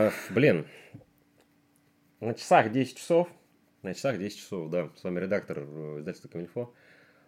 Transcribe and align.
А, 0.00 0.12
блин, 0.30 0.66
на 2.20 2.32
часах 2.34 2.72
10 2.72 2.96
часов. 2.96 3.28
На 3.82 3.94
часах 3.94 4.18
10 4.18 4.38
часов, 4.38 4.70
да. 4.70 4.88
С 4.96 5.04
вами 5.04 5.20
редактор 5.20 5.58
э, 5.60 5.98
издательства 6.00 6.28
Камильфо. 6.28 6.72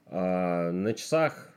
А, 0.06 0.70
на 0.72 0.94
часах 0.94 1.50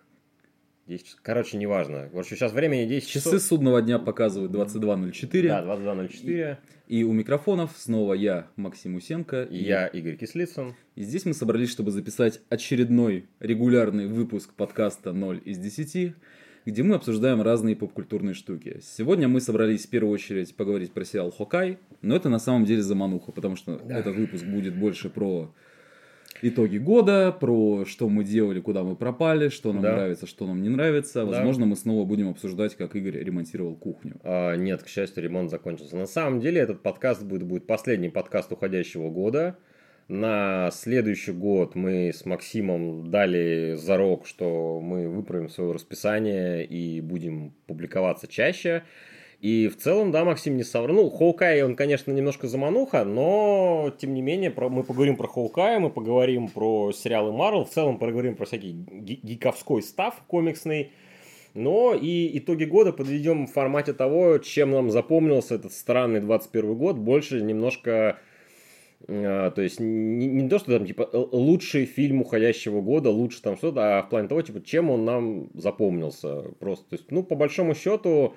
10 0.88 1.06
часов. 1.06 1.20
Короче, 1.24 1.58
неважно. 1.58 2.10
Короче, 2.12 2.36
сейчас 2.36 2.52
времени 2.52 2.86
10 2.86 3.08
Часы 3.08 3.30
часов. 3.30 3.42
судного 3.42 3.82
дня 3.82 3.98
показывают 3.98 4.52
22.04. 4.52 5.48
Да, 5.48 5.64
22.04. 5.64 6.58
И 6.88 7.04
у 7.04 7.14
микрофонов 7.14 7.72
снова 7.78 8.14
я, 8.14 8.48
Максим 8.58 8.96
Усенко. 8.96 9.44
И 9.44 9.64
я, 9.64 9.88
Игорь 9.88 10.18
Кислицын. 10.18 10.76
И 10.96 11.04
здесь 11.04 11.26
мы 11.26 11.34
собрались, 11.34 11.72
чтобы 11.72 11.92
записать 11.92 12.42
очередной 12.50 13.28
регулярный 13.40 14.08
выпуск 14.08 14.54
подкаста 14.54 15.12
«0 15.12 15.42
из 15.44 15.60
10», 15.60 16.14
где 16.66 16.82
мы 16.84 16.96
обсуждаем 16.96 17.42
разные 17.42 17.76
попкультурные 17.76 18.34
штуки. 18.34 18.80
Сегодня 18.82 19.28
мы 19.28 19.40
собрались 19.40 19.86
в 19.86 19.90
первую 19.90 20.14
очередь 20.14 20.56
поговорить 20.56 20.92
про 20.92 21.06
сериал 21.06 21.32
«Хокай», 21.32 21.78
но 22.02 22.16
это 22.16 22.30
на 22.30 22.40
самом 22.40 22.66
деле 22.66 22.82
замануха, 22.82 23.32
потому 23.32 23.56
что 23.56 23.80
Да. 23.84 24.00
этот 24.00 24.16
выпуск 24.16 24.44
будет 24.46 24.76
больше 24.76 25.10
про 25.10 25.54
итоги 26.42 26.78
года, 26.78 27.32
про 27.32 27.86
что 27.86 28.10
мы 28.10 28.24
делали, 28.24 28.60
куда 28.60 28.84
мы 28.84 28.96
пропали, 28.96 29.50
что 29.50 29.72
нам 29.74 29.84
Да. 29.84 29.94
нравится, 29.94 30.26
что 30.28 30.46
нам 30.48 30.62
не 30.62 30.70
нравится. 30.70 31.20
Да. 31.22 31.26
Возможно, 31.26 31.66
мы 31.66 31.76
снова 31.76 32.04
будем 32.04 32.30
обсуждать, 32.30 32.76
как 32.76 32.96
Игорь 32.96 33.24
ремонтировал 33.24 33.76
кухню. 33.76 34.20
А, 34.24 34.56
нет, 34.56 34.84
к 34.84 34.88
счастью, 34.88 35.24
ремонт 35.24 35.50
закончился. 35.52 35.96
На 35.96 36.08
самом 36.08 36.40
деле, 36.40 36.60
этот 36.62 36.82
подкаст 36.82 37.24
будет, 37.24 37.44
будет 37.44 37.68
последний 37.68 38.10
подкаст 38.10 38.52
уходящего 38.52 39.10
года. 39.10 39.58
На 40.08 40.70
следующий 40.72 41.32
год 41.32 41.74
мы 41.74 42.10
с 42.14 42.26
Максимом 42.26 43.10
дали 43.10 43.74
зарок, 43.76 44.28
что 44.28 44.80
мы 44.80 45.10
выправим 45.10 45.50
свое 45.50 45.72
расписание 45.72 46.64
и 46.64 47.02
будем 47.02 47.54
публиковаться 47.66 48.28
чаще. 48.28 48.84
И 49.42 49.68
в 49.68 49.78
целом, 49.78 50.12
да, 50.12 50.24
Максим 50.24 50.58
не 50.58 50.64
соврал. 50.64 50.96
Ну, 50.96 51.10
Хоукай, 51.10 51.64
он, 51.64 51.76
конечно, 51.76 52.12
немножко 52.12 52.48
замануха, 52.48 53.04
но, 53.04 53.92
тем 53.98 54.14
не 54.14 54.22
менее, 54.22 54.52
про- 54.52 54.70
мы 54.70 54.84
поговорим 54.84 55.18
про 55.18 55.28
Хоукая, 55.28 55.80
мы 55.80 55.90
поговорим 55.90 56.50
про 56.50 56.92
сериалы 56.92 57.32
Марвел, 57.32 57.66
в 57.66 57.72
целом 57.72 57.98
поговорим 57.98 58.36
про 58.36 58.46
всякий 58.46 58.74
ги- 58.74 59.20
гиковской 59.24 59.82
став 59.82 60.22
комиксный. 60.28 60.92
Но 61.56 61.96
и 62.00 62.38
итоги 62.38 62.66
года 62.66 62.94
подведем 62.94 63.48
в 63.48 63.52
формате 63.52 63.94
того, 63.94 64.38
чем 64.38 64.70
нам 64.72 64.92
запомнился 64.92 65.56
этот 65.56 65.74
странный 65.74 66.20
21 66.20 66.76
год. 66.76 66.98
Больше 66.98 67.42
немножко... 67.42 68.20
э, 69.08 69.52
то 69.56 69.62
есть 69.62 69.80
не, 69.80 70.28
не 70.28 70.50
то, 70.50 70.60
что 70.60 70.78
там 70.78 70.86
типа 70.86 71.10
лучший 71.14 71.86
фильм 71.86 72.22
уходящего 72.22 72.82
года, 72.82 73.10
лучше 73.10 73.42
там 73.42 73.58
что-то, 73.58 74.00
а 74.00 74.04
в 74.04 74.10
плане 74.10 74.28
того, 74.28 74.42
типа, 74.42 74.62
чем 74.62 74.90
он 74.90 75.06
нам 75.06 75.50
запомнился. 75.54 76.44
Просто, 76.60 76.90
то 76.90 76.96
есть, 76.96 77.12
ну, 77.12 77.24
по 77.24 77.36
большому 77.36 77.76
счету, 77.76 78.36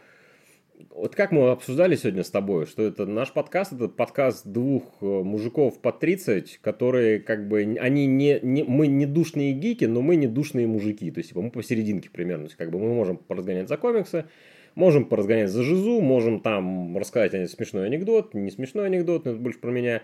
вот 0.91 1.15
как 1.15 1.33
мы 1.33 1.51
обсуждали 1.51 1.97
сегодня 1.97 2.23
с 2.23 2.31
тобой, 2.31 2.67
что 2.67 2.83
это 2.83 3.07
наш 3.07 3.33
подкаст, 3.33 3.73
это 3.73 3.89
подкаст 3.89 4.47
двух 4.47 4.85
э, 5.01 5.07
мужиков 5.07 5.81
по 5.81 5.93
30, 5.93 6.59
которые 6.59 7.21
как 7.21 7.49
бы, 7.49 7.77
они 7.81 8.07
не, 8.07 8.39
не, 8.43 8.65
мы 8.65 8.87
не 8.87 9.07
душные 9.07 9.53
гики, 9.53 9.87
но 9.87 10.03
мы 10.03 10.17
не 10.17 10.27
душные 10.27 10.67
мужики, 10.67 11.11
то 11.11 11.19
есть 11.19 11.31
типа, 11.31 11.43
мы 11.43 11.51
посерединке 11.51 12.11
примерно, 12.11 12.45
то 12.45 12.49
есть 12.49 12.57
как 12.57 12.71
бы 12.71 12.79
мы 12.79 12.95
можем 12.95 13.17
поразгонять 13.17 13.69
за 13.69 13.77
комиксы, 13.77 14.27
можем 14.75 15.07
поразгонять 15.07 15.51
за 15.51 15.63
жизу, 15.63 16.01
можем 16.01 16.41
там 16.41 16.97
рассказать 16.97 17.51
смешной 17.51 17.87
анекдот, 17.87 18.35
не 18.35 18.51
смешной 18.51 18.87
анекдот, 18.87 19.25
но 19.25 19.33
это 19.33 19.41
больше 19.41 19.59
про 19.59 19.71
меня. 19.71 20.03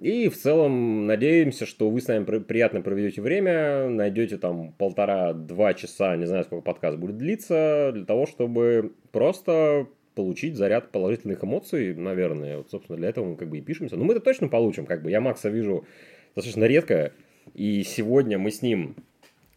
И 0.00 0.28
в 0.28 0.36
целом 0.36 1.06
надеемся, 1.06 1.66
что 1.66 1.88
вы 1.88 2.00
с 2.00 2.08
нами 2.08 2.24
при- 2.24 2.40
приятно 2.40 2.80
проведете 2.80 3.22
время, 3.22 3.88
найдете 3.88 4.38
там 4.38 4.72
полтора-два 4.72 5.74
часа, 5.74 6.16
не 6.16 6.26
знаю, 6.26 6.44
сколько 6.44 6.64
подкаст 6.64 6.98
будет 6.98 7.16
длиться, 7.16 7.92
для 7.94 8.04
того, 8.04 8.26
чтобы 8.26 8.92
просто 9.12 9.86
получить 10.14 10.56
заряд 10.56 10.90
положительных 10.90 11.44
эмоций, 11.44 11.94
наверное. 11.94 12.58
Вот, 12.58 12.70
собственно, 12.70 12.98
для 12.98 13.08
этого 13.08 13.24
мы 13.24 13.36
как 13.36 13.48
бы 13.48 13.58
и 13.58 13.62
пишемся. 13.62 13.96
Но 13.96 14.04
мы 14.04 14.14
это 14.14 14.20
точно 14.20 14.48
получим, 14.48 14.86
как 14.86 15.02
бы. 15.02 15.10
Я 15.10 15.20
Макса 15.20 15.48
вижу 15.48 15.86
достаточно 16.34 16.64
редко, 16.64 17.12
и 17.54 17.82
сегодня 17.84 18.38
мы 18.38 18.50
с 18.50 18.62
ним 18.62 18.96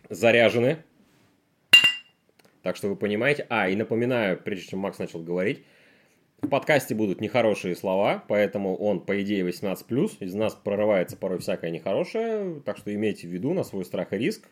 заряжены. 0.09 0.77
Так 2.61 2.75
что 2.75 2.89
вы 2.89 2.95
понимаете. 2.95 3.45
А, 3.49 3.69
и 3.69 3.75
напоминаю, 3.75 4.39
прежде 4.43 4.69
чем 4.69 4.79
Макс 4.79 4.99
начал 4.99 5.23
говорить, 5.23 5.63
в 6.41 6.49
подкасте 6.49 6.93
будут 6.93 7.19
нехорошие 7.19 7.75
слова, 7.75 8.23
поэтому 8.27 8.75
он, 8.75 8.99
по 8.99 9.21
идее, 9.21 9.43
18+. 9.43 10.17
Из 10.19 10.33
нас 10.35 10.53
прорывается 10.53 11.17
порой 11.17 11.39
всякое 11.39 11.71
нехорошее, 11.71 12.61
так 12.63 12.77
что 12.77 12.93
имейте 12.93 13.27
в 13.27 13.31
виду 13.31 13.53
на 13.53 13.63
свой 13.63 13.83
страх 13.85 14.13
и 14.13 14.17
риск. 14.17 14.47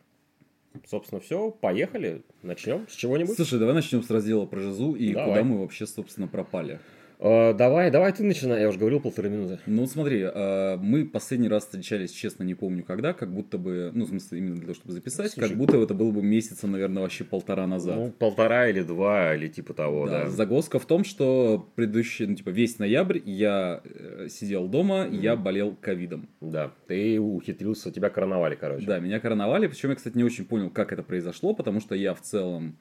Собственно, 0.89 1.21
все, 1.21 1.51
поехали. 1.51 2.23
Начнем 2.41 2.87
с 2.89 2.95
чего-нибудь. 2.95 3.35
Слушай, 3.35 3.59
давай 3.59 3.75
начнем 3.75 4.03
с 4.03 4.09
раздела 4.09 4.45
про 4.45 4.59
Жизу 4.59 4.93
и 4.93 5.13
Давай. 5.13 5.29
куда 5.29 5.43
мы 5.43 5.61
вообще, 5.61 5.85
собственно, 5.85 6.27
пропали. 6.27 6.79
Э, 7.19 7.53
давай, 7.53 7.91
давай 7.91 8.11
ты 8.13 8.23
начинай. 8.23 8.61
Я 8.61 8.69
уже 8.69 8.79
говорил 8.79 8.99
полторы 8.99 9.29
минуты. 9.29 9.59
Ну, 9.65 9.85
смотри, 9.87 10.21
э, 10.21 10.77
мы 10.77 11.05
последний 11.05 11.47
раз 11.47 11.63
встречались, 11.63 12.11
честно, 12.11 12.43
не 12.43 12.55
помню 12.55 12.83
когда, 12.83 13.13
как 13.13 13.33
будто 13.33 13.57
бы, 13.57 13.91
ну, 13.93 14.05
в 14.05 14.09
смысле, 14.09 14.39
именно 14.39 14.55
для 14.55 14.63
того, 14.63 14.73
чтобы 14.73 14.93
записать, 14.93 15.31
Слушай, 15.31 15.49
как 15.49 15.57
будто 15.57 15.77
это 15.77 15.93
было 15.93 16.11
бы 16.11 16.21
месяца, 16.21 16.67
наверное, 16.67 17.03
вообще 17.03 17.23
полтора 17.23 17.67
назад. 17.67 17.95
Ну, 17.95 18.11
полтора 18.11 18.69
или 18.69 18.81
два, 18.81 19.35
или 19.35 19.47
типа 19.47 19.73
того, 19.73 20.07
да. 20.07 20.23
да. 20.23 20.29
Загвоздка 20.29 20.79
в 20.79 20.85
том, 20.85 21.03
что 21.03 21.69
предыдущий, 21.75 22.25
ну, 22.25 22.35
типа, 22.35 22.49
весь 22.49 22.79
ноябрь 22.79 23.19
я 23.25 23.81
э, 23.83 24.27
сидел 24.29 24.67
дома, 24.67 25.05
и 25.05 25.15
я 25.15 25.35
болел 25.35 25.75
ковидом. 25.79 26.29
Да, 26.41 26.71
ты 26.87 27.19
ухитрился, 27.19 27.91
тебя 27.91 28.09
короновали, 28.09 28.55
короче. 28.55 28.85
Да, 28.85 28.99
меня 28.99 29.19
короновали, 29.19 29.67
причем 29.67 29.89
я, 29.89 29.95
кстати, 29.95 30.17
не 30.17 30.23
очень 30.23 30.45
понял, 30.45 30.69
как 30.69 30.91
это 30.91 31.03
произошло, 31.03 31.53
потому 31.53 31.79
что 31.79 31.95
я 31.95 32.13
в 32.13 32.21
целом 32.21 32.77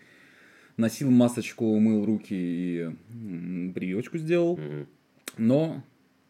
носил 0.76 1.10
масочку, 1.10 1.78
мыл 1.78 2.04
руки 2.04 2.34
и 2.34 2.90
прививочку 3.72 4.18
сделал, 4.18 4.56
Мгм. 4.56 4.86
но 5.38 5.82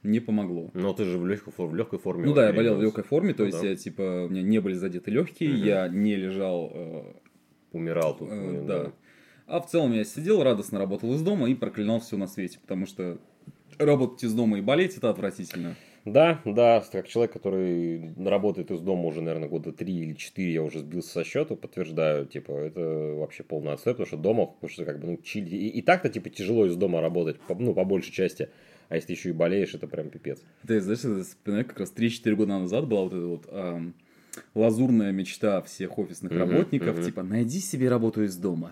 не 0.03 0.21
помогло. 0.21 0.71
Но 0.75 0.93
ты 0.93 1.05
же 1.05 1.19
в 1.19 1.27
легкой, 1.27 1.53
в 1.56 1.75
легкой 1.75 1.99
форме. 1.99 2.27
Ну 2.27 2.34
да, 2.34 2.49
я 2.49 2.53
болел 2.53 2.77
в 2.77 2.82
легкой 2.82 3.05
форме, 3.05 3.32
то 3.32 3.43
Ну 3.43 3.47
есть 3.47 3.60
да. 3.62 3.69
я 3.69 3.77
типа 3.77 4.27
у 4.27 4.28
меня 4.28 4.43
не 4.43 4.60
были 4.60 4.75
задеты 4.75 5.10
легкие, 5.10 5.50
Мгм. 5.55 5.62
я 5.65 5.88
не 5.88 6.16
лежал, 6.16 6.71
э, 6.75 7.03
Умирал 7.72 8.16
тут. 8.16 8.28
э, 8.31 8.50
блин, 8.50 8.66
да. 8.66 8.93
А 9.47 9.60
в 9.60 9.66
целом 9.69 9.93
я 9.93 10.05
сидел, 10.05 10.43
радостно 10.43 10.78
работал 10.78 11.12
из 11.15 11.22
дома 11.22 11.49
и 11.50 11.55
проклинал 11.55 12.00
все 12.00 12.16
на 12.16 12.26
свете, 12.26 12.59
потому 12.61 12.87
что 12.87 13.19
работать 13.78 14.25
из 14.25 14.32
дома 14.32 14.59
и 14.59 14.61
болеть 14.61 14.97
это 14.97 15.11
отвратительно. 15.11 15.75
Да, 16.04 16.42
да, 16.44 16.84
как 16.92 17.09
человек, 17.09 17.32
который 17.32 18.12
работает 18.22 18.70
из 18.70 18.81
дома 18.81 19.04
уже, 19.06 19.22
наверное, 19.22 19.48
года 19.48 19.72
три 19.72 19.94
или 20.00 20.12
четыре, 20.15 20.53
я 20.53 20.62
уже 20.62 20.81
сбился 20.81 21.10
со 21.10 21.25
счету, 21.25 21.56
подтверждаю, 21.56 22.26
типа, 22.26 22.53
это 22.53 22.81
вообще 23.16 23.42
полный 23.42 23.72
отстой, 23.72 23.94
потому 23.94 24.06
что 24.06 24.16
дома, 24.19 24.47
потому 24.47 24.69
что 24.70 24.84
как 24.84 25.00
бы, 25.00 25.06
ну, 25.06 25.16
чили, 25.22 25.56
и, 25.56 25.69
и 25.69 25.82
так-то, 25.82 26.10
типа, 26.10 26.28
тяжело 26.28 26.66
из 26.66 26.76
дома 26.76 27.00
работать, 27.00 27.41
по- 27.41 27.54
ну, 27.54 27.72
по 27.72 27.84
большей 27.84 28.12
части, 28.12 28.50
а 28.91 28.97
если 28.97 29.12
еще 29.12 29.31
и 29.31 29.32
болеешь, 29.32 29.75
это 29.75 29.87
прям 29.88 30.10
пипец. 30.10 30.43
Ты 30.66 30.81
знаешь, 30.82 30.98
вспоминаю, 31.26 31.64
как 31.64 31.81
раз 31.81 31.91
3-4 31.91 32.37
года 32.37 32.59
назад 32.59 32.87
была 32.87 33.04
вот 33.04 33.12
эта 33.14 33.26
вот 33.26 33.47
ам, 33.50 33.94
лазурная 34.55 35.12
мечта 35.12 35.61
всех 35.62 35.99
офисных 35.99 36.33
работников, 36.33 37.05
типа, 37.05 37.22
найди 37.22 37.61
себе 37.61 37.89
работу 37.89 38.22
из 38.25 38.37
дома. 38.37 38.71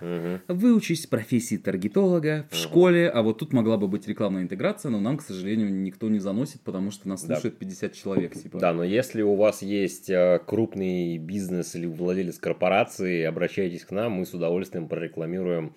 Выучись 0.48 1.06
профессии 1.06 1.56
таргетолога 1.56 2.46
в 2.50 2.56
школе, 2.56 3.08
а 3.08 3.22
вот 3.22 3.38
тут 3.38 3.52
могла 3.52 3.76
бы 3.76 3.88
быть 3.88 4.06
рекламная 4.08 4.42
интеграция, 4.42 4.90
но 4.90 5.00
нам, 5.00 5.16
к 5.18 5.22
сожалению, 5.22 5.72
никто 5.72 6.08
не 6.08 6.18
заносит, 6.18 6.60
потому 6.62 6.90
что 6.90 7.08
нас 7.08 7.22
Да. 7.24 7.34
слушает 7.36 7.58
50 7.58 7.92
человек, 7.92 8.34
типа. 8.34 8.58
Да, 8.58 8.72
но 8.72 8.84
если 8.84 9.22
у 9.22 9.34
вас 9.34 9.62
есть 9.62 10.10
э, 10.10 10.40
крупный 10.46 11.18
бизнес 11.18 11.74
или 11.74 11.86
владелец 11.86 12.38
корпорации, 12.38 13.22
обращайтесь 13.22 13.84
к 13.84 13.90
нам, 13.90 14.12
мы 14.12 14.26
с 14.26 14.34
удовольствием 14.34 14.88
прорекламируем 14.88 15.74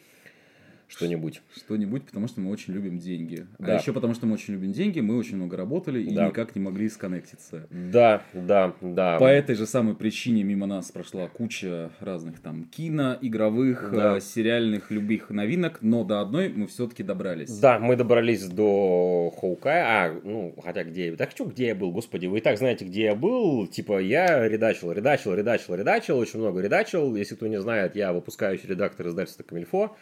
что-нибудь. 0.87 1.41
Что-нибудь, 1.55 2.03
потому 2.03 2.27
что 2.27 2.41
мы 2.41 2.51
очень 2.51 2.73
любим 2.73 2.99
деньги. 2.99 3.47
Да. 3.59 3.73
А 3.75 3.79
еще 3.79 3.91
потому 3.93 4.13
что 4.13 4.25
мы 4.27 4.33
очень 4.33 4.53
любим 4.53 4.71
деньги, 4.71 4.99
мы 4.99 5.17
очень 5.17 5.35
много 5.37 5.57
работали 5.57 6.01
и 6.01 6.13
Да. 6.13 6.27
никак 6.27 6.55
не 6.55 6.61
могли 6.61 6.89
сконнектиться. 6.89 7.67
Да, 7.71 8.21
да, 8.33 8.73
да. 8.81 9.17
По 9.17 9.25
этой 9.25 9.55
же 9.55 9.65
самой 9.65 9.95
причине 9.95 10.43
мимо 10.43 10.65
нас 10.67 10.91
прошла 10.91 11.27
куча 11.27 11.91
разных 11.99 12.39
там 12.39 12.65
кино, 12.65 13.17
игровых, 13.21 13.89
Да. 13.93 14.17
э, 14.17 14.21
сериальных, 14.21 14.91
любых 14.91 15.29
новинок, 15.29 15.79
но 15.81 16.03
до 16.03 16.21
одной 16.21 16.49
мы 16.49 16.67
все-таки 16.67 17.03
добрались. 17.03 17.57
Да, 17.59 17.79
мы 17.79 17.95
добрались 17.95 18.45
до 18.47 19.33
Хоукая. 19.39 19.85
А, 19.85 20.21
ну, 20.23 20.53
хотя 20.63 20.83
где 20.83 21.07
я... 21.07 21.15
Так 21.15 21.31
что, 21.31 21.45
где 21.45 21.67
я 21.67 21.75
был, 21.75 21.91
господи, 21.91 22.27
вы 22.27 22.37
и 22.37 22.41
так 22.41 22.57
знаете, 22.57 22.85
где 22.85 23.03
я 23.05 23.15
был. 23.15 23.67
Типа, 23.67 23.99
я 23.99 24.47
редачил, 24.47 24.91
редачил, 24.91 25.33
редачил, 25.33 25.75
редачил, 25.75 26.17
очень 26.17 26.39
много 26.39 26.61
редачил. 26.61 27.15
Если 27.15 27.35
кто 27.35 27.47
не 27.47 27.59
знает, 27.61 27.95
я 27.95 28.13
выпускающий 28.13 28.69
редактор 28.69 29.07
издательства 29.07 29.43
Камильфо. 29.43 29.95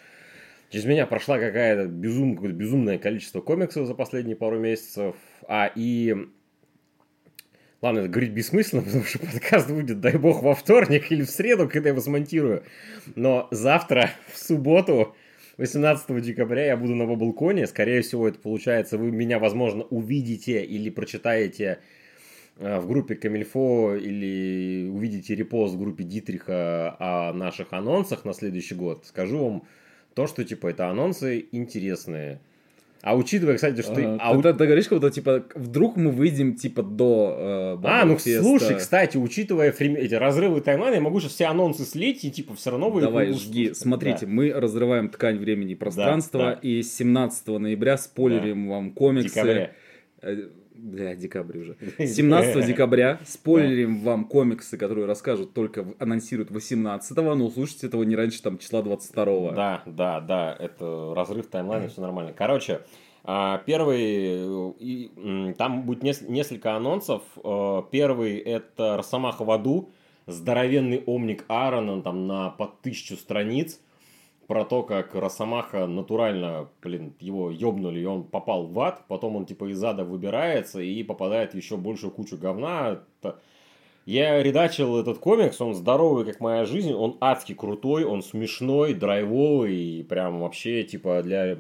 Через 0.74 0.86
меня 0.86 1.06
прошла 1.06 1.38
какая-то 1.38 1.86
безум, 1.88 2.34
какое-то 2.34 2.58
безумное 2.58 2.98
количество 2.98 3.42
комиксов 3.42 3.86
за 3.86 3.94
последние 3.94 4.36
пару 4.36 4.58
месяцев. 4.58 5.16
А, 5.48 5.72
и... 5.76 6.16
Ладно, 7.84 8.00
это 8.00 8.08
говорить 8.08 8.32
бессмысленно, 8.32 8.82
потому 8.86 9.04
что 9.04 9.20
подкаст 9.20 9.70
будет, 9.70 10.00
дай 10.00 10.18
бог, 10.18 10.42
во 10.42 10.56
вторник 10.56 11.12
или 11.12 11.22
в 11.22 11.30
среду, 11.30 11.70
когда 11.70 11.90
я 11.90 11.94
его 11.94 12.02
смонтирую. 12.02 12.64
Но 13.16 13.48
завтра, 13.52 14.10
в 14.34 14.40
субботу, 14.40 15.16
18 15.58 16.20
декабря 16.24 16.66
я 16.66 16.76
буду 16.76 16.96
на 16.96 17.06
Баблконе. 17.06 17.68
Скорее 17.68 18.02
всего, 18.02 18.28
это 18.28 18.40
получается, 18.40 18.98
вы 18.98 19.12
меня, 19.12 19.38
возможно, 19.38 19.84
увидите 19.84 20.66
или 20.66 20.90
прочитаете 20.90 21.82
э, 22.58 22.80
в 22.80 22.88
группе 22.88 23.14
Камильфо 23.14 23.96
или 23.96 24.90
увидите 24.90 25.36
репост 25.36 25.76
в 25.76 25.80
группе 25.80 26.04
Дитриха 26.04 26.96
о 26.98 27.32
наших 27.32 27.74
анонсах 27.74 28.26
на 28.26 28.34
следующий 28.34 28.74
год. 28.74 29.06
Скажу 29.06 29.38
вам 29.38 29.64
то, 30.14 30.28
что, 30.28 30.44
типа, 30.44 30.68
это 30.68 30.90
анонсы 30.90 31.46
интересные. 31.52 32.40
А 33.02 33.18
учитывая, 33.18 33.56
кстати, 33.56 33.82
что 33.82 33.94
ты... 33.96 34.04
Ага. 34.06 34.18
а 34.22 34.32
ты, 34.42 34.50
у- 34.50 34.54
ты- 34.54 34.66
говоришь, 34.66 34.88
будто, 34.90 35.12
типа, 35.12 35.44
вдруг 35.56 35.98
мы 35.98 36.10
выйдем, 36.12 36.56
типа, 36.56 36.84
до 36.84 37.36
э, 37.38 37.86
А, 37.86 38.06
ну 38.06 38.14
Bubble 38.14 38.28
Fest 38.28 38.37
а. 38.37 38.42
слушай, 38.44 38.78
кстати, 38.78 39.18
учитывая 39.18 39.74
фрем- 39.74 39.98
эти 39.98 40.14
разрывы 40.14 40.62
таймлайна, 40.62 40.96
я 40.96 41.02
могу 41.02 41.20
сейчас 41.20 41.34
все 41.34 41.46
анонсы 41.48 41.84
слить, 41.84 42.24
и 42.24 42.32
типа 42.32 42.56
все 42.56 42.72
равно 42.72 42.90
вы... 42.90 43.02
Давай, 43.02 43.34
жги. 43.34 43.74
Смотрите, 43.74 44.26
Да. 44.26 44.32
мы 44.32 44.54
разрываем 44.54 45.10
ткань 45.10 45.38
времени 45.38 45.74
и 45.74 45.76
пространства, 45.76 46.40
да. 46.40 46.60
и 46.62 46.82
17 46.82 47.46
ноября 47.48 47.98
спойлерим 47.98 48.70
вам 48.70 48.92
комиксы. 48.92 49.28
Декабря. 49.36 49.72
Бля, 50.84 51.16
декабрь 51.16 51.60
уже. 51.60 51.78
17 51.98 52.66
декабря 52.66 53.20
спойлерим 53.26 54.02
вам 54.02 54.26
комиксы, 54.26 54.78
которые 54.78 55.06
расскажут 55.06 55.54
только, 55.54 55.86
анонсируют 55.98 56.52
18-го, 56.52 57.36
но 57.36 57.46
услышите 57.46 57.88
этого 57.88 58.04
не 58.04 58.18
раньше 58.18 58.42
там 58.44 58.58
числа 58.58 58.82
22-го. 58.82 59.52
Да, 59.52 59.82
да, 59.86 60.20
да, 60.20 60.56
это 60.60 61.14
разрыв 61.16 61.48
таймлайна, 61.48 61.88
все 61.88 62.02
нормально. 62.02 62.34
Короче, 62.34 62.82
а, 63.24 63.60
первый, 63.66 64.74
и, 64.80 65.54
там 65.58 65.84
будет 65.84 66.04
нес- 66.04 66.28
несколько 66.28 66.76
анонсов. 66.76 67.22
Э, 67.42 67.82
Первый 67.90 68.38
это 68.40 68.98
Росомаха 68.98 69.46
в 69.46 69.52
аду, 69.52 69.90
здоровенный 70.28 71.02
омник 71.06 71.46
Аарона 71.48 72.02
там 72.02 72.28
на 72.28 72.50
под 72.50 72.82
тысячу 72.82 73.16
страниц 73.16 73.80
про 74.48 74.66
то, 74.66 74.84
как 74.84 75.16
Росомаха 75.16 75.88
натурально, 75.88 76.70
блин, 76.82 77.14
его 77.20 77.50
ёбнули, 77.52 78.00
и 78.00 78.06
он 78.06 78.24
попал 78.24 78.68
в 78.68 78.80
ад, 78.80 79.04
потом 79.08 79.36
он 79.36 79.46
типа 79.46 79.72
из 79.72 79.84
ада 79.84 80.04
выбирается 80.04 80.82
и 80.82 81.04
попадает 81.04 81.54
еще 81.54 81.78
большую 81.78 82.12
кучу 82.12 82.38
говна. 82.38 83.02
Я 84.06 84.44
редачил 84.44 85.00
этот 85.00 85.20
комикс, 85.20 85.62
он 85.62 85.74
здоровый, 85.74 86.26
как 86.26 86.42
моя 86.42 86.66
жизнь, 86.66 86.92
он 86.92 87.18
адски 87.22 87.54
крутой, 87.54 88.04
он 88.04 88.22
смешной, 88.22 88.94
драйвовый, 88.94 89.76
и 89.76 90.04
прям 90.04 90.42
вообще, 90.42 90.84
типа, 90.84 91.22
для, 91.24 91.58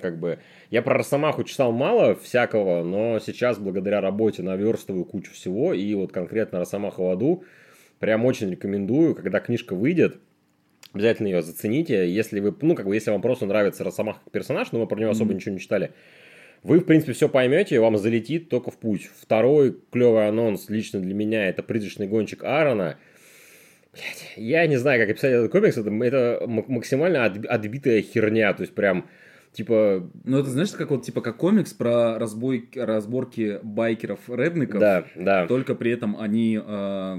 как 0.00 0.18
бы... 0.18 0.38
Я 0.70 0.80
про 0.80 0.94
Росомаху 0.94 1.44
читал 1.44 1.72
мало 1.72 2.14
всякого, 2.14 2.82
но 2.82 3.18
сейчас, 3.18 3.58
благодаря 3.58 4.00
работе, 4.00 4.42
наверстываю 4.42 5.04
кучу 5.04 5.32
всего, 5.32 5.74
и 5.74 5.94
вот 5.94 6.12
конкретно 6.12 6.60
Росомаха 6.60 7.02
в 7.02 7.10
аду 7.10 7.44
прям 7.98 8.24
очень 8.24 8.50
рекомендую, 8.50 9.14
когда 9.14 9.40
книжка 9.40 9.74
выйдет, 9.74 10.18
обязательно 10.92 11.28
ее 11.28 11.42
зацените, 11.42 12.10
если 12.10 12.40
вы, 12.40 12.54
ну, 12.62 12.74
как 12.74 12.86
бы, 12.86 12.94
если 12.94 13.10
вам 13.10 13.22
просто 13.22 13.46
нравится 13.46 13.84
Росомаха 13.84 14.20
как 14.24 14.32
персонаж, 14.32 14.72
но 14.72 14.80
вы 14.80 14.86
про 14.86 14.98
него 14.98 15.10
особо 15.10 15.30
Мгм. 15.30 15.36
ничего 15.36 15.54
не 15.54 15.60
читали, 15.60 15.92
вы, 16.62 16.80
в 16.80 16.84
принципе, 16.84 17.12
все 17.12 17.28
поймете, 17.28 17.78
вам 17.80 17.96
залетит 17.96 18.48
только 18.48 18.70
в 18.70 18.78
путь. 18.78 19.08
Второй 19.20 19.76
клевый 19.92 20.26
анонс 20.28 20.68
лично 20.68 21.00
для 21.00 21.14
меня 21.14 21.48
это 21.48 21.62
призрачный 21.62 22.08
гонщик 22.08 22.44
Аарона. 22.44 22.98
Блядь, 23.92 24.32
я 24.36 24.66
не 24.66 24.76
знаю, 24.76 25.00
как 25.00 25.10
описать 25.10 25.32
этот 25.32 25.52
комикс, 25.52 25.78
это, 25.78 25.90
это 25.90 26.44
максимально 26.46 27.24
отби- 27.24 27.46
отбитая 27.46 28.02
херня, 28.02 28.52
то 28.52 28.62
есть 28.62 28.74
прям, 28.74 29.08
типа, 29.52 30.08
Ну, 30.24 30.38
это 30.38 30.50
знаешь, 30.50 30.70
как 30.72 30.90
вот, 30.90 31.02
типа, 31.04 31.20
как 31.20 31.36
комикс 31.36 31.72
про 31.72 32.18
разбой, 32.18 32.68
разборки 32.74 33.58
байкеров-редников, 33.62 34.80
да, 34.80 35.04
да. 35.16 35.46
только 35.46 35.74
при 35.74 35.90
этом 35.92 36.16
они, 36.18 36.60
э, 36.64 37.16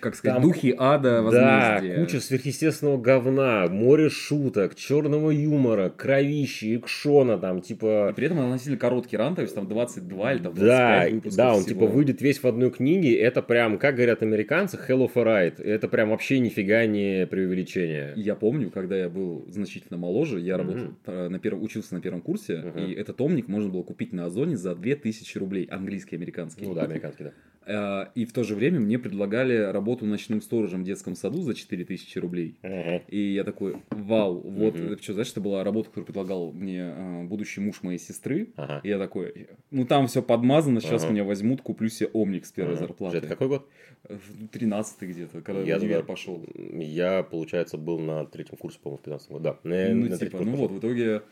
как 0.00 0.14
сказать, 0.14 0.36
Там- 0.36 0.42
духи 0.42 0.74
ада, 0.78 1.22
Да, 1.22 1.22
возмездия. 1.22 2.00
куча 2.04 2.20
сверхъестественного 2.20 2.98
говна, 3.00 3.66
море 3.68 4.08
шуток, 4.10 4.74
черного 4.74 5.30
юмора, 5.30 5.90
кровищи, 5.90 6.76
экшона, 6.76 7.38
там, 7.38 7.58
И 7.58 7.62
типа... 7.62 8.12
при 8.14 8.26
этом 8.26 8.40
относительно 8.40 8.76
короткий 8.78 9.16
ран, 9.16 9.34
то 9.34 9.42
есть 9.42 9.54
там 9.54 9.66
22 9.66 10.32
или 10.32 10.42
там 10.42 10.54
25 10.54 11.36
Да, 11.36 11.36
да, 11.36 11.54
он 11.54 11.62
всего. 11.62 11.74
типа 11.80 11.86
выйдет 11.86 12.20
весь 12.22 12.38
в 12.42 12.44
одной 12.46 12.70
книге. 12.70 13.16
Это 13.18 13.42
прям, 13.42 13.78
как 13.78 13.96
говорят 13.96 14.22
американцы, 14.22 14.78
hell 14.88 15.06
of 15.06 15.12
a 15.14 15.22
ride. 15.22 15.62
Это 15.62 15.88
прям 15.88 16.10
вообще 16.10 16.38
нифига 16.38 16.86
не 16.86 17.26
преувеличение. 17.26 18.12
Я 18.16 18.34
помню, 18.34 18.70
когда 18.70 18.96
я 18.96 19.08
был 19.08 19.44
значительно 19.48 19.98
моложе, 19.98 20.40
я 20.40 20.56
Мгм. 20.58 20.66
работал 20.68 20.87
на 21.06 21.38
первом, 21.38 21.62
учился 21.62 21.94
на 21.94 22.00
первом 22.00 22.20
курсе, 22.20 22.58
Мгм. 22.58 22.78
и 22.78 22.92
этот 22.92 23.16
томник 23.16 23.48
можно 23.48 23.68
было 23.70 23.82
купить 23.82 24.12
на 24.12 24.26
Озоне 24.26 24.56
за 24.56 24.74
2000 24.74 25.38
рублей, 25.38 25.64
английский, 25.64 26.16
американский. 26.16 26.66
Ну 26.66 26.74
да, 26.74 26.82
американский, 26.84 27.24
да. 27.24 27.32
Э, 27.68 28.06
И 28.14 28.24
в 28.24 28.32
то 28.32 28.44
же 28.44 28.54
время 28.54 28.80
мне 28.80 28.98
предлагали 28.98 29.56
работу 29.56 30.06
ночным 30.06 30.40
сторожем 30.40 30.82
в 30.82 30.84
детском 30.86 31.14
саду 31.14 31.42
за 31.42 31.54
4000 31.54 32.18
рублей. 32.18 32.56
Ага. 32.62 33.02
И 33.08 33.20
я 33.34 33.44
такой, 33.44 33.76
вау, 33.90 34.40
вот, 34.40 34.76
это 34.76 35.02
что, 35.02 35.12
знаешь, 35.12 35.30
это 35.30 35.40
была 35.42 35.62
работа, 35.64 35.88
которую 35.90 36.06
предлагал 36.06 36.52
мне 36.52 36.92
э, 36.96 37.22
будущий 37.24 37.60
муж 37.60 37.82
моей 37.82 37.98
сестры. 37.98 38.48
Ага. 38.56 38.80
И 38.82 38.88
я 38.88 38.98
такой, 38.98 39.48
ну 39.70 39.84
там 39.84 40.06
все 40.06 40.22
подмазано, 40.22 40.80
сейчас 40.80 41.04
Ага. 41.04 41.12
меня 41.12 41.24
возьмут, 41.24 41.60
куплю 41.60 41.88
себе 41.90 42.08
омник 42.14 42.46
с 42.46 42.52
первой 42.52 42.72
Ага. 42.74 42.86
зарплаты. 42.86 43.18
Это 43.18 43.26
какой 43.26 43.48
год? 43.48 43.68
В 44.08 44.48
13 44.48 45.02
где-то, 45.02 45.40
когда 45.42 45.60
Я 45.62 45.78
в 45.78 45.82
универ 45.82 46.04
пошел. 46.04 46.42
Я, 46.74 47.22
получается, 47.22 47.76
был 47.76 47.98
на 47.98 48.24
третьем 48.24 48.56
курсе, 48.56 48.78
по-моему, 48.82 48.98
в 48.98 49.02
15 49.04 49.30
году. 49.30 49.44
Да. 49.44 49.58
На- 49.64 49.94
Ну, 49.94 50.08
на 50.08 50.16
типа, 50.16 50.38
ну 50.38 50.52
пошел. 50.52 50.56
вот, 50.68 50.70
в 50.72 50.78
итоге 50.78 51.22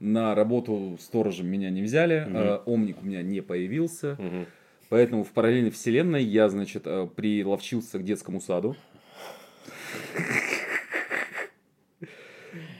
на 0.00 0.34
работу 0.34 0.96
сторожем 1.00 1.48
меня 1.48 1.70
не 1.70 1.82
взяли, 1.82 2.24
Мгм. 2.26 2.36
э, 2.36 2.56
омник 2.66 2.96
у 3.02 3.06
меня 3.06 3.22
не 3.22 3.40
появился, 3.40 4.16
Мгм. 4.18 4.46
Поэтому 4.88 5.24
в 5.24 5.30
параллельной 5.30 5.70
вселенной 5.70 6.22
я, 6.24 6.48
значит, 6.48 6.82
э, 6.86 7.08
приловчился 7.14 7.98
к 7.98 8.04
детскому 8.04 8.40
саду. 8.40 8.76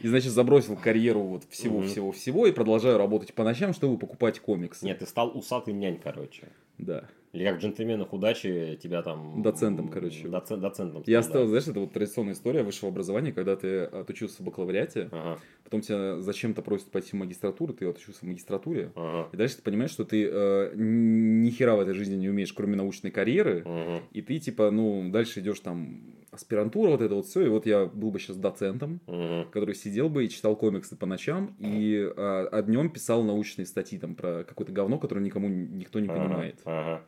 И, 0.01 0.07
значит, 0.07 0.31
забросил 0.31 0.77
карьеру 0.77 1.21
вот 1.23 1.45
всего-всего-всего 1.51 2.47
и 2.47 2.53
продолжаю 2.53 2.99
работать 2.99 3.35
по 3.35 3.43
ночам, 3.43 3.73
чтобы 3.73 3.99
покупать 3.99 4.39
комиксы. 4.39 4.85
Нет, 4.85 5.01
ты 5.01 5.07
стал 5.07 5.37
усатый 5.37 5.75
нянь, 5.75 5.99
короче. 6.03 6.49
Да. 6.79 7.05
Или 7.33 7.45
как 7.45 7.59
в 7.59 7.61
джентльменах 7.61 8.13
удачи 8.13 8.79
тебя 8.83 9.03
там... 9.03 9.43
Доцентом, 9.43 9.89
короче. 9.89 10.29
Доцент, 10.29 10.63
доцентом 10.63 11.03
Я 11.07 11.23
стал, 11.23 11.33
стал, 11.33 11.43
да. 11.43 11.49
знаешь, 11.49 11.69
это 11.69 11.81
вот 11.81 11.93
традиционная 11.93 12.33
история 12.33 12.63
высшего 12.63 12.91
образования, 12.91 13.33
когда 13.33 13.55
ты 13.57 13.83
отучился 13.83 14.43
в 14.43 14.47
бакалавриате, 14.47 15.09
Ага, 15.13 15.39
потом 15.69 15.83
тебя 15.83 16.19
зачем-то 16.21 16.63
просят 16.63 16.91
пойти 16.91 17.11
в 17.11 17.15
магистратуру, 17.15 17.75
ты 17.75 17.87
отучился 17.87 18.21
в 18.21 18.23
магистратуре, 18.23 18.91
ага, 18.97 19.29
и 19.33 19.37
дальше 19.37 19.57
ты 19.57 19.63
понимаешь, 19.63 19.91
что 19.91 20.05
ты 20.05 20.27
э, 20.27 20.73
ни 20.75 21.51
хера 21.51 21.77
в 21.77 21.81
этой 21.81 21.93
жизни 21.93 22.17
не 22.17 22.29
умеешь, 22.31 22.53
кроме 22.55 22.75
научной 22.77 23.11
карьеры, 23.11 23.63
ага. 23.67 24.03
и 24.13 24.23
ты 24.23 24.39
типа, 24.39 24.71
ну, 24.71 25.11
дальше 25.11 25.41
идешь 25.41 25.61
там 25.61 26.01
аспирантура, 26.31 26.91
вот 26.91 27.03
это 27.03 27.15
вот 27.15 27.27
все, 27.27 27.43
и 27.43 27.49
вот 27.49 27.67
я 27.67 27.85
был 27.85 28.11
бы 28.11 28.19
сейчас 28.19 28.37
доцентом, 28.37 29.01
Мгм. 29.07 29.51
который 29.51 29.75
сидел 29.75 30.09
бы 30.09 30.25
и 30.25 30.29
читал 30.31 30.57
комиксы 30.57 30.97
по 30.97 31.05
ночам, 31.05 31.55
и 31.59 32.11
а, 32.17 32.49
а 32.51 32.63
днем 32.63 32.89
писал 32.91 33.23
научные 33.23 33.67
статьи 33.67 33.99
там 33.99 34.15
про 34.15 34.45
какое-то 34.45 34.73
говно, 34.73 34.99
которое 34.99 35.21
никому 35.21 35.49
никто 35.49 36.01
не 36.01 36.09
Ага, 36.09 36.19
понимает. 36.19 36.61
Ага. 36.65 37.03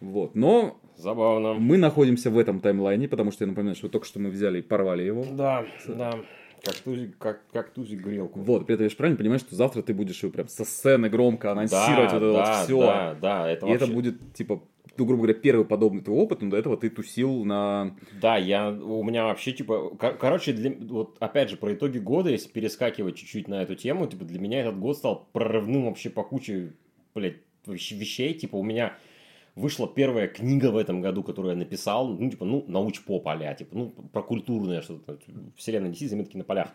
Вот. 0.00 0.34
Но 0.34 0.80
Забавно. 0.96 1.54
мы 1.54 1.76
находимся 1.76 2.30
в 2.30 2.38
этом 2.38 2.60
таймлайне, 2.60 3.08
потому 3.08 3.30
что 3.32 3.44
я 3.44 3.48
напоминаю, 3.48 3.76
что 3.76 3.88
только 3.88 4.06
что 4.06 4.18
мы 4.18 4.30
взяли 4.30 4.58
и 4.58 4.62
порвали 4.62 5.02
его. 5.02 5.24
Да, 5.32 5.64
да. 5.86 6.18
Как 6.64 6.74
тузик, 6.76 7.16
как, 7.18 7.40
как 7.52 7.70
тузик 7.70 8.00
грелку. 8.00 8.40
Вот, 8.40 8.66
при 8.66 8.74
этом 8.74 8.84
я 8.84 8.90
же 8.90 8.96
правильно 8.96 9.16
понимаю, 9.18 9.38
что 9.38 9.54
завтра 9.54 9.82
ты 9.82 9.94
будешь 9.94 10.22
его 10.22 10.30
прям 10.32 10.48
со 10.48 10.64
сцены 10.64 11.08
громко 11.08 11.52
анонсировать 11.52 12.10
да, 12.10 12.18
вот 12.18 12.22
это 12.22 12.32
да, 12.32 12.56
вот 12.56 12.64
все. 12.64 12.80
Да, 12.80 13.14
да, 13.20 13.50
это 13.50 13.66
и 13.66 13.70
это 13.70 13.80
вообще- 13.86 13.94
будет, 13.94 14.34
типа, 14.34 14.62
ну, 14.98 15.06
грубо 15.06 15.22
говоря, 15.22 15.38
первый 15.38 15.64
подобный 15.64 16.02
твой 16.02 16.18
опыт, 16.18 16.42
но 16.42 16.50
до 16.50 16.58
этого 16.58 16.76
ты 16.76 16.90
тусил 16.90 17.44
на... 17.46 17.96
Да, 18.20 18.36
я, 18.36 18.68
у 18.70 19.02
меня 19.02 19.24
вообще, 19.24 19.52
типа, 19.52 19.90
кор- 19.98 20.18
короче, 20.18 20.52
для, 20.52 20.72
вот 20.78 21.16
опять 21.20 21.48
же, 21.48 21.56
про 21.56 21.72
итоги 21.72 21.98
года, 21.98 22.28
если 22.28 22.50
перескакивать 22.50 23.16
чуть-чуть 23.16 23.48
на 23.48 23.62
эту 23.62 23.74
тему, 23.76 24.06
типа, 24.06 24.26
для 24.26 24.38
меня 24.38 24.60
этот 24.60 24.78
год 24.78 24.98
стал 24.98 25.28
прорывным 25.32 25.86
вообще 25.86 26.10
по 26.10 26.22
куче, 26.22 26.72
блядь, 27.14 27.36
вещ- 27.66 27.96
вещей, 27.96 28.34
типа, 28.34 28.56
у 28.56 28.62
меня 28.62 28.94
вышла 29.54 29.88
первая 29.88 30.28
книга 30.28 30.70
в 30.70 30.76
этом 30.76 31.00
году, 31.00 31.22
которую 31.22 31.52
я 31.52 31.58
написал, 31.58 32.08
ну, 32.08 32.30
типа, 32.30 32.44
ну, 32.44 32.64
науч-поп 32.66 33.26
а 33.28 33.54
типа, 33.54 33.76
ну, 33.76 33.90
про 34.12 34.22
культурное 34.22 34.82
что-то, 34.82 35.18
вселенная 35.56 35.90
DC, 35.90 36.08
заметки 36.08 36.36
на 36.36 36.44
полях. 36.44 36.68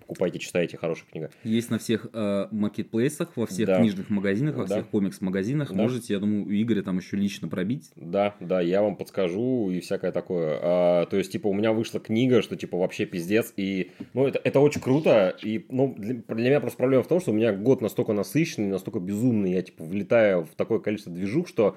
Покупайте, 0.00 0.38
читайте, 0.38 0.76
хорошая 0.76 1.06
книга. 1.10 1.30
Есть 1.44 1.70
на 1.70 1.78
всех 1.78 2.06
э, 2.12 2.46
маркетплейсах, 2.50 3.36
во 3.36 3.46
всех 3.46 3.66
Да. 3.66 3.78
книжных 3.78 4.10
магазинах, 4.10 4.56
во 4.56 4.66
Да. 4.66 4.76
всех 4.76 4.88
комикс-магазинах. 4.88 5.68
Да. 5.70 5.74
Можете, 5.74 6.14
я 6.14 6.18
думаю, 6.18 6.44
у 6.46 6.50
Игоря 6.50 6.82
там 6.82 6.98
еще 6.98 7.16
лично 7.16 7.48
пробить. 7.48 7.90
Да, 7.96 8.34
да, 8.40 8.60
я 8.60 8.82
вам 8.82 8.96
подскажу 8.96 9.70
и 9.70 9.80
всякое 9.80 10.10
такое. 10.10 10.58
А, 10.62 11.06
то 11.06 11.16
есть, 11.16 11.32
типа, 11.32 11.46
у 11.48 11.54
меня 11.54 11.72
вышла 11.72 12.00
книга, 12.00 12.42
что, 12.42 12.56
типа, 12.56 12.78
вообще 12.78 13.06
пиздец. 13.06 13.52
И, 13.56 13.92
ну, 14.12 14.26
это, 14.26 14.40
это 14.42 14.60
очень 14.60 14.80
круто. 14.80 15.36
И, 15.42 15.66
ну, 15.68 15.94
для, 15.96 16.14
для 16.14 16.48
меня 16.48 16.60
просто 16.60 16.78
проблема 16.78 17.04
в 17.04 17.08
том, 17.08 17.20
что 17.20 17.30
у 17.30 17.34
меня 17.34 17.52
год 17.52 17.80
настолько 17.80 18.12
насыщенный, 18.12 18.68
настолько 18.68 18.98
безумный. 18.98 19.52
Я, 19.52 19.62
типа, 19.62 19.84
влетаю 19.84 20.44
в 20.44 20.54
такое 20.56 20.78
количество 20.80 21.12
движух, 21.12 21.48
что, 21.48 21.76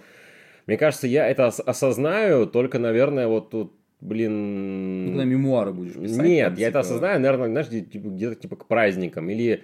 мне 0.67 0.77
кажется, 0.77 1.07
я 1.07 1.27
это 1.27 1.47
ос- 1.47 1.59
осознаю 1.59 2.45
только, 2.47 2.79
наверное, 2.79 3.27
вот 3.27 3.49
тут, 3.51 3.73
блин... 4.01 5.07
Когда 5.09 5.23
мемуары 5.25 5.73
будешь 5.73 5.93
писать. 5.93 6.25
Нет, 6.25 6.49
там, 6.49 6.59
я 6.59 6.67
это 6.67 6.71
типа, 6.71 6.79
осознаю, 6.79 7.19
наверное, 7.19 7.47
знаешь, 7.49 7.67
где- 7.67 7.81
типа, 7.81 8.07
где-то 8.09 8.35
типа 8.35 8.55
к 8.55 8.67
праздникам. 8.67 9.29
Или 9.29 9.63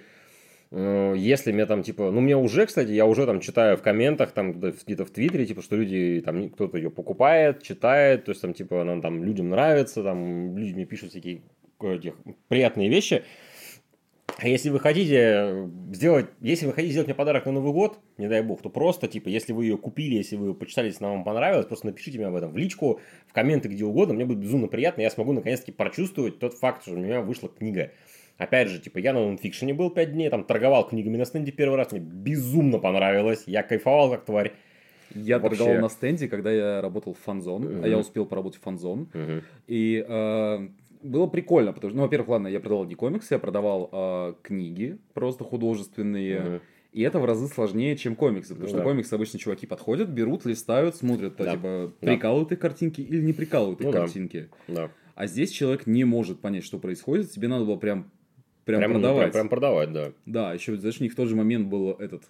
э, 0.70 1.14
если 1.16 1.52
мне 1.52 1.66
там, 1.66 1.82
типа, 1.82 2.10
ну, 2.10 2.20
мне 2.20 2.36
уже, 2.36 2.66
кстати, 2.66 2.90
я 2.90 3.06
уже 3.06 3.26
там 3.26 3.40
читаю 3.40 3.76
в 3.76 3.82
комментах, 3.82 4.32
там, 4.32 4.52
где- 4.54 4.72
где-то 4.86 5.04
в 5.04 5.10
Твиттере, 5.10 5.46
типа, 5.46 5.62
что 5.62 5.76
люди, 5.76 6.22
там, 6.24 6.48
кто-то 6.50 6.76
ее 6.78 6.90
покупает, 6.90 7.62
читает, 7.62 8.24
то 8.24 8.30
есть, 8.30 8.40
там, 8.42 8.54
типа, 8.54 8.82
она 8.82 9.00
там 9.00 9.22
людям 9.24 9.50
нравится, 9.50 10.02
там, 10.02 10.56
люди 10.56 10.72
мне 10.74 10.86
пишут 10.86 11.10
всякие 11.10 11.42
э, 11.80 11.94
этих 11.96 12.14
приятные 12.48 12.88
вещи. 12.88 13.22
А 14.38 14.48
если 14.48 14.70
вы 14.70 14.80
хотите 14.80 15.68
сделать, 15.92 16.26
если 16.40 16.66
вы 16.66 16.72
хотите 16.72 16.92
сделать 16.92 17.08
мне 17.08 17.14
подарок 17.14 17.46
на 17.46 17.52
Новый 17.52 17.72
год, 17.72 17.98
не 18.18 18.28
дай 18.28 18.42
бог, 18.42 18.62
то 18.62 18.70
просто, 18.70 19.08
типа, 19.08 19.28
если 19.28 19.52
вы 19.52 19.66
ее 19.66 19.76
купили, 19.76 20.14
если 20.14 20.36
вы 20.36 20.48
ее 20.48 20.54
почитали, 20.54 20.86
если 20.86 21.04
она 21.04 21.14
вам 21.14 21.24
понравилась, 21.24 21.66
просто 21.66 21.86
напишите 21.86 22.18
мне 22.18 22.26
об 22.26 22.34
этом 22.34 22.52
в 22.52 22.56
личку, 22.56 23.00
в 23.26 23.32
комменты, 23.32 23.68
где 23.68 23.84
угодно, 23.84 24.14
мне 24.14 24.24
будет 24.24 24.38
безумно 24.38 24.68
приятно, 24.68 25.02
я 25.02 25.10
смогу 25.10 25.32
наконец-таки 25.32 25.72
прочувствовать 25.72 26.38
тот 26.38 26.54
факт, 26.54 26.82
что 26.82 26.94
у 26.94 26.96
меня 26.96 27.20
вышла 27.20 27.48
книга. 27.48 27.92
Опять 28.38 28.68
же, 28.68 28.80
типа, 28.80 28.98
я 28.98 29.12
на 29.12 29.24
нонфикшене 29.24 29.74
был 29.74 29.90
5 29.90 30.12
дней, 30.12 30.28
там 30.30 30.44
торговал 30.44 30.88
книгами 30.88 31.16
на 31.16 31.24
стенде 31.24 31.52
первый 31.52 31.76
раз, 31.76 31.92
мне 31.92 32.00
безумно 32.00 32.78
понравилось, 32.78 33.44
я 33.46 33.62
кайфовал 33.62 34.10
как 34.10 34.24
тварь. 34.24 34.52
Я 35.14 35.38
Вообще. 35.38 35.58
торговал 35.58 35.82
на 35.82 35.88
стенде, 35.90 36.28
когда 36.28 36.50
я 36.50 36.80
работал 36.80 37.12
в 37.14 37.18
фанзон, 37.18 37.84
а 37.84 37.86
я 37.86 37.98
успел 37.98 38.24
поработать 38.24 38.60
в 38.60 38.64
фанзон. 38.64 39.10
Мгм. 39.12 39.42
И 39.66 40.04
э, 40.06 40.68
было 41.02 41.26
прикольно, 41.26 41.72
потому 41.72 41.90
что, 41.90 41.96
ну, 41.96 42.02
во-первых, 42.04 42.28
ладно, 42.28 42.48
я 42.48 42.60
продавал 42.60 42.84
не 42.84 42.94
комиксы, 42.94 43.34
я 43.34 43.38
продавал 43.38 43.88
э, 43.92 44.34
книги, 44.42 44.98
просто 45.14 45.44
художественные. 45.44 46.40
Мгм. 46.40 46.60
И 46.92 47.00
это 47.02 47.18
в 47.18 47.24
разы 47.24 47.46
сложнее, 47.48 47.96
чем 47.96 48.14
комиксы, 48.16 48.50
потому 48.50 48.64
Ну 48.64 48.68
что 48.68 48.78
да. 48.78 48.84
комиксы 48.84 49.14
обычно 49.14 49.38
чуваки 49.38 49.66
подходят, 49.66 50.10
берут, 50.10 50.44
листают, 50.44 50.94
смотрят, 50.94 51.40
а, 51.40 51.44
Да. 51.44 51.52
типа, 51.52 51.92
Да. 52.00 52.06
прикалывают 52.06 52.52
их 52.52 52.58
картинки 52.58 53.00
или 53.00 53.22
не 53.22 53.32
прикалывают 53.32 53.80
их 53.80 53.86
Ну 53.86 53.92
картинки. 53.92 54.48
Да. 54.68 54.90
А 55.14 55.26
здесь 55.26 55.50
человек 55.50 55.86
не 55.86 56.04
может 56.04 56.40
понять, 56.40 56.64
что 56.64 56.78
происходит, 56.78 57.30
тебе 57.30 57.48
надо 57.48 57.64
было 57.64 57.76
прям, 57.76 58.10
прям, 58.66 58.80
Прям, 58.80 58.92
ну, 58.92 58.98
продавать. 59.00 59.22
прям, 59.32 59.32
прям 59.32 59.48
продавать, 59.48 59.92
да. 59.92 60.12
Да, 60.26 60.52
еще, 60.52 60.76
знаешь, 60.76 61.00
у 61.00 61.02
них 61.02 61.12
в 61.12 61.16
тот 61.16 61.28
же 61.28 61.36
момент 61.36 61.68
был 61.68 61.92
этот... 61.92 62.24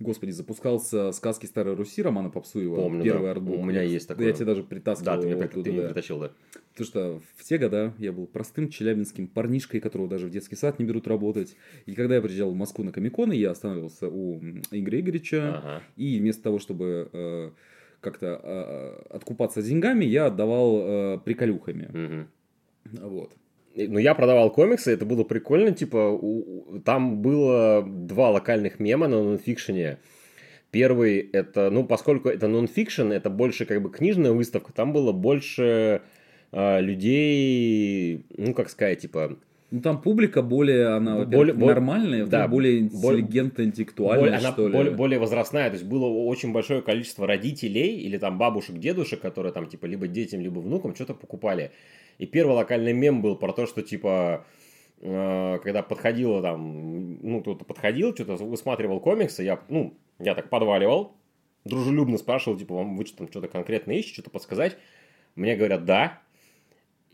Господи, 0.00 0.30
запускался 0.30 1.10
«Сказки 1.10 1.46
Старой 1.46 1.74
Руси» 1.74 2.02
Романа 2.02 2.30
Попсуева. 2.30 2.76
Помню, 2.76 3.02
первый 3.02 3.24
да. 3.24 3.30
артбук. 3.32 3.58
У 3.58 3.64
меня 3.64 3.82
есть 3.82 4.06
такое. 4.06 4.28
Я 4.28 4.32
тебе 4.32 4.44
даже 4.44 4.62
притаскивал 4.62 5.16
Да, 5.16 5.22
ты 5.22 5.36
при- 5.36 5.44
оттуда, 5.44 5.70
ты 5.70 5.76
да. 5.76 5.86
притащил, 5.88 6.20
да. 6.20 6.30
Потому 6.72 6.86
что 6.86 7.20
в 7.36 7.42
те 7.44 7.58
года 7.58 7.92
я 7.98 8.12
был 8.12 8.28
простым 8.28 8.68
челябинским 8.68 9.26
парнишкой, 9.26 9.80
которого 9.80 10.08
даже 10.08 10.26
в 10.26 10.30
детский 10.30 10.54
сад 10.54 10.78
не 10.78 10.84
берут 10.84 11.08
работать. 11.08 11.56
И 11.86 11.94
когда 11.94 12.14
я 12.14 12.20
приезжал 12.22 12.52
в 12.52 12.54
Москву 12.54 12.84
на 12.84 12.92
Комиконы, 12.92 13.32
я 13.32 13.50
остановился 13.50 14.08
у 14.08 14.38
Игоря 14.70 15.00
Игоревича. 15.00 15.58
Ага. 15.58 15.82
И 15.96 16.20
вместо 16.20 16.44
того, 16.44 16.60
чтобы 16.60 17.08
э, 17.12 17.50
как-то 18.00 18.40
э, 18.40 19.16
откупаться 19.16 19.62
деньгами, 19.62 20.04
я 20.04 20.26
отдавал 20.26 20.78
э, 20.80 21.18
приколюхами. 21.24 21.88
Мгм. 21.92 22.28
Вот. 23.08 23.32
Ну, 23.86 23.98
я 23.98 24.14
продавал 24.14 24.50
комиксы, 24.50 24.92
это 24.92 25.04
было 25.06 25.22
прикольно, 25.24 25.70
типа, 25.72 26.08
у- 26.10 26.80
там 26.84 27.22
было 27.22 27.84
два 27.86 28.30
локальных 28.30 28.80
мема 28.80 29.06
на 29.08 29.22
нонфикшене. 29.22 29.98
Первый, 30.70 31.18
это, 31.32 31.70
ну, 31.70 31.84
поскольку 31.84 32.28
это 32.28 32.48
нонфикшн, 32.48 33.12
это 33.12 33.30
больше 33.30 33.64
как 33.66 33.80
бы 33.82 33.90
книжная 33.90 34.32
выставка, 34.32 34.72
там 34.72 34.92
было 34.92 35.12
больше 35.12 36.02
а, 36.50 36.80
людей, 36.80 38.24
ну, 38.36 38.54
как 38.54 38.70
сказать, 38.70 39.00
типа, 39.00 39.36
Ну 39.70 39.80
там 39.82 40.00
публика 40.00 40.40
более, 40.40 40.86
она, 40.96 41.26
Более- 41.26 41.52
более- 41.52 41.74
нормальная, 41.74 42.24
да, 42.24 42.48
более 42.48 42.78
интеллигентно, 42.78 43.62
интеллектуальная, 43.64 44.20
более, 44.20 44.38
она 44.38 44.52
что 44.52 44.66
ли. 44.66 44.72
более, 44.72 44.94
более 44.94 45.18
возрастная, 45.18 45.68
то 45.68 45.74
есть 45.74 45.84
было 45.84 46.06
очень 46.06 46.52
большое 46.52 46.80
количество 46.80 47.26
родителей 47.26 47.98
или 47.98 48.16
там 48.16 48.38
бабушек, 48.38 48.78
дедушек, 48.78 49.20
которые 49.20 49.52
там 49.52 49.66
типа 49.66 49.84
либо 49.84 50.06
детям, 50.08 50.40
либо 50.40 50.60
внукам 50.60 50.94
что-то 50.94 51.12
покупали. 51.12 51.70
И 52.18 52.26
первый 52.26 52.54
локальный 52.54 52.92
мем 52.92 53.22
был 53.22 53.36
про 53.36 53.52
то, 53.52 53.66
что 53.66 53.82
типа 53.82 54.44
э, 55.00 55.58
когда 55.62 55.82
подходило 55.82 56.42
там, 56.42 57.18
ну, 57.22 57.40
кто-то 57.40 57.64
подходил, 57.64 58.14
что-то 58.14 58.36
высматривал 58.36 59.00
комиксы, 59.00 59.42
я, 59.42 59.60
ну, 59.68 59.94
я 60.18 60.34
так 60.34 60.50
подваливал, 60.50 61.16
дружелюбно 61.64 62.18
спрашивал, 62.18 62.58
типа, 62.58 62.74
вам 62.74 62.96
вы 62.96 63.06
что 63.06 63.18
там 63.18 63.28
что-то 63.28 63.48
конкретно 63.48 63.92
ищете, 63.92 64.14
что-то 64.14 64.30
подсказать? 64.30 64.76
Мне 65.36 65.54
говорят, 65.54 65.84
да. 65.84 66.20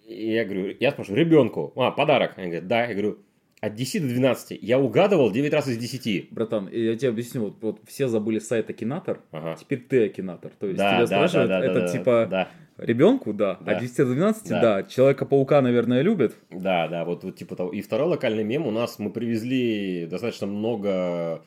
И 0.06 0.32
я 0.32 0.44
говорю, 0.44 0.75
я 0.80 0.90
спрашиваю, 0.90 1.20
ребенку, 1.20 1.73
а, 1.76 1.90
подарок. 1.90 2.34
Они 2.37 2.46
говорят, 2.46 2.66
да. 2.66 2.87
Я 2.87 2.92
говорю, 2.92 3.18
от 3.61 3.75
10 3.75 4.02
до 4.02 4.08
12. 4.08 4.58
Я 4.62 4.78
угадывал 4.78 5.30
9 5.30 5.52
раз 5.52 5.68
из 5.68 5.78
10. 5.78 6.30
Братан, 6.30 6.68
я 6.68 6.96
тебе 6.96 7.08
объясню, 7.11 7.42
вот, 7.44 7.56
вот 7.61 7.80
все 7.87 8.08
забыли 8.08 8.38
сайт 8.38 8.68
Акинатор, 8.68 9.20
Ага. 9.30 9.56
теперь 9.58 9.80
ты 9.80 10.06
Акинатор. 10.06 10.52
То 10.58 10.66
есть 10.66 10.78
Да, 10.78 10.90
тебя 10.90 11.00
да, 11.00 11.06
спрашивают, 11.06 11.49
да, 11.49 11.61
да, 11.61 11.66
это 11.66 11.80
да, 11.80 11.88
типа 11.88 12.26
Да, 12.30 12.49
ребенку, 12.78 13.32
да, 13.32 13.58
Да. 13.60 13.76
а 13.76 13.80
10 13.80 13.96
до 13.98 14.06
12, 14.06 14.48
Да. 14.48 14.60
да. 14.60 14.82
Человека-паука, 14.82 15.60
наверное, 15.62 16.02
любят. 16.02 16.34
да, 16.50 16.88
да, 16.88 17.04
вот, 17.04 17.24
вот 17.24 17.36
типа 17.36 17.56
того. 17.56 17.70
И 17.72 17.80
второй 17.80 18.08
локальный 18.08 18.44
мем 18.44 18.66
у 18.66 18.70
нас 18.70 18.98
мы 18.98 19.10
привезли 19.10 20.06
достаточно 20.06 20.46
много 20.46 21.42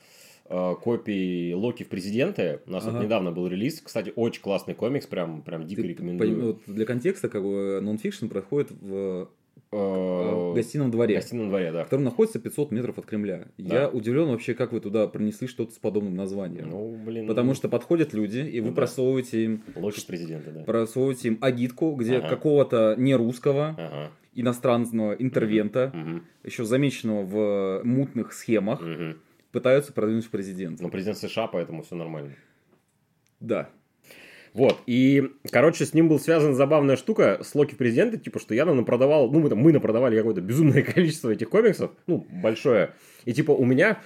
э, 0.49 0.75
копий 0.81 1.53
Локи 1.53 1.83
в 1.83 1.89
президенты. 1.89 2.61
У 2.67 2.71
нас 2.71 2.85
вот 2.85 2.95
Ага. 2.95 3.03
недавно 3.03 3.33
был 3.33 3.47
релиз. 3.47 3.81
Кстати, 3.81 4.13
очень 4.15 4.41
классный 4.41 4.73
комикс, 4.75 5.05
прям, 5.05 5.41
прям 5.41 5.67
дико 5.67 5.81
Ты 5.81 5.89
рекомендую. 5.89 6.29
поним- 6.29 6.45
вот 6.45 6.59
для 6.67 6.85
контекста, 6.85 7.27
как 7.27 7.43
бы, 7.43 7.79
нонфикшн 7.81 8.27
проходит 8.27 8.71
в, 8.71 9.27
в 9.71 10.53
гостином 10.55 10.87
в 10.87 10.91
дворе. 10.91 11.15
гостином 11.15 11.49
дворе, 11.49 11.71
да. 11.71 11.83
Который 11.83 12.01
находится 12.01 12.39
500 12.39 12.71
метров 12.71 12.97
от 12.97 13.05
Кремля. 13.05 13.47
Да. 13.57 13.81
Я 13.83 13.89
удивлен 13.89 14.27
вообще, 14.29 14.53
как 14.53 14.71
вы 14.71 14.79
туда 14.79 15.07
принесли 15.07 15.47
что-то 15.47 15.73
с 15.73 15.77
подобным 15.77 16.15
названием. 16.15 16.69
Ну, 16.69 16.95
блин. 16.95 17.27
Потому 17.27 17.53
что 17.53 17.67
подходят 17.69 18.13
люди, 18.13 18.39
и 18.39 18.59
вы 18.61 18.67
Ну 18.69 18.73
да. 18.73 18.81
просовываете 18.81 19.43
им, 19.43 19.63
Локи 19.75 19.99
в 19.99 20.05
президенты, 20.05 20.51
да. 20.51 20.63
просовываете 20.63 21.27
им 21.29 21.37
агитку, 21.41 21.95
где 21.95 22.17
Ага. 22.17 22.29
какого-то 22.29 22.95
нерусского, 22.97 23.75
Ага. 23.77 24.11
иностранного 24.33 25.13
интервента, 25.13 25.91
Мгм. 25.93 26.23
еще 26.43 26.63
замеченного 26.63 27.23
в 27.25 27.81
мутных 27.83 28.33
схемах, 28.33 28.81
Мгм. 28.81 29.17
пытаются 29.51 29.91
продвинуть 29.93 30.25
в 30.25 30.29
президент. 30.29 30.79
Ну, 30.79 30.89
президент 30.89 31.17
США, 31.17 31.47
поэтому 31.47 31.81
все 31.83 31.95
нормально. 31.95 32.31
Да. 33.39 33.69
Вот, 34.57 34.79
и, 34.87 35.23
короче, 35.51 35.85
с 35.85 35.93
ним 35.93 36.09
был 36.09 36.19
связана 36.19 36.55
забавная 36.55 36.95
штука 36.95 37.37
с 37.43 37.53
Локи 37.53 37.75
президента, 37.75 38.17
типа, 38.17 38.39
что 38.39 38.55
я 38.55 38.65
напродавал, 38.65 39.29
ну, 39.29 39.39
мы, 39.39 39.49
там, 39.49 39.59
мы 39.59 39.71
напродавали 39.71 40.17
какое-то 40.17 40.41
безумное 40.41 40.81
количество 40.95 41.29
этих 41.29 41.47
комиксов, 41.51 41.91
ну, 42.07 42.25
большое, 42.41 42.95
и, 43.25 43.33
типа, 43.33 43.51
у 43.51 43.65
меня, 43.65 43.99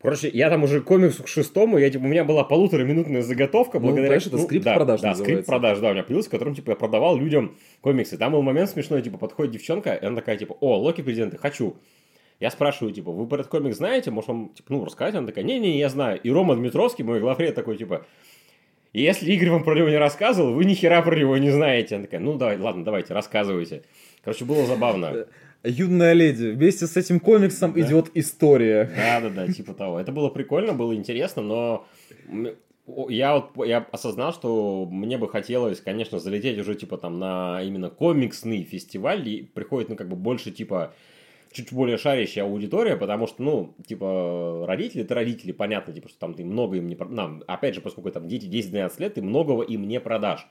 короче, 0.00 0.28
я 0.28 0.48
там 0.48 0.62
уже 0.62 0.80
к 0.80 0.84
комиксу 0.84 1.24
к 1.24 1.28
шестому, 1.28 1.76
я, 1.78 1.90
типа, 1.90 2.04
у 2.04 2.06
меня 2.06 2.22
была 2.24 2.44
полутораминутная 2.44 3.22
заготовка, 3.22 3.80
Ну, 3.80 3.86
благодаря... 3.86 4.10
конечно, 4.10 4.28
это 4.28 4.38
скрипт 4.44 4.64
да, 4.64 4.74
продаж 4.74 5.00
Да, 5.00 5.08
называется. 5.08 5.34
скрипт 5.34 5.46
продаж, 5.48 5.78
да, 5.80 5.88
у 5.88 5.92
меня 5.92 6.04
появился, 6.04 6.30
которым, 6.30 6.54
типа, 6.54 6.70
я 6.70 6.76
продавал 6.76 7.16
людям 7.16 7.56
комиксы. 7.80 8.16
Там 8.16 8.30
был 8.30 8.42
момент 8.42 8.70
смешной, 8.70 9.02
типа, 9.02 9.18
подходит 9.18 9.54
девчонка, 9.54 9.92
и 9.94 10.06
она 10.06 10.14
такая, 10.14 10.36
типа, 10.36 10.56
о, 10.60 10.76
Локи 10.78 11.02
президента, 11.02 11.36
хочу. 11.36 11.74
Я 12.38 12.52
спрашиваю, 12.52 12.94
типа, 12.94 13.10
вы 13.10 13.26
про 13.26 13.40
этот 13.40 13.48
комикс 13.48 13.78
знаете? 13.78 14.12
Может, 14.12 14.28
вам, 14.28 14.50
типа, 14.54 14.72
ну, 14.72 14.84
рассказать? 14.84 15.16
Она 15.16 15.26
такая, 15.26 15.44
не-не, 15.44 15.80
я 15.80 15.88
знаю. 15.88 16.20
И 16.20 16.30
Рома 16.30 16.54
Дмитровский, 16.54 17.02
мой 17.02 17.18
главред, 17.18 17.56
такой, 17.56 17.76
типа, 17.76 18.06
если 19.00 19.32
Игорь 19.32 19.50
вам 19.50 19.64
про 19.64 19.74
него 19.74 19.88
не 19.88 19.96
рассказывал, 19.96 20.52
вы 20.52 20.64
ни 20.64 20.74
хера 20.74 21.02
про 21.02 21.16
него 21.16 21.36
не 21.36 21.50
знаете. 21.50 21.96
Она 21.96 22.04
такая, 22.04 22.20
ну, 22.20 22.36
давай, 22.36 22.58
ладно, 22.58 22.84
давайте, 22.84 23.12
рассказывайте. 23.14 23.82
Короче, 24.22 24.44
было 24.44 24.64
забавно. 24.66 25.26
Юная 25.64 26.12
леди, 26.12 26.48
вместе 26.50 26.86
с 26.86 26.96
этим 26.96 27.20
комиксом 27.20 27.72
Да. 27.72 27.80
идет 27.80 28.10
история. 28.14 28.90
Да-да-да, 28.96 29.52
типа 29.52 29.72
того. 29.74 29.98
Это 29.98 30.12
было 30.12 30.28
прикольно, 30.28 30.74
было 30.74 30.94
интересно, 30.94 31.42
но 31.42 31.86
я 33.08 33.34
вот 33.34 33.66
я 33.66 33.78
осознал, 33.92 34.32
что 34.32 34.86
мне 34.90 35.16
бы 35.16 35.28
хотелось, 35.28 35.80
конечно, 35.80 36.18
залететь 36.18 36.58
уже 36.58 36.74
типа 36.74 36.98
там 36.98 37.18
на 37.18 37.62
именно 37.62 37.88
комиксный 37.88 38.62
фестиваль, 38.62 39.26
и 39.26 39.42
приходит, 39.42 39.88
ну, 39.88 39.96
как 39.96 40.08
бы 40.08 40.16
больше 40.16 40.50
типа 40.50 40.92
чуть 41.54 41.72
более 41.72 41.96
шарящая 41.96 42.44
аудитория, 42.44 42.96
потому 42.96 43.28
что, 43.28 43.42
ну, 43.42 43.74
типа, 43.86 44.64
родители, 44.66 45.04
это 45.04 45.14
родители, 45.14 45.52
понятно, 45.52 45.94
типа, 45.94 46.08
что 46.08 46.18
там 46.18 46.34
ты 46.34 46.44
много 46.44 46.76
им 46.76 46.88
не... 46.88 46.96
Нам, 46.96 47.44
опять 47.46 47.76
же, 47.76 47.80
поскольку 47.80 48.10
там 48.10 48.26
дети 48.26 48.46
10-12 48.46 48.92
лет, 48.98 49.14
ты 49.14 49.22
многого 49.22 49.62
им 49.62 49.86
не 49.86 50.00
продашь. 50.00 50.46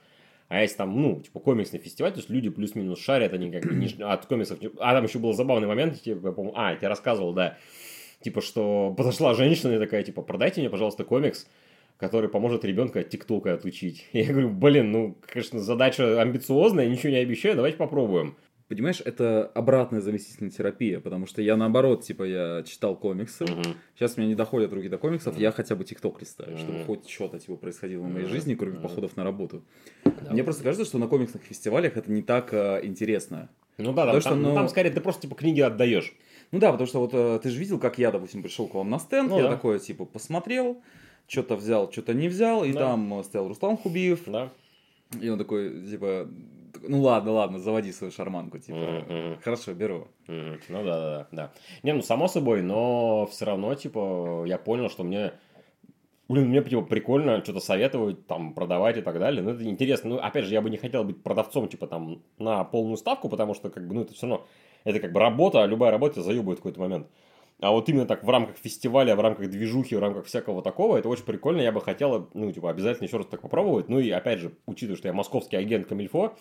А 0.47 0.61
если 0.61 0.77
там, 0.77 1.01
ну, 1.01 1.19
типа, 1.19 1.41
комиксный 1.41 1.79
фестиваль, 1.79 2.13
то 2.13 2.19
есть 2.19 2.29
люди 2.29 2.49
плюс-минус 2.49 2.99
шарят, 3.01 3.33
они 3.33 3.51
как 3.51 3.65
бы 3.65 3.75
не- 3.75 4.01
от 4.01 4.25
комиксов... 4.25 4.59
А 4.79 4.93
там 4.93 5.03
еще 5.03 5.19
был 5.19 5.33
забавный 5.33 5.67
момент, 5.67 6.01
типа, 6.01 6.27
я 6.27 6.33
помню, 6.33 6.53
а, 6.55 6.71
я 6.71 6.77
тебе 6.77 6.87
рассказывал, 6.87 7.33
да, 7.33 7.57
типа, 8.21 8.41
что 8.41 8.93
подошла 8.97 9.33
женщина 9.33 9.73
и 9.73 9.79
такая, 9.79 10.03
типа, 10.03 10.21
продайте 10.21 10.61
мне, 10.61 10.69
пожалуйста, 10.69 11.03
комикс, 11.03 11.47
который 11.97 12.29
поможет 12.29 12.63
ребенка 12.63 13.01
от 13.01 13.09
ТикТока 13.09 13.53
отучить. 13.53 14.07
Я 14.13 14.31
говорю, 14.31 14.51
блин, 14.51 14.91
ну, 14.91 15.17
конечно, 15.27 15.59
задача 15.59 16.21
амбициозная, 16.21 16.87
ничего 16.87 17.11
не 17.11 17.17
обещаю, 17.17 17.55
давайте 17.55 17.77
попробуем. 17.77 18.37
Понимаешь, 18.69 19.01
это 19.03 19.45
обратная 19.53 19.99
заместительная 20.01 20.49
терапия, 20.49 20.99
потому 20.99 21.27
что 21.27 21.41
я 21.41 21.57
наоборот, 21.57 22.03
типа, 22.03 22.23
я 22.23 22.63
читал 22.63 22.95
комиксы, 22.95 23.43
Мгм. 23.43 23.75
сейчас 23.95 24.15
у 24.17 24.21
меня 24.21 24.29
не 24.29 24.35
доходят 24.35 24.71
руки 24.73 24.87
до 24.87 24.97
комиксов, 24.97 25.37
я 25.37 25.51
хотя 25.51 25.75
бы 25.75 25.83
ТикТок 25.83 26.21
листаю, 26.21 26.57
чтобы 26.57 26.73
Мгм. 26.79 26.85
хоть 26.85 27.09
что-то 27.09 27.39
типа 27.39 27.57
происходило 27.57 28.03
в 28.03 28.09
моей 28.09 28.25
жизни, 28.27 28.55
кроме 28.55 28.75
Мгм. 28.75 28.83
походов 28.83 29.17
на 29.17 29.23
работу. 29.25 29.63
Да. 30.05 30.31
Мне 30.31 30.43
просто 30.43 30.63
кажется, 30.63 30.85
что 30.85 30.97
на 30.97 31.07
комиксных 31.07 31.43
фестивалях 31.43 31.97
это 31.97 32.09
не 32.11 32.21
так 32.23 32.53
э, 32.53 32.79
интересно. 32.83 33.49
Ну 33.77 33.91
да, 33.91 34.05
там, 34.05 34.15
Потому 34.15 34.21
что, 34.21 34.29
там- 34.29 34.41
ну- 34.41 34.53
там 34.55 34.69
скорее 34.69 34.91
ты 34.91 35.01
просто 35.01 35.23
типа 35.23 35.35
книги 35.35 35.59
отдаешь. 35.61 36.13
Ну 36.51 36.59
да, 36.59 36.71
потому 36.71 36.87
что 36.87 36.99
вот 36.99 37.11
э, 37.13 37.39
ты 37.43 37.49
же 37.49 37.59
видел, 37.59 37.79
как 37.79 37.97
я, 37.97 38.11
допустим, 38.11 38.41
пришел 38.43 38.67
к 38.67 38.75
вам 38.75 38.89
на 38.89 38.99
стенд, 38.99 39.29
Ну 39.29 39.37
я 39.37 39.43
да. 39.43 39.49
такое, 39.49 39.79
типа, 39.79 40.05
посмотрел, 40.05 40.81
что-то 41.27 41.55
взял, 41.57 41.91
что-то 41.91 42.13
не 42.13 42.29
взял, 42.29 42.63
и 42.63 42.71
Да. 42.71 42.79
там 42.79 43.19
э, 43.19 43.23
стоял 43.23 43.47
Руслан 43.47 43.75
Хубиев, 43.77 44.21
Да. 44.27 44.51
и 45.19 45.27
он 45.29 45.37
такой, 45.39 45.85
типа, 45.89 46.29
ну 46.81 47.01
ладно, 47.01 47.31
ладно, 47.31 47.59
заводи 47.59 47.91
свою 47.91 48.11
шарманку, 48.11 48.59
типа, 48.59 48.77
мгм. 48.77 49.39
хорошо, 49.43 49.73
беру. 49.73 50.07
Мгм. 50.27 50.59
Ну 50.69 50.83
да, 50.83 50.99
да, 50.99 51.27
да. 51.31 51.53
Не, 51.83 51.93
ну 51.93 52.01
само 52.01 52.27
собой, 52.27 52.61
но 52.61 53.25
все 53.27 53.45
равно, 53.45 53.73
типа, 53.75 54.43
я 54.45 54.57
понял, 54.57 54.89
что 54.89 55.03
мне. 55.03 55.33
Блин, 56.29 56.47
мне 56.47 56.63
типа 56.63 56.81
прикольно 56.81 57.43
что-то 57.43 57.59
советовать, 57.59 58.25
там, 58.27 58.53
продавать 58.53 58.97
и 58.97 59.01
так 59.01 59.19
далее. 59.19 59.43
Ну, 59.43 59.51
это 59.51 59.63
интересно. 59.65 60.11
Ну, 60.11 60.17
опять 60.17 60.45
же, 60.45 60.53
я 60.53 60.61
бы 60.61 60.69
не 60.69 60.77
хотел 60.77 61.03
быть 61.03 61.21
продавцом, 61.21 61.67
типа, 61.67 61.85
там, 61.85 62.23
на 62.37 62.63
полную 62.63 62.97
ставку, 62.97 63.29
потому 63.29 63.53
что, 63.53 63.69
как 63.69 63.87
бы, 63.87 63.95
ну, 63.95 64.01
это 64.01 64.13
все 64.13 64.27
равно, 64.27 64.45
это 64.85 64.99
как 64.99 65.11
бы 65.11 65.19
работа, 65.19 65.61
а 65.61 65.67
любая 65.67 65.91
работа 65.91 66.15
тебя 66.15 66.23
заебывает 66.23 66.59
в 66.59 66.61
какой-то 66.61 66.79
момент. 66.79 67.07
А 67.59 67.71
вот 67.71 67.87
именно 67.87 68.05
так 68.05 68.23
в 68.23 68.29
рамках 68.29 68.57
фестиваля, 68.57 69.15
в 69.15 69.21
рамках 69.21 69.49
движухи, 69.49 69.95
в 69.95 69.99
рамках 69.99 70.25
всякого 70.25 70.61
такого, 70.61 70.97
это 70.97 71.07
очень 71.07 71.23
прикольно. 71.23 71.61
Я 71.61 71.71
бы 71.71 71.81
хотел, 71.81 72.29
ну, 72.33 72.51
типа, 72.51 72.69
обязательно 72.69 73.05
еще 73.07 73.17
раз 73.17 73.27
так 73.27 73.41
попробовать. 73.41 73.89
Ну, 73.89 73.99
и 73.99 74.09
опять 74.09 74.39
же, 74.39 74.51
учитывая, 74.65 74.97
что 74.97 75.07
я 75.07 75.13
московский 75.13 75.55
агент 75.55 75.87
Камильфо, 75.87 76.35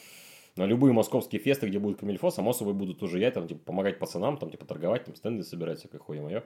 на 0.57 0.67
любые 0.67 0.93
московские 0.93 1.41
фесты, 1.41 1.69
где 1.69 1.79
будет 1.79 1.99
Камильфо, 2.01 2.31
само 2.31 2.53
собой 2.53 2.75
буду 2.75 2.95
тоже 2.95 3.19
я, 3.19 3.31
там, 3.31 3.47
типа, 3.47 3.61
помогать 3.65 3.99
пацанам, 3.99 4.37
там, 4.37 4.51
типа, 4.51 4.65
торговать, 4.65 5.05
там, 5.05 5.15
стенды 5.15 5.45
собирать, 5.45 5.79
всякое 5.79 5.99
хуе 5.99 6.21
мое. 6.21 6.45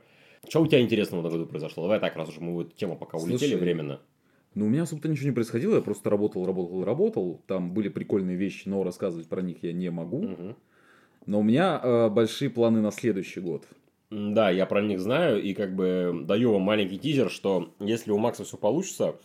Что 0.48 0.60
у 0.60 0.66
тебя 0.66 0.80
интересного 0.80 1.22
этом 1.22 1.32
году 1.32 1.46
произошло? 1.46 1.84
Давай 1.84 1.98
так, 1.98 2.14
раз 2.16 2.28
уж 2.28 2.38
мы 2.38 2.54
в 2.54 2.60
эту 2.60 2.76
тему 2.76 2.96
пока 2.96 3.18
улетели 3.18 3.50
Слушай, 3.50 3.60
временно. 3.60 4.00
Ну, 4.54 4.66
у 4.66 4.68
меня 4.68 4.82
особо-то 4.84 5.08
ничего 5.08 5.26
не 5.26 5.34
происходило, 5.34 5.74
я 5.74 5.80
просто 5.80 6.08
работал, 6.08 6.46
работал, 6.46 6.84
работал. 6.84 7.42
Там 7.46 7.72
были 7.72 7.88
прикольные 7.88 8.36
вещи, 8.36 8.68
но 8.68 8.84
рассказывать 8.84 9.28
про 9.28 9.42
них 9.42 9.62
я 9.62 9.72
не 9.72 9.90
могу. 9.90 10.22
Мгм. 10.22 10.56
Но 11.26 11.40
у 11.40 11.42
меня 11.42 11.80
э, 11.82 12.08
большие 12.08 12.48
планы 12.48 12.80
на 12.80 12.92
следующий 12.92 13.40
год. 13.40 13.66
Да, 14.10 14.50
я 14.50 14.66
про 14.66 14.82
них 14.82 15.00
знаю, 15.00 15.42
и 15.42 15.52
как 15.52 15.74
бы 15.74 16.22
даю 16.24 16.52
вам 16.52 16.62
маленький 16.62 16.98
тизер, 16.98 17.30
что 17.30 17.74
если 17.80 18.12
у 18.12 18.18
Макса 18.18 18.44
все 18.44 18.56
получится, 18.56 19.16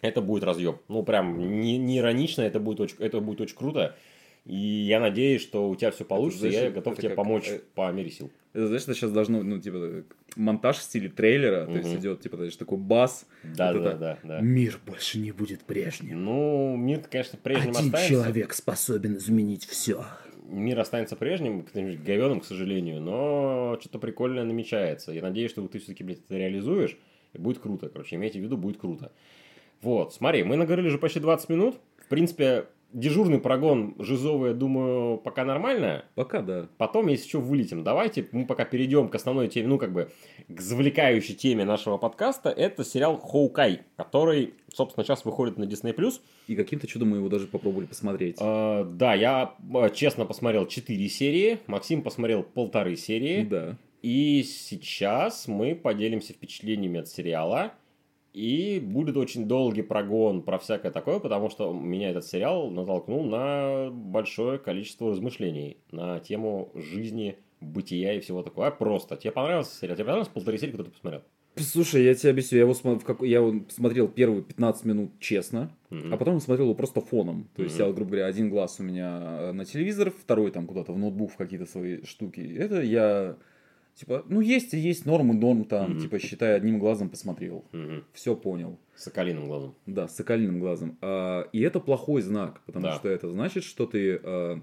это 0.00 0.20
будет 0.20 0.42
разъеб. 0.42 0.80
Ну, 0.88 1.02
прям 1.04 1.60
не, 1.60 1.78
не 1.78 1.98
иронично, 1.98 2.42
это 2.42 2.58
будет, 2.58 2.80
очень, 2.80 2.96
это 2.98 3.20
будет 3.20 3.40
очень 3.40 3.56
круто. 3.56 3.96
И 4.44 4.56
я 4.56 4.98
надеюсь, 4.98 5.40
что 5.40 5.70
у 5.70 5.76
тебя 5.76 5.92
все 5.92 6.04
получится, 6.04 6.48
и 6.48 6.50
знаешь, 6.50 6.66
я 6.66 6.70
готов 6.72 6.94
это 6.94 7.02
тебе 7.02 7.08
как, 7.10 7.16
помочь 7.16 7.48
э, 7.48 7.60
по 7.76 7.90
мере 7.92 8.10
сил. 8.10 8.28
Это, 8.52 8.66
знаешь, 8.66 8.82
это 8.82 8.94
сейчас 8.94 9.12
должно, 9.12 9.40
ну, 9.44 9.60
типа, 9.60 10.02
монтаж 10.34 10.78
в 10.78 10.82
стиле 10.82 11.08
трейлера, 11.08 11.66
то 11.66 11.78
есть 11.78 11.94
идет, 11.94 12.22
типа, 12.22 12.36
знаешь, 12.36 12.56
такой 12.56 12.78
бас. 12.78 13.24
Да, 13.44 13.72
вот 13.72 13.84
да, 13.84 13.90
это. 13.90 13.98
да, 13.98 14.18
да. 14.24 14.40
Мир 14.40 14.80
больше 14.84 15.20
не 15.20 15.30
будет 15.30 15.62
прежним. 15.62 16.24
Ну, 16.24 16.76
мир, 16.76 17.04
конечно, 17.08 17.38
прежним 17.40 17.70
Один 17.70 17.86
останется. 17.86 18.08
человек 18.08 18.52
способен 18.52 19.16
изменить 19.16 19.64
все. 19.64 20.04
Мир 20.52 20.78
останется 20.78 21.16
прежним, 21.16 21.64
говеным, 21.72 22.40
к 22.40 22.44
сожалению, 22.44 23.00
но 23.00 23.78
что-то 23.80 23.98
прикольное 23.98 24.44
намечается. 24.44 25.10
Я 25.10 25.22
надеюсь, 25.22 25.50
что 25.50 25.66
ты 25.66 25.78
все-таки, 25.78 26.04
блядь, 26.04 26.18
это 26.18 26.36
реализуешь, 26.36 26.98
и 27.32 27.38
будет 27.38 27.58
круто. 27.58 27.88
Короче, 27.88 28.16
имейте 28.16 28.38
в 28.38 28.42
виду, 28.42 28.58
будет 28.58 28.78
круто. 28.78 29.12
Вот, 29.80 30.12
смотри, 30.12 30.44
мы 30.44 30.56
наговорили 30.56 30.88
уже 30.88 30.98
почти 30.98 31.20
20 31.20 31.48
минут. 31.48 31.76
В 31.96 32.08
принципе, 32.08 32.66
дежурный 32.92 33.38
прогон 33.38 33.94
Жизовый, 33.98 34.50
я 34.50 34.54
думаю, 34.54 35.18
пока 35.18 35.44
нормально. 35.44 36.04
Пока, 36.14 36.42
да. 36.42 36.68
Потом, 36.78 37.08
если 37.08 37.28
что, 37.28 37.40
вылетим. 37.40 37.84
Давайте 37.84 38.28
мы 38.32 38.46
пока 38.46 38.64
перейдем 38.64 39.08
к 39.08 39.14
основной 39.14 39.48
теме, 39.48 39.68
ну, 39.68 39.78
как 39.78 39.92
бы, 39.92 40.10
к 40.48 40.60
завлекающей 40.60 41.34
теме 41.34 41.64
нашего 41.64 41.98
подкаста. 41.98 42.50
Это 42.50 42.84
сериал 42.84 43.18
«Хоукай», 43.18 43.82
который, 43.96 44.54
собственно, 44.72 45.04
сейчас 45.04 45.24
выходит 45.24 45.58
на 45.58 45.64
Disney+. 45.64 45.94
И 46.48 46.56
каким-то 46.56 46.86
чудом 46.86 47.10
мы 47.10 47.18
его 47.18 47.28
даже 47.28 47.46
попробовали 47.46 47.86
посмотреть. 47.86 48.36
Э, 48.40 48.84
да, 48.84 49.14
я 49.14 49.54
э, 49.74 49.88
честно 49.94 50.24
посмотрел 50.24 50.66
4 50.66 51.08
серии, 51.08 51.58
Максим 51.66 52.02
посмотрел 52.02 52.42
полторы 52.42 52.96
серии. 52.96 53.44
Да. 53.44 53.76
И 54.02 54.42
сейчас 54.42 55.46
мы 55.46 55.76
поделимся 55.76 56.32
впечатлениями 56.32 57.00
от 57.00 57.08
сериала. 57.08 57.72
И 58.32 58.80
будет 58.82 59.16
очень 59.18 59.46
долгий 59.46 59.82
прогон 59.82 60.42
про 60.42 60.58
всякое 60.58 60.90
такое, 60.90 61.18
потому 61.18 61.50
что 61.50 61.72
меня 61.72 62.10
этот 62.10 62.24
сериал 62.26 62.70
натолкнул 62.70 63.24
на 63.24 63.90
большое 63.90 64.58
количество 64.58 65.10
размышлений 65.10 65.76
на 65.90 66.18
тему 66.20 66.70
жизни, 66.74 67.36
бытия 67.60 68.14
и 68.14 68.20
всего 68.20 68.42
такого. 68.42 68.68
А 68.68 68.70
просто. 68.70 69.16
Тебе 69.16 69.32
понравился 69.32 69.76
сериал? 69.78 69.96
Тебе 69.96 70.04
понравилось 70.06 70.28
полторы 70.32 70.56
серии, 70.58 70.70
которые 70.70 70.90
ты 70.90 70.92
посмотрел? 70.96 71.22
Слушай, 71.56 72.04
я 72.04 72.14
тебе 72.14 72.30
объясню, 72.30 72.56
я 72.56 72.62
его 72.64 72.72
смо- 72.72 72.98
в 72.98 73.04
как- 73.04 73.20
я 73.20 73.36
его 73.36 73.52
смотрел 73.68 74.08
первые 74.08 74.42
15 74.42 74.86
минут 74.86 75.10
честно, 75.20 75.70
Мгм. 75.90 76.14
а 76.14 76.16
потом 76.16 76.40
смотрел 76.40 76.68
его 76.68 76.74
просто 76.74 77.02
фоном. 77.02 77.50
То 77.54 77.62
есть, 77.62 77.78
Мгм. 77.78 77.86
я, 77.88 77.92
грубо 77.92 78.10
говоря, 78.12 78.26
один 78.26 78.48
глаз 78.48 78.80
у 78.80 78.82
меня 78.82 79.18
э, 79.22 79.52
на 79.52 79.66
телевизор, 79.66 80.10
второй 80.10 80.50
там 80.50 80.66
куда-то 80.66 80.94
в 80.94 80.98
ноутбук 80.98 81.32
в 81.32 81.36
какие-то 81.36 81.66
свои 81.66 82.02
штуки. 82.04 82.40
Это 82.58 82.80
я, 82.80 83.36
типа, 83.94 84.24
ну 84.28 84.40
есть 84.40 84.74
и 84.74 84.78
есть 84.78 85.06
норм 85.06 85.32
и 85.32 85.34
норм 85.34 85.64
там, 85.64 85.92
Мгм. 85.92 86.00
типа, 86.00 86.18
считай, 86.18 86.56
одним 86.56 86.78
глазом 86.78 87.08
посмотрел. 87.08 87.64
Мгм. 87.72 88.04
Все 88.12 88.34
понял. 88.36 88.78
Соколиным 88.96 89.46
глазом. 89.46 89.74
Да, 89.86 90.08
с 90.08 90.16
соколиным 90.16 90.60
глазом. 90.60 90.96
А, 91.00 91.48
и 91.52 91.60
это 91.60 91.80
плохой 91.80 92.22
знак, 92.22 92.60
потому 92.66 92.86
Да. 92.86 92.94
что 92.94 93.08
это 93.08 93.28
значит, 93.30 93.64
что 93.64 93.86
ты... 93.86 94.20
а, 94.22 94.60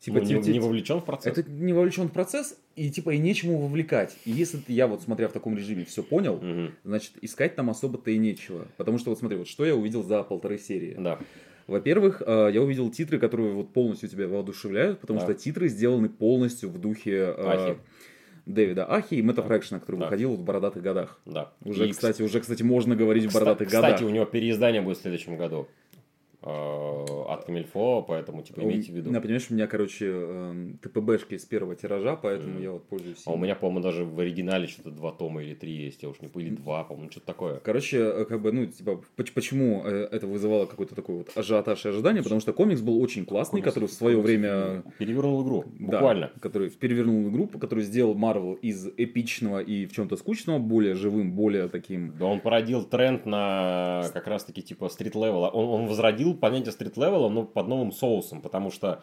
типа, 0.00 0.18
Ну, 0.20 0.24
не, 0.42 0.52
не 0.52 0.60
вовлечен 0.60 1.00
в 1.00 1.04
процесс. 1.04 1.36
это 1.38 1.50
не 1.50 1.72
вовлечен 1.72 2.08
в 2.08 2.12
процесс, 2.12 2.58
и 2.76 2.90
типа 2.90 3.10
и 3.10 3.18
нечему 3.18 3.58
вовлекать. 3.58 4.16
И 4.24 4.30
если 4.30 4.58
ты, 4.58 4.72
я 4.72 4.86
вот 4.86 5.02
смотря 5.02 5.28
в 5.28 5.32
таком 5.32 5.56
режиме 5.56 5.84
все 5.84 6.02
понял, 6.02 6.36
Мгм. 6.36 6.74
значит, 6.84 7.12
искать 7.22 7.54
там 7.56 7.68
особо-то 7.70 8.10
и 8.10 8.18
нечего. 8.18 8.66
Потому 8.76 8.98
что 8.98 9.10
вот 9.10 9.18
смотри, 9.18 9.36
вот 9.38 9.48
что 9.48 9.64
я 9.66 9.74
увидел 9.76 10.02
за 10.02 10.22
полторы 10.22 10.58
серии. 10.58 10.96
Да. 10.98 11.18
Во-первых, 11.66 12.20
э, 12.26 12.50
я 12.52 12.62
увидел 12.62 12.90
титры, 12.90 13.18
которые 13.20 13.52
вот 13.52 13.72
полностью 13.72 14.08
тебя 14.08 14.26
воодушевляют, 14.26 14.98
потому 14.98 15.20
Да. 15.20 15.26
что 15.26 15.34
титры 15.34 15.68
сделаны 15.68 16.08
полностью 16.08 16.68
в 16.68 16.78
духе 16.80 17.12
э, 17.16 17.34
Ахи. 17.46 17.78
Дэвида 18.54 18.86
Ахи 18.90 19.14
и 19.14 19.22
Мэтта 19.22 19.42
Фрэкшена, 19.42 19.80
который 19.80 19.96
Да. 19.96 20.04
выходил 20.06 20.34
в 20.34 20.42
бородатых 20.44 20.82
годах. 20.82 21.18
Да. 21.26 21.52
Уже, 21.64 21.88
И, 21.88 21.92
кстати, 21.92 22.22
уже, 22.22 22.40
кстати, 22.40 22.62
можно 22.62 22.96
говорить 22.96 23.24
в 23.26 23.34
бородатых 23.34 23.68
Кстати, 23.68 23.98
годах. 23.98 24.08
у 24.10 24.12
него 24.12 24.24
переиздание 24.24 24.82
будет 24.82 24.98
в 24.98 25.02
следующем 25.02 25.36
году. 25.36 25.68
Э, 26.42 27.04
От 27.28 27.44
Камильфо, 27.44 28.02
поэтому, 28.02 28.42
типа, 28.42 28.60
имейте 28.60 28.92
в 28.92 28.96
виду. 28.96 29.10
Да, 29.10 29.20
понимаешь, 29.20 29.46
у 29.50 29.54
меня, 29.54 29.66
короче, 29.66 30.06
эм, 30.10 30.78
ТПБшки 30.82 31.36
с 31.36 31.44
первого 31.44 31.76
тиража, 31.76 32.16
поэтому 32.16 32.54
Мгм. 32.54 32.62
я 32.62 32.70
вот 32.72 32.84
пользуюсь. 32.88 33.22
А 33.26 33.32
у 33.32 33.36
меня, 33.36 33.54
по-моему, 33.54 33.80
даже 33.80 34.04
в 34.04 34.18
оригинале 34.18 34.66
что-то 34.66 34.90
два 34.90 35.12
тома 35.12 35.42
или 35.42 35.54
три 35.54 35.72
есть, 35.72 36.02
я 36.02 36.08
уж 36.08 36.20
не 36.20 36.28
или 36.42 36.50
два, 36.54 36.84
по-моему, 36.84 37.10
что-то 37.10 37.26
такое. 37.26 37.56
Короче, 37.60 37.98
э, 37.98 38.24
как 38.24 38.40
бы, 38.42 38.52
ну, 38.52 38.66
типа, 38.66 39.00
поч- 39.16 39.32
почему 39.32 39.82
э, 39.84 40.08
это 40.10 40.26
вызывало 40.26 40.66
какой-то 40.66 40.94
такой 40.94 41.18
вот 41.18 41.30
ажиотаж 41.36 41.84
и 41.86 41.88
ожидание? 41.88 42.22
Потому 42.22 42.40
что 42.40 42.52
комикс 42.52 42.80
был 42.80 43.00
очень 43.02 43.24
классный, 43.26 43.60
Комикс- 43.60 43.64
который 43.64 43.86
в 43.88 43.92
свое 43.92 44.16
комикс 44.16 44.28
время... 44.30 44.82
Перевернул 44.98 45.42
игру, 45.44 45.64
Да, 45.78 45.86
буквально. 45.98 46.30
который 46.40 46.70
перевернул 46.70 47.28
игру, 47.30 47.46
который 47.46 47.84
сделал 47.84 48.14
Марвел 48.14 48.54
из 48.54 48.86
эпичного 48.96 49.60
и 49.60 49.86
в 49.86 49.92
чем-то 49.92 50.16
скучного 50.16 50.58
более 50.58 50.94
живым, 50.94 51.32
более 51.32 51.68
таким... 51.68 52.16
Да 52.18 52.26
он 52.26 52.40
породил 52.40 52.84
тренд 52.84 53.26
на 53.26 54.04
как 54.12 54.26
раз-таки 54.26 54.62
типа 54.62 54.88
street-level'а. 54.88 55.48
Он, 55.48 55.82
он 55.82 55.86
возродил 55.88 56.29
понятие 56.34 56.72
street-level'а, 56.72 57.28
но 57.28 57.44
под 57.44 57.68
новым 57.68 57.92
соусом, 57.92 58.40
потому 58.40 58.70
что 58.70 59.02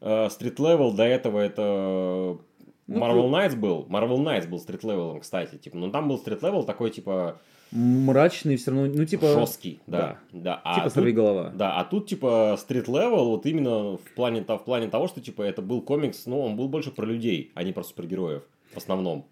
э, 0.00 0.28
street-level 0.30 0.92
до 0.92 1.04
этого 1.04 1.40
это 1.40 2.38
Ну, 2.86 2.98
Marvel 2.98 3.30
Knights 3.30 3.56
был. 3.56 3.86
Marvel 3.88 4.18
Knights 4.18 4.48
был 4.48 4.58
street-level'ом, 4.58 5.20
кстати. 5.20 5.56
Типа, 5.56 5.76
но 5.76 5.90
там 5.90 6.08
был 6.08 6.18
street-level 6.18 6.64
такой, 6.64 6.90
типа, 6.90 7.40
Мрачный 7.70 8.56
все 8.56 8.70
равно, 8.70 8.86
ну, 8.86 9.04
типа... 9.04 9.26
жесткий. 9.26 9.80
Да, 9.86 10.18
да. 10.32 10.58
А 10.64 10.76
Типа 10.76 10.90
тут- 10.90 11.14
голова. 11.14 11.50
Да, 11.54 11.78
а 11.78 11.84
тут 11.84 12.06
типа 12.06 12.56
street-level, 12.58 13.26
вот 13.26 13.44
именно 13.44 13.98
в 13.98 14.14
плане, 14.14 14.42
в 14.42 14.64
плане 14.64 14.88
того, 14.88 15.06
что 15.06 15.20
типа 15.20 15.42
это 15.42 15.60
был 15.60 15.82
комикс, 15.82 16.24
ну, 16.24 16.40
он 16.40 16.56
был 16.56 16.68
больше 16.68 16.90
про 16.90 17.04
людей, 17.04 17.52
а 17.54 17.62
не 17.62 17.72
про 17.72 17.82
супергероев 17.82 18.42
в 18.72 18.76
основном. 18.78 19.26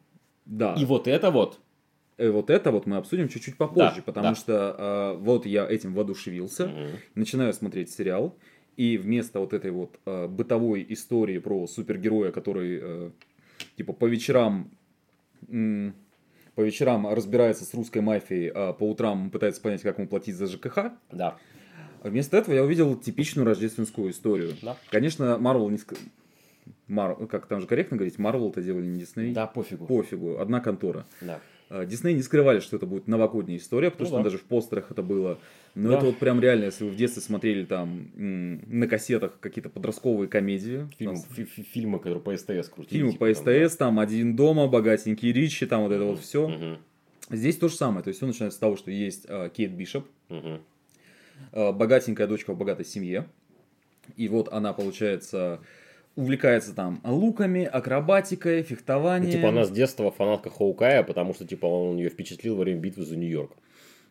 Да. 0.45 0.75
И 0.75 0.85
вот 0.85 1.09
это 1.09 1.31
вот, 1.31 1.59
Э, 1.59 1.66
вот 2.19 2.51
это 2.51 2.71
вот 2.71 2.87
мы 2.87 2.97
обсудим 2.97 3.29
чуть-чуть 3.29 3.57
попозже, 3.57 3.97
Да, 3.97 4.03
потому 4.03 4.29
да. 4.29 4.35
что 4.35 4.77
э, 4.79 5.19
вот 5.23 5.47
я 5.47 5.67
этим 5.69 5.95
воодушевился, 5.95 6.67
Мгм. 6.69 6.87
начинаю 7.15 7.53
смотреть 7.53 7.91
сериал, 7.91 8.35
и 8.77 8.97
вместо 8.99 9.41
вот 9.41 9.53
этой 9.53 9.71
вот 9.71 9.99
э, 10.07 10.27
бытовой 10.27 10.85
истории 10.91 11.39
про 11.39 11.67
супергероя, 11.67 12.31
который 12.33 12.79
э, 12.83 13.11
типа 13.77 13.93
по 13.93 14.07
вечерам 14.07 14.71
м, 15.49 15.95
по 16.55 16.63
вечерам 16.63 17.07
разбирается 17.13 17.65
с 17.65 17.75
русской 17.75 18.01
мафией, 18.01 18.49
а 18.55 18.73
по 18.73 18.89
утрам 18.89 19.31
пытается 19.31 19.61
понять, 19.61 19.83
как 19.83 19.99
ему 19.99 20.09
платить 20.09 20.37
за 20.37 20.47
ЖКХ, 20.47 20.93
да, 21.13 21.37
вместо 22.03 22.37
этого 22.39 22.55
я 22.55 22.63
увидел 22.65 22.97
типичную 22.97 23.45
рождественскую 23.47 24.11
историю. 24.11 24.55
да. 24.63 24.77
Конечно, 24.91 25.37
Марвел 25.39 25.69
не... 25.69 25.79
Мар... 26.89 27.17
Как 27.27 27.47
там 27.47 27.61
же 27.61 27.67
корректно 27.67 27.97
говорить, 27.97 28.19
Марвел 28.19 28.51
это 28.51 28.63
делали 28.63 28.87
не 28.87 29.01
Дисней. 29.01 29.33
Да, 29.35 29.47
пофигу. 29.47 29.87
Пофигу, 29.87 30.39
одна 30.39 30.61
контора. 30.61 31.07
Да. 31.21 31.41
А, 31.69 31.85
Дисней 31.85 32.15
не 32.15 32.23
скрывали, 32.23 32.61
что 32.61 32.77
это 32.77 32.87
будет 32.87 33.09
новогодняя 33.09 33.59
история, 33.59 33.91
потому 33.91 34.05
Ну 34.05 34.09
что 34.09 34.17
да. 34.19 34.23
даже 34.25 34.39
в 34.39 34.43
постерах 34.45 34.91
это 34.91 35.03
было. 35.03 35.39
Но 35.75 35.91
Да. 35.91 35.97
это 35.97 36.07
вот 36.07 36.19
прям 36.19 36.41
реально, 36.41 36.67
если 36.67 36.85
вы 36.85 36.91
в 36.91 36.97
детстве 36.97 37.21
смотрели 37.23 37.65
там 37.65 38.09
на 38.15 38.87
кассетах 38.87 39.39
какие-то 39.41 39.69
подростковые 39.69 40.29
комедии, 40.29 40.89
Фильм, 40.99 41.15
там, 41.15 41.23
фи- 41.35 41.45
фи- 41.45 41.63
фильмы, 41.65 41.99
которые 41.99 42.23
по 42.23 42.37
СТС 42.37 42.69
крутили. 42.69 42.99
фильмы 42.99 43.13
типа, 43.13 43.27
по 43.27 43.35
там, 43.35 43.45
да. 43.45 43.69
СТС, 43.69 43.77
там 43.77 43.99
«Один 44.01 44.37
дома», 44.37 44.69
«Богатенький 44.69 45.33
Ричи», 45.33 45.67
там 45.67 45.83
вот 45.83 45.93
это 45.93 46.05
вот 46.05 46.21
все. 46.21 46.79
Здесь 47.29 47.57
то 47.57 47.69
же 47.69 47.75
самое, 47.75 48.05
то 48.05 48.09
есть 48.09 48.19
все 48.21 48.27
начинается 48.27 48.57
с 48.57 48.61
того, 48.61 48.77
что 48.77 48.91
есть 48.93 49.27
а, 49.29 49.49
Кейт 49.49 49.73
Бишоп, 49.73 50.07
а, 51.53 51.73
богатенькая 51.73 52.27
дочка 52.27 52.53
в 52.53 52.57
богатой 52.59 52.85
семье, 52.85 53.27
и 54.17 54.29
вот 54.29 54.49
она, 54.53 54.73
получается, 54.73 55.61
увлекается 56.17 56.75
там 56.75 57.01
луками, 57.05 57.65
акробатикой, 57.65 58.59
Ну, 58.59 58.65
фехтованием. 58.65 59.31
типа 59.33 59.51
она 59.51 59.65
с 59.65 59.71
детства 59.71 60.11
фанатка 60.11 60.51
Хоукая, 60.51 61.03
потому 61.03 61.35
что 61.35 61.47
типа 61.47 61.67
он 61.67 61.99
ее 61.99 62.09
впечатлил 62.09 62.57
во 62.57 62.63
время 62.65 62.81
битвы 62.81 63.05
за 63.05 63.17
Нью-Йорк. 63.17 63.53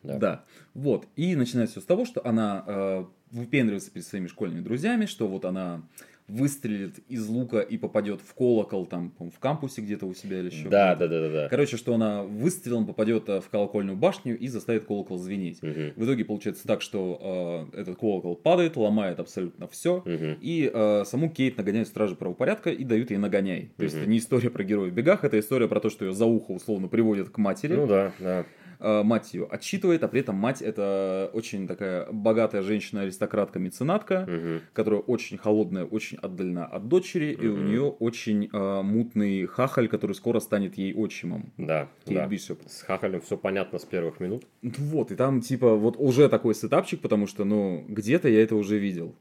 Да. 0.02 0.18
Да. 0.18 0.44
Вот. 0.74 1.06
И 1.16 1.34
начинается 1.34 1.72
все 1.74 1.80
с 1.80 1.84
того, 1.84 2.04
что 2.04 2.24
она 2.24 2.64
э, 2.66 3.04
выпендривается 3.32 3.90
перед 3.90 4.06
своими 4.06 4.28
школьными 4.28 4.60
друзьями, 4.62 5.06
что 5.06 5.26
вот 5.26 5.44
она 5.44 5.82
выстрелит 6.28 6.98
из 7.08 7.26
лука 7.28 7.60
и 7.60 7.76
попадет 7.76 8.20
в 8.20 8.34
колокол 8.34 8.86
там 8.86 9.12
в 9.18 9.38
кампусе 9.38 9.80
где-то 9.80 10.06
у 10.06 10.14
себя 10.14 10.40
или 10.40 10.46
еще. 10.46 10.68
Да, 10.68 10.94
да, 10.96 11.06
да, 11.06 11.20
да, 11.20 11.28
да. 11.30 11.48
Короче, 11.48 11.76
что 11.76 11.94
она 11.94 12.22
выстрелом 12.22 12.86
попадет 12.86 13.28
э, 13.28 13.40
в 13.40 13.48
колокольную 13.48 13.96
башню 13.96 14.36
и 14.36 14.48
заставит 14.48 14.84
колокол 14.86 15.18
звенеть. 15.18 15.62
Мгм. 15.62 15.92
В 15.96 16.04
итоге 16.04 16.24
получается 16.24 16.66
так, 16.66 16.82
что 16.82 17.68
э, 17.72 17.80
этот 17.80 17.96
колокол 17.98 18.34
падает, 18.36 18.76
ломает 18.76 19.20
абсолютно 19.20 19.68
все. 19.68 20.02
Мгм. 20.04 20.38
И 20.40 20.70
э, 20.72 21.04
саму 21.06 21.30
Кейт 21.30 21.56
нагоняют 21.56 21.88
стражи 21.88 22.16
правопорядка 22.16 22.70
и 22.70 22.84
дают 22.84 23.10
ей 23.10 23.18
нагоняй. 23.18 23.72
То 23.76 23.84
есть 23.84 23.94
Мгм. 23.94 24.02
это 24.02 24.10
не 24.10 24.18
история 24.18 24.50
про 24.50 24.64
героя 24.64 24.90
в 24.90 24.94
бегах, 24.94 25.24
это 25.24 25.38
история 25.38 25.68
про 25.68 25.80
то, 25.80 25.90
что 25.90 26.04
ее 26.04 26.12
за 26.12 26.26
ухо 26.26 26.52
условно 26.52 26.88
приводят 26.88 27.30
к 27.30 27.38
матери. 27.38 27.74
Ну 27.74 27.86
да, 27.86 28.12
да. 28.18 28.44
Э, 28.78 29.02
мать 29.02 29.34
ее 29.34 29.46
отчитывает, 29.50 30.02
а 30.02 30.08
при 30.08 30.20
этом 30.20 30.36
мать 30.36 30.62
это 30.62 31.30
очень 31.32 31.66
такая 31.66 32.06
богатая 32.12 32.62
женщина-аристократка, 32.62 33.58
меценатка, 33.58 34.24
Мгм. 34.28 34.60
которая 34.72 35.00
очень 35.00 35.38
холодная, 35.38 35.84
очень 35.84 36.18
отдалена 36.18 36.66
от 36.66 36.88
дочери, 36.88 37.32
и 37.32 37.46
у 37.46 37.56
нее 37.56 37.82
очень 37.82 38.48
э, 38.52 38.82
мутный 38.82 39.46
хахаль, 39.46 39.88
который 39.88 40.12
скоро 40.12 40.40
станет 40.40 40.76
ей 40.78 40.94
отчимом. 40.94 41.52
Да, 41.56 41.88
Кейт 42.04 42.18
да. 42.18 42.26
Бишоп. 42.26 42.60
С 42.66 42.82
Хахалем 42.82 43.20
все 43.20 43.36
понятно 43.36 43.78
с 43.78 43.84
первых 43.84 44.20
минут. 44.20 44.44
Ну 44.62 44.72
Вот, 44.78 45.10
и 45.10 45.16
там 45.16 45.40
типа 45.40 45.74
вот 45.74 45.96
уже 45.98 46.28
такой 46.28 46.54
сетапчик, 46.54 47.00
потому 47.00 47.26
что, 47.26 47.44
ну, 47.44 47.84
где-то 47.88 48.28
я 48.28 48.42
это 48.42 48.56
уже 48.56 48.78
видел. 48.78 49.14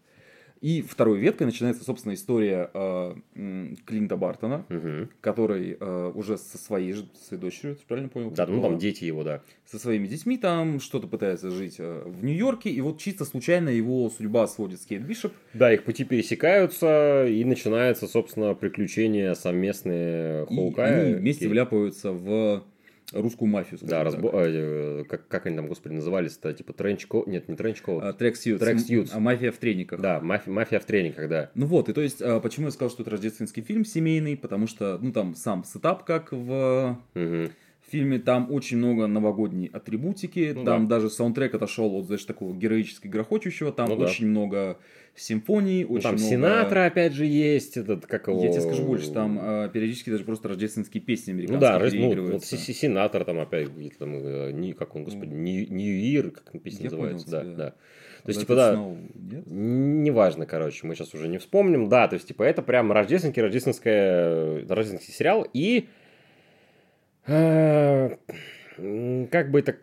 И 0.65 0.81
второй 0.81 1.19
веткой 1.19 1.45
начинается, 1.45 1.83
собственно, 1.83 2.15
история 2.15 2.71
э, 2.73 3.13
Клинта 3.85 4.17
Бартона, 4.17 4.65
Мгм. 4.69 5.09
который 5.21 5.77
э, 5.79 6.11
уже 6.15 6.39
со 6.39 6.57
своей, 6.57 6.93
же- 6.93 7.05
своей 7.27 7.39
дочерью, 7.39 7.77
правильно 7.87 8.09
понял? 8.09 8.31
Да, 8.31 8.47
ну 8.47 8.59
там 8.63 8.79
дети 8.79 9.03
его, 9.05 9.23
да. 9.23 9.41
со 9.65 9.77
своими 9.77 10.07
детьми 10.07 10.37
там 10.39 10.79
что-то 10.79 11.05
пытается 11.07 11.51
жить 11.51 11.75
э, 11.77 12.01
в 12.07 12.23
Нью-Йорке, 12.23 12.71
и 12.71 12.81
вот 12.81 12.99
чисто 12.99 13.25
случайно 13.25 13.69
его 13.69 14.09
судьба 14.09 14.47
сводит 14.47 14.81
с 14.81 14.85
Кейт 14.87 15.03
Бишоп. 15.03 15.33
Да, 15.53 15.71
их 15.71 15.83
пути 15.83 16.03
пересекаются, 16.03 17.27
и 17.27 17.43
начинается, 17.43 18.07
собственно, 18.07 18.55
приключения 18.55 19.35
совместные 19.35 20.45
И 20.49 20.55
Хоукая. 20.55 21.05
они 21.05 21.13
вместе 21.15 21.41
Кейт. 21.41 21.51
вляпаются 21.51 22.11
в 22.11 22.63
русскую 23.11 23.49
мафию. 23.49 23.79
Да, 23.81 24.03
разбо... 24.03 24.31
так. 24.31 24.41
э, 24.47 25.03
как, 25.07 25.27
как 25.27 25.45
они 25.45 25.55
там, 25.55 25.67
господи, 25.67 25.93
назывались-то? 25.93 26.53
Типа 26.53 26.73
Тренчко... 26.73 27.23
Нет, 27.25 27.47
не 27.47 27.55
Тренчко. 27.55 27.99
А, 28.01 28.13
Трек 28.13 28.35
Сьюз. 28.35 28.59
Трек 28.59 28.79
Сьюз. 28.79 29.11
А 29.13 29.19
мафия 29.19 29.51
в 29.51 29.57
трениках. 29.57 30.01
Да, 30.01 30.19
мафия, 30.19 30.53
мафия 30.53 30.79
в 30.79 30.85
тренингах, 30.85 31.29
да. 31.29 31.51
Ну 31.55 31.65
вот, 31.65 31.89
и 31.89 31.93
то 31.93 32.01
есть, 32.01 32.21
а, 32.21 32.39
почему 32.39 32.67
я 32.67 32.71
сказал, 32.71 32.89
что 32.89 33.03
это 33.03 33.11
рождественский 33.11 33.63
фильм 33.63 33.85
семейный, 33.85 34.37
потому 34.37 34.67
что, 34.67 34.97
ну, 35.01 35.11
там 35.11 35.35
сам 35.35 35.63
сетап, 35.63 36.03
как 36.03 36.31
в 36.31 36.99
Мгм. 37.85 37.91
фильме, 37.91 38.19
там 38.19 38.51
очень 38.51 38.77
много 38.77 39.07
новогодней 39.07 39.69
атрибутики, 39.71 40.53
Ну 40.55 40.63
там 40.65 40.87
да. 40.87 40.95
даже 40.95 41.09
саундтрек 41.09 41.53
отошел 41.55 41.95
от, 41.95 42.05
знаешь, 42.07 42.25
такого 42.25 42.53
героически 42.55 43.07
грохочущего, 43.07 43.71
там 43.71 43.89
Ну 43.89 43.95
да. 43.97 44.05
очень 44.05 44.27
много 44.27 44.79
симфоний, 45.15 45.83
Ну, 45.85 45.93
очень 45.93 46.03
там 46.03 46.15
много... 46.15 46.27
Синатра, 46.29 46.85
опять 46.85 47.13
же, 47.13 47.25
есть, 47.25 47.77
этот, 47.77 48.05
как 48.05 48.27
его... 48.27 48.43
Я 48.43 48.51
тебе 48.51 48.61
скажу 48.61 48.83
больше, 48.83 49.11
там 49.11 49.37
а, 49.41 49.69
периодически 49.69 50.09
даже 50.09 50.23
просто 50.25 50.49
рождественские 50.49 51.01
песни 51.01 51.31
Ну 51.31 51.37
американские 51.37 51.59
да, 51.71 51.79
раз- 51.79 51.93
ну, 51.93 52.31
вот 52.33 52.43
Синатор 52.43 53.23
там 53.23 53.39
опять, 53.39 53.69
где-то 53.69 53.99
там, 53.99 54.13
э, 54.15 54.51
ни- 54.51 54.73
как 54.73 54.95
он, 54.95 55.03
господи, 55.05 55.33
Нью 55.33 55.65
Year, 55.69 56.31
как 56.31 56.61
песня 56.61 56.85
Я 56.85 56.89
понял 56.89 57.13
называется, 57.13 57.29
да, 57.31 57.41
тебя. 57.43 57.53
да. 57.55 57.69
То 58.23 58.29
есть, 58.29 58.39
Let 58.39 58.43
типа, 58.43 58.55
да, 58.55 58.95
нет? 59.13 59.43
Неважно, 59.47 60.45
короче, 60.45 60.85
мы 60.87 60.95
сейчас 60.95 61.13
уже 61.13 61.27
не 61.27 61.37
вспомним. 61.37 61.87
Да, 61.89 62.07
то 62.07 62.15
есть, 62.15 62.27
типа, 62.27 62.41
это 62.43 62.61
прям 62.63 62.91
рождественский, 62.91 63.41
рождественское, 63.43 64.65
рождественский 64.67 65.13
сериал. 65.13 65.47
И 65.53 65.77
э, 65.77 66.04
как 67.25 68.19
бы 69.51 69.59
это 69.59 69.77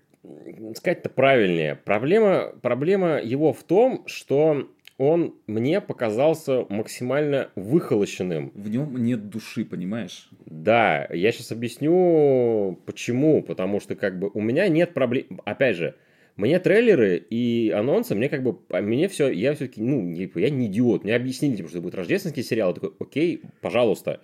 сказать-то 0.77 1.09
правильнее. 1.09 1.77
Проблема, 1.77 2.53
проблема 2.63 3.21
его 3.21 3.53
в 3.53 3.63
том, 3.65 4.05
что 4.07 4.69
он 4.99 5.35
мне 5.47 5.81
показался 5.81 6.65
максимально 6.69 7.51
выхолощенным. 7.57 8.53
В 8.55 8.69
нем 8.71 8.97
нет 9.03 9.29
души, 9.29 9.65
понимаешь? 9.65 10.29
Да, 10.47 11.09
я 11.11 11.33
сейчас 11.33 11.51
объясню 11.51 12.79
почему. 12.87 13.43
Потому 13.43 13.81
что 13.81 13.97
как 13.97 14.19
бы 14.19 14.31
у 14.33 14.41
меня 14.41 14.69
нет 14.69 14.95
проблем. 14.95 15.41
Опять 15.45 15.77
же, 15.77 15.97
мне 16.37 16.59
трейлеры 16.61 17.17
и 17.17 17.71
анонсы, 17.71 18.15
мне 18.15 18.29
как 18.29 18.43
бы, 18.43 18.59
а 18.71 18.81
мне 18.81 19.09
все, 19.09 19.31
я 19.31 19.55
все-таки, 19.55 19.83
ну, 19.83 20.15
типа, 20.15 20.39
я 20.39 20.51
не 20.51 20.67
идиот. 20.67 21.05
Мне 21.05 21.17
объяснили, 21.17 21.57
типа, 21.57 21.69
что 21.69 21.79
это 21.79 21.85
будет 21.85 21.95
рождественский 21.95 22.43
сериал. 22.43 22.71
Я 22.71 22.75
такой, 22.75 22.93
окей, 23.01 23.43
пожалуйста. 23.61 24.21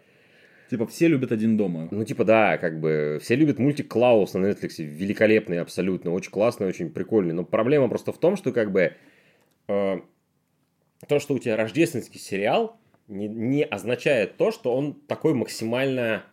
Типа, 0.68 0.86
все 0.86 1.08
любят 1.08 1.32
один 1.32 1.56
дома. 1.56 1.88
Ну, 1.90 2.04
типа, 2.04 2.24
да, 2.24 2.58
как 2.58 2.78
бы, 2.78 3.18
все 3.22 3.36
любят 3.36 3.58
мультик 3.58 3.88
Клаус 3.88 4.34
на 4.34 4.46
Netflix, 4.46 4.74
великолепный 4.78 5.60
абсолютно, 5.60 6.12
очень 6.12 6.30
классный, 6.30 6.66
очень 6.66 6.90
прикольный. 6.90 7.32
Но 7.32 7.44
проблема 7.44 7.88
просто 7.88 8.12
в 8.12 8.18
том, 8.18 8.36
что, 8.36 8.52
как 8.52 8.70
бы, 8.70 8.92
э, 9.68 10.00
то, 11.06 11.18
что 11.18 11.34
у 11.34 11.38
тебя 11.38 11.56
рождественский 11.56 12.20
сериал, 12.20 12.78
не, 13.06 13.28
не 13.28 13.64
означает 13.64 14.36
то, 14.36 14.50
что 14.50 14.74
он 14.74 14.94
такой 14.94 15.32
максимально... 15.32 16.24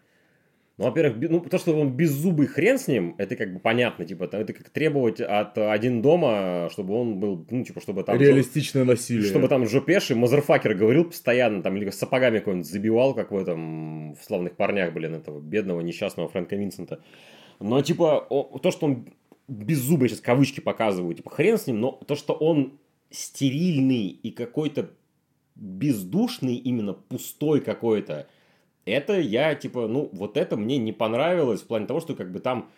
Ну, 0.77 0.85
во-первых, 0.85 1.29
ну, 1.29 1.39
то, 1.39 1.57
что 1.57 1.73
он 1.73 1.95
беззубый 1.95 2.47
хрен 2.47 2.77
с 2.77 2.89
ним, 2.89 3.15
это 3.17 3.37
как 3.37 3.53
бы 3.53 3.59
понятно, 3.59 4.03
типа, 4.03 4.25
это 4.25 4.51
как 4.51 4.69
требовать 4.69 5.21
от 5.21 5.57
один 5.57 6.01
дома, 6.01 6.67
чтобы 6.69 6.95
он 6.95 7.17
был, 7.17 7.47
ну, 7.49 7.63
типа, 7.63 7.79
чтобы 7.79 8.03
там... 8.03 8.19
Реалистичное 8.19 8.83
насилие. 8.83 9.29
Чтобы 9.29 9.47
там 9.47 9.65
Жопеши, 9.65 10.15
мазерфакер 10.15 10.75
говорил 10.75 11.05
постоянно, 11.05 11.63
там, 11.63 11.77
или 11.77 11.89
сапогами 11.91 12.39
какой-нибудь 12.39 12.67
забивал, 12.67 13.13
как 13.13 13.31
в 13.31 13.37
этом, 13.37 14.15
в 14.15 14.19
«Славных 14.21 14.57
парнях», 14.57 14.91
блин, 14.93 15.15
этого 15.15 15.39
бедного, 15.39 15.79
несчастного 15.79 16.27
Фрэнка 16.27 16.57
Винсента. 16.57 16.99
Но, 17.61 17.81
типа, 17.81 18.27
о- 18.29 18.59
то, 18.59 18.69
что 18.71 18.87
он 18.87 19.07
беззубый, 19.47 20.09
сейчас 20.09 20.19
кавычки 20.19 20.59
показываю, 20.59 21.15
типа, 21.15 21.29
хрен 21.29 21.57
с 21.57 21.67
ним, 21.67 21.79
но 21.79 21.91
то, 21.91 22.15
что 22.15 22.33
он 22.33 22.79
стерильный 23.11 24.07
и 24.07 24.31
какой-то 24.31 24.89
бездушный, 25.55 26.55
именно 26.55 26.91
пустой 26.93 27.61
какой-то, 27.61 28.27
это 28.85 29.19
я, 29.19 29.55
типа, 29.55 29.87
ну, 29.87 30.09
вот 30.13 30.37
это 30.37 30.57
мне 30.57 30.77
не 30.77 30.91
понравилось 30.93 31.61
в 31.61 31.67
плане 31.67 31.85
того, 31.87 31.99
что, 31.99 32.15
как 32.15 32.31
бы, 32.31 32.39
там, 32.39 32.69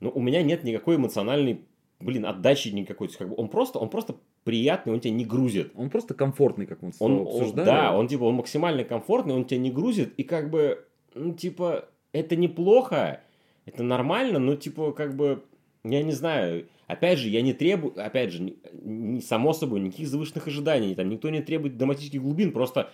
ну, 0.00 0.10
у 0.14 0.20
меня 0.20 0.42
нет 0.42 0.64
никакой 0.64 0.96
эмоциональной, 0.96 1.60
блин, 2.00 2.26
отдачи 2.26 2.68
никакой. 2.68 3.08
Как 3.08 3.28
бы, 3.28 3.34
он 3.36 3.48
просто, 3.48 3.78
он 3.78 3.88
просто 3.88 4.16
приятный, 4.44 4.92
он 4.92 5.00
тебя 5.00 5.14
не 5.14 5.24
грузит. 5.24 5.72
Он 5.74 5.88
просто 5.88 6.12
комфортный, 6.14 6.66
как 6.66 6.82
мы 6.82 6.92
Он, 7.00 7.16
тобой 7.18 7.32
он- 7.32 7.40
обсуждали. 7.40 7.66
да, 7.66 7.96
он 7.96 8.08
типа 8.08 8.24
он 8.24 8.34
максимально 8.34 8.84
комфортный, 8.84 9.34
он 9.34 9.44
тебя 9.46 9.60
не 9.60 9.70
грузит, 9.70 10.12
и 10.18 10.22
как 10.22 10.50
бы, 10.50 10.84
ну, 11.14 11.32
типа, 11.32 11.88
это 12.12 12.36
неплохо, 12.36 13.20
это 13.64 13.82
нормально, 13.82 14.38
но 14.38 14.56
типа, 14.56 14.92
как 14.92 15.16
бы, 15.16 15.42
я 15.82 16.02
не 16.02 16.12
знаю, 16.12 16.66
опять 16.86 17.18
же, 17.18 17.28
я 17.30 17.40
не 17.40 17.54
требую, 17.54 17.94
опять 18.04 18.32
же, 18.32 18.42
не, 18.42 18.56
не- 18.82 19.20
само 19.22 19.54
собой, 19.54 19.80
никаких 19.80 20.08
завышенных 20.08 20.46
ожиданий, 20.46 20.94
там 20.94 21.08
никто 21.08 21.30
не 21.30 21.40
требует 21.40 21.78
драматических 21.78 22.20
глубин, 22.20 22.52
просто 22.52 22.90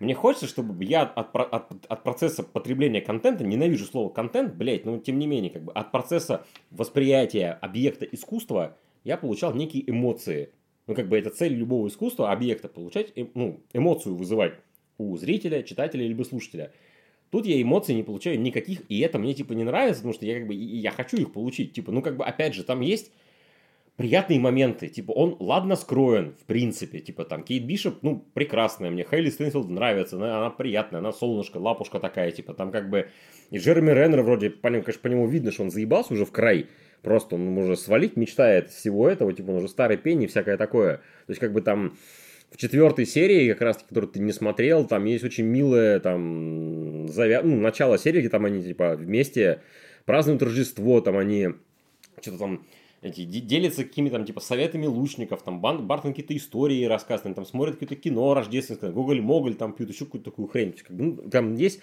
мне 0.00 0.14
хочется, 0.14 0.46
чтобы 0.46 0.82
я 0.82 1.02
от, 1.02 1.36
от, 1.36 1.86
от 1.86 2.02
процесса 2.02 2.42
потребления 2.42 3.02
контента, 3.02 3.44
ненавижу 3.44 3.84
слово 3.84 4.08
контент, 4.08 4.54
блядь, 4.54 4.86
но 4.86 4.98
тем 4.98 5.18
не 5.18 5.26
менее, 5.26 5.50
как 5.50 5.62
бы 5.62 5.72
от 5.72 5.92
процесса 5.92 6.46
восприятия 6.70 7.58
объекта 7.60 8.06
искусства 8.06 8.78
я 9.04 9.18
получал 9.18 9.54
некие 9.54 9.88
эмоции. 9.88 10.52
Ну, 10.86 10.94
как 10.94 11.08
бы 11.08 11.18
это 11.18 11.28
цель 11.28 11.52
любого 11.52 11.86
искусства, 11.88 12.32
объекта, 12.32 12.68
получать 12.68 13.12
эм- 13.14 13.30
ну, 13.34 13.60
эмоцию 13.74 14.16
вызывать 14.16 14.54
у 14.96 15.16
зрителя, 15.18 15.62
читателя 15.62 16.06
либо 16.06 16.22
слушателя. 16.22 16.72
Тут 17.30 17.44
я 17.44 17.60
эмоций 17.60 17.94
не 17.94 18.02
получаю 18.02 18.40
никаких, 18.40 18.82
и 18.88 19.00
это 19.00 19.18
мне 19.18 19.34
типа 19.34 19.52
не 19.52 19.64
нравится, 19.64 20.00
потому 20.00 20.14
что 20.14 20.24
я 20.24 20.38
как 20.38 20.48
бы 20.48 20.54
и 20.54 20.78
я 20.78 20.92
хочу 20.92 21.18
их 21.18 21.32
получить. 21.32 21.74
Типа, 21.74 21.92
ну 21.92 22.00
как 22.00 22.16
бы 22.16 22.24
опять 22.24 22.54
же, 22.54 22.64
там 22.64 22.80
есть 22.80 23.12
приятные 23.96 24.40
моменты. 24.40 24.88
Типа, 24.88 25.12
он 25.12 25.36
ладно 25.40 25.76
скроен, 25.76 26.34
в 26.40 26.46
принципе. 26.46 27.00
Типа, 27.00 27.24
там, 27.24 27.42
Кейт 27.42 27.64
Бишоп, 27.64 28.02
ну, 28.02 28.24
прекрасная 28.34 28.90
мне. 28.90 29.06
Хейли 29.08 29.30
Стэнфилд 29.30 29.68
нравится, 29.68 30.16
она, 30.16 30.38
она 30.38 30.50
приятная, 30.50 31.00
она 31.00 31.12
солнышко, 31.12 31.58
лапушка 31.58 32.00
такая, 32.00 32.30
типа, 32.30 32.54
там 32.54 32.70
как 32.70 32.88
бы... 32.90 33.08
И 33.50 33.58
Джереми 33.58 33.90
Реннер 33.90 34.22
вроде, 34.22 34.50
по 34.50 34.68
нему, 34.68 34.82
конечно, 34.82 35.02
по 35.02 35.08
нему 35.08 35.26
видно, 35.26 35.50
что 35.50 35.64
он 35.64 35.70
заебался 35.70 36.14
уже 36.14 36.24
в 36.24 36.32
край. 36.32 36.66
Просто 37.02 37.34
он 37.34 37.56
уже 37.58 37.76
свалить 37.76 38.16
мечтает 38.16 38.70
всего 38.70 39.08
этого, 39.08 39.32
типа, 39.32 39.50
он 39.50 39.56
уже 39.56 39.68
старый 39.68 39.96
пень 39.96 40.22
и 40.22 40.26
всякое 40.26 40.56
такое. 40.56 40.96
То 40.96 41.30
есть, 41.30 41.40
как 41.40 41.52
бы 41.52 41.60
там 41.60 41.96
в 42.50 42.56
четвертой 42.56 43.06
серии, 43.06 43.52
как 43.52 43.60
раз, 43.62 43.78
которую 43.78 44.10
ты 44.10 44.20
не 44.20 44.32
смотрел, 44.32 44.86
там 44.86 45.04
есть 45.04 45.24
очень 45.24 45.44
милое, 45.44 46.00
там, 46.00 47.08
завя... 47.08 47.42
ну, 47.42 47.56
начало 47.60 47.98
серии, 47.98 48.20
где 48.20 48.28
там 48.28 48.44
они, 48.44 48.62
типа, 48.62 48.96
вместе 48.96 49.62
празднуют 50.04 50.42
Рождество, 50.42 51.00
там 51.00 51.16
они 51.16 51.50
что-то 52.20 52.38
там 52.38 52.66
эти, 53.02 53.24
де- 53.24 53.40
делятся 53.40 53.84
какими-то 53.84 54.16
там, 54.16 54.26
типа, 54.26 54.40
советами 54.40 54.86
лучников, 54.86 55.42
там, 55.42 55.60
Бан, 55.60 55.86
Бартон 55.86 56.12
какие-то 56.12 56.36
истории 56.36 56.84
рассказывает, 56.84 57.26
они 57.26 57.34
там 57.34 57.46
смотрят 57.46 57.76
какое-то 57.76 57.96
кино 57.96 58.34
рождественское, 58.34 58.90
Гоголь-Моголь, 58.92 59.54
там 59.54 59.72
пьют 59.72 59.90
еще 59.90 60.04
какую-то 60.04 60.30
такую 60.30 60.48
хрень. 60.48 60.72
Как 60.72 60.90
ну, 60.90 61.16
там 61.16 61.54
есть 61.54 61.80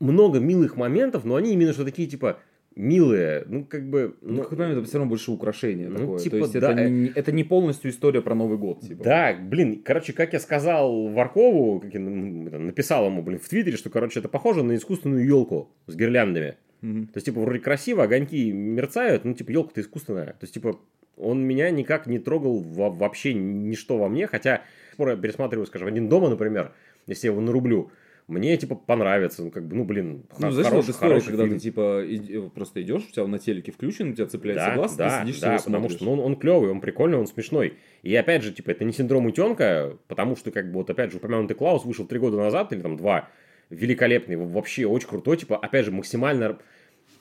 много 0.00 0.38
милых 0.38 0.76
моментов, 0.76 1.24
но 1.24 1.36
они 1.36 1.52
именно 1.52 1.72
что 1.72 1.84
такие, 1.84 2.08
типа, 2.08 2.38
милые, 2.76 3.44
ну, 3.48 3.64
как 3.64 3.88
бы... 3.88 4.16
Ну, 4.20 4.34
ну, 4.34 4.42
как 4.42 4.58
момент, 4.58 4.78
это 4.78 4.86
все 4.86 4.98
равно 4.98 5.10
больше 5.10 5.30
украшение 5.30 5.88
Ну, 5.88 5.98
такое. 5.98 6.18
типа, 6.18 6.36
То 6.36 6.42
есть, 6.42 6.60
да, 6.60 6.72
это, 6.72 6.90
не, 6.90 7.06
это 7.08 7.32
не 7.32 7.44
полностью 7.44 7.90
история 7.90 8.22
про 8.22 8.34
Новый 8.34 8.58
год. 8.58 8.80
Типа. 8.80 9.04
Да, 9.04 9.34
блин, 9.34 9.82
короче, 9.84 10.12
как 10.12 10.32
я 10.32 10.40
сказал 10.40 11.08
Варкову, 11.08 11.80
как 11.80 11.92
я 11.94 12.00
это, 12.00 12.58
написал 12.58 13.06
ему, 13.06 13.22
блин, 13.22 13.38
в 13.38 13.48
Твиттере, 13.48 13.76
что, 13.76 13.90
короче, 13.90 14.20
это 14.20 14.28
похоже 14.28 14.62
на 14.62 14.76
искусственную 14.76 15.26
елку 15.26 15.70
с 15.86 15.94
гирляндами. 15.96 16.56
То 16.82 16.88
есть, 17.14 17.26
типа, 17.26 17.40
вроде 17.40 17.60
красиво, 17.60 18.02
огоньки 18.02 18.50
мерцают, 18.52 19.24
ну, 19.24 19.34
типа, 19.34 19.50
елка-то 19.52 19.80
искусственная. 19.80 20.26
То 20.26 20.38
есть, 20.42 20.54
типа, 20.54 20.78
он 21.16 21.40
меня 21.46 21.70
никак 21.70 22.06
не 22.08 22.18
трогал 22.18 22.58
во- 22.60 22.90
вообще 22.90 23.34
ничто 23.34 23.96
во 23.98 24.08
мне, 24.08 24.26
хотя, 24.26 24.62
скоро 24.92 25.12
я 25.12 25.16
пересматриваю, 25.16 25.66
скажем, 25.66 25.86
«Один 25.88 26.08
дома», 26.08 26.28
например, 26.28 26.72
если 27.06 27.28
я 27.28 27.32
его 27.32 27.40
нарублю, 27.40 27.90
мне, 28.28 28.56
типа, 28.56 28.74
понравится, 28.76 29.42
ну, 29.44 29.50
как 29.50 29.66
бы, 29.66 29.76
ну, 29.76 29.84
блин, 29.84 30.24
Ну, 30.38 30.50
знаешь, 30.50 30.68
хороший, 30.68 30.86
вот 30.86 30.94
история, 30.94 31.20
когда 31.20 31.44
фильм. 31.44 31.56
ты 31.56 31.60
типа 31.62 32.02
иди- 32.06 32.40
просто 32.54 32.80
идешь, 32.82 33.02
у 33.08 33.12
тебя 33.12 33.26
на 33.26 33.38
телеке 33.38 33.72
включен, 33.72 34.10
у 34.10 34.14
тебя 34.14 34.26
цепляется 34.26 34.66
Да, 34.68 34.74
глаз, 34.76 34.96
да, 34.96 35.20
ты 35.20 35.26
сидишь 35.26 35.40
да, 35.40 35.56
потому 35.58 35.88
смотришь. 35.88 35.96
что 35.96 36.04
ну, 36.04 36.12
он, 36.12 36.20
он 36.20 36.36
клевый, 36.36 36.70
он 36.70 36.80
прикольный, 36.80 37.18
он 37.18 37.26
смешной. 37.26 37.74
И 38.02 38.14
опять 38.16 38.42
же, 38.42 38.52
типа, 38.52 38.70
это 38.70 38.84
не 38.84 38.92
синдром 38.92 39.26
утенка, 39.26 39.98
потому 40.08 40.34
что, 40.36 40.50
как 40.50 40.66
бы, 40.68 40.74
вот 40.78 40.90
опять 40.90 41.10
же, 41.10 41.18
упомянутый 41.18 41.56
Клаус 41.56 41.84
вышел 41.84 42.06
три 42.06 42.18
года 42.20 42.36
назад, 42.38 42.72
или 42.72 42.80
там 42.80 42.96
два, 42.96 43.28
великолепный, 43.70 44.36
вообще 44.36 44.86
очень 44.86 45.08
крутой, 45.08 45.38
типа, 45.38 45.56
опять 45.56 45.84
же, 45.84 45.92
максимально, 45.92 46.58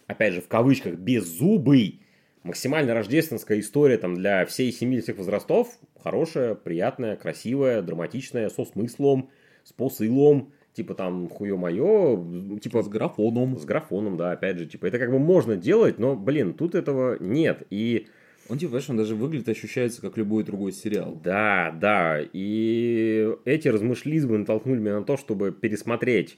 опять 0.08 0.34
же, 0.34 0.42
в 0.42 0.48
кавычках, 0.48 0.96
беззубый, 0.96 2.02
максимально 2.44 2.94
рождественская 2.94 3.60
история 3.60 3.98
там 3.98 4.16
для 4.16 4.46
всей 4.46 4.72
семьи 4.72 5.00
всех 5.00 5.18
возрастов. 5.18 5.78
Хорошая, 6.04 6.56
приятная, 6.56 7.16
красивая, 7.16 7.82
драматичная, 7.82 8.50
со 8.50 8.66
смыслом, 8.66 9.30
с 9.64 9.74
посылом. 9.74 10.52
Типа 10.74 10.94
там 10.94 11.28
хуё 11.28 11.58
моё, 11.58 12.58
типа 12.64 12.82
С 12.82 12.88
графоном. 12.88 13.58
с 13.58 13.66
графоном, 13.66 14.16
да, 14.16 14.32
опять 14.32 14.58
же, 14.58 14.66
типа, 14.66 14.86
это 14.86 15.00
как 15.00 15.12
бы 15.12 15.20
можно 15.20 15.58
делать, 15.58 16.00
но, 16.00 16.16
блин, 16.16 16.54
тут 16.54 16.76
этого 16.76 17.18
нет. 17.20 17.64
И 17.70 18.08
Он, 18.52 18.58
типа, 18.58 18.72
знаешь, 18.72 18.90
он 18.90 18.98
даже 18.98 19.16
выглядит, 19.16 19.48
ощущается, 19.48 20.02
как 20.02 20.18
любой 20.18 20.44
другой 20.44 20.74
сериал. 20.74 21.20
да, 21.24 21.72
да, 21.80 22.20
и 22.34 23.30
эти 23.46 23.70
размышлизмы 23.70 24.38
натолкнули 24.40 24.80
меня 24.80 25.00
на 25.00 25.06
то, 25.06 25.16
чтобы 25.16 25.54
пересмотреть 25.54 26.38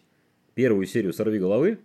первую 0.53 0.85
серию 0.85 1.11
«Сорви 1.11 1.39
головы» 1.39 1.79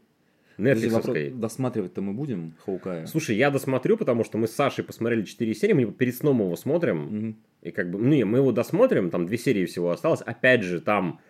нетфликсовской. 0.58 1.30
досматривать-то 1.30 2.02
мы 2.02 2.12
будем 2.12 2.54
Хаукая? 2.66 3.06
Слушай, 3.06 3.36
я 3.36 3.50
досмотрю, 3.50 3.96
потому 3.96 4.22
что 4.22 4.36
мы 4.36 4.48
с 4.48 4.52
Сашей 4.52 4.84
посмотрели 4.84 5.22
4 5.22 5.54
серии, 5.54 5.72
мы 5.72 5.86
перед 5.92 6.14
сном 6.14 6.40
его 6.40 6.56
смотрим, 6.56 6.98
Мгм. 6.98 7.36
и 7.62 7.70
как 7.70 7.90
бы, 7.90 7.98
ну, 7.98 8.08
не, 8.08 8.24
мы 8.24 8.38
его 8.38 8.52
досмотрим, 8.52 9.08
там 9.08 9.24
две 9.24 9.38
серии 9.38 9.64
всего 9.64 9.92
осталось. 9.92 10.20
Опять 10.20 10.62
же, 10.62 10.80
там 10.82 11.20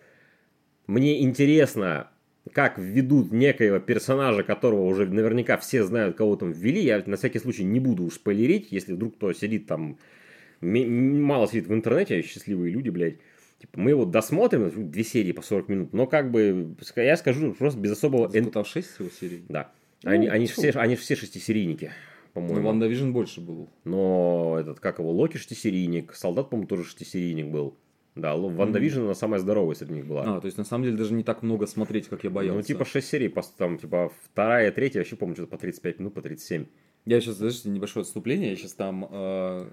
мне 0.87 1.21
интересно, 1.23 2.09
как 2.53 2.77
введут 2.77 3.31
некоего 3.31 3.79
персонажа, 3.79 4.43
которого 4.43 4.85
уже 4.85 5.05
наверняка 5.05 5.57
все 5.57 5.83
знают, 5.83 6.17
кого 6.17 6.35
там 6.35 6.51
ввели. 6.51 6.81
Я 6.81 7.03
на 7.05 7.17
всякий 7.17 7.39
случай 7.39 7.63
не 7.63 7.79
буду 7.79 8.03
уж 8.03 8.15
спойлерить, 8.15 8.71
если 8.71 8.93
вдруг 8.93 9.15
кто 9.15 9.33
сидит 9.33 9.67
там, 9.67 9.97
мало 10.61 11.47
сидит 11.47 11.67
в 11.67 11.73
интернете, 11.73 12.21
счастливые 12.21 12.71
люди, 12.71 12.89
блядь. 12.89 13.17
Типа, 13.59 13.77
мы 13.79 13.89
его 13.91 14.05
досмотрим, 14.05 14.89
две 14.89 15.03
серии 15.03 15.33
по 15.33 15.41
40 15.41 15.69
минут, 15.69 15.93
но 15.93 16.07
как 16.07 16.31
бы, 16.31 16.75
я 16.95 17.17
скажу 17.17 17.53
просто 17.53 17.79
без 17.79 17.91
особого... 17.91 18.29
там 18.29 18.63
6 18.63 18.89
всего 18.89 19.09
серий? 19.09 19.43
Да. 19.49 19.71
Они, 20.05 20.27
Ну, 20.27 20.33
они, 20.33 20.47
всё. 20.47 20.61
все, 20.61 20.79
они 20.79 20.95
все 20.95 21.15
шестисерийники, 21.17 21.91
Ну, 22.27 22.31
по-моему. 22.35 22.67
WandaVision 22.67 23.11
больше 23.11 23.41
был. 23.41 23.69
Но 23.83 24.57
этот, 24.57 24.79
как 24.79 24.99
его, 24.99 25.11
Локи 25.11 25.35
шестисерийник, 25.35 26.13
Солдат, 26.13 26.49
по-моему, 26.49 26.67
тоже 26.67 26.85
шестисерийник 26.85 27.47
был. 27.47 27.75
Да, 28.15 28.35
WandaVision, 28.35 29.01
она 29.03 29.13
самая 29.13 29.39
здоровая 29.39 29.75
среди 29.75 29.93
них 29.93 30.05
была. 30.07 30.37
А, 30.37 30.41
то 30.41 30.45
есть, 30.45 30.57
на 30.57 30.63
самом 30.65 30.83
деле, 30.85 30.97
даже 30.97 31.13
не 31.13 31.23
так 31.23 31.41
много 31.43 31.67
смотреть, 31.67 32.07
как 32.07 32.23
я 32.23 32.29
боялся. 32.29 32.57
ну, 32.57 32.63
типа 32.63 32.83
6 32.85 33.07
серий, 33.07 33.33
там, 33.57 33.77
типа, 33.77 34.11
вторая, 34.25 34.71
третья, 34.71 34.99
вообще, 34.99 35.15
помню, 35.15 35.35
что-то 35.35 35.51
по 35.51 35.57
35 35.57 35.99
минут, 35.99 36.13
по 36.13 36.21
37. 36.21 36.65
Я 37.05 37.21
сейчас, 37.21 37.35
знаешь, 37.35 37.63
небольшое 37.65 38.01
отступление. 38.01 38.49
Я 38.49 38.55
сейчас 38.57 38.73
там 38.73 39.07
э, 39.09 39.69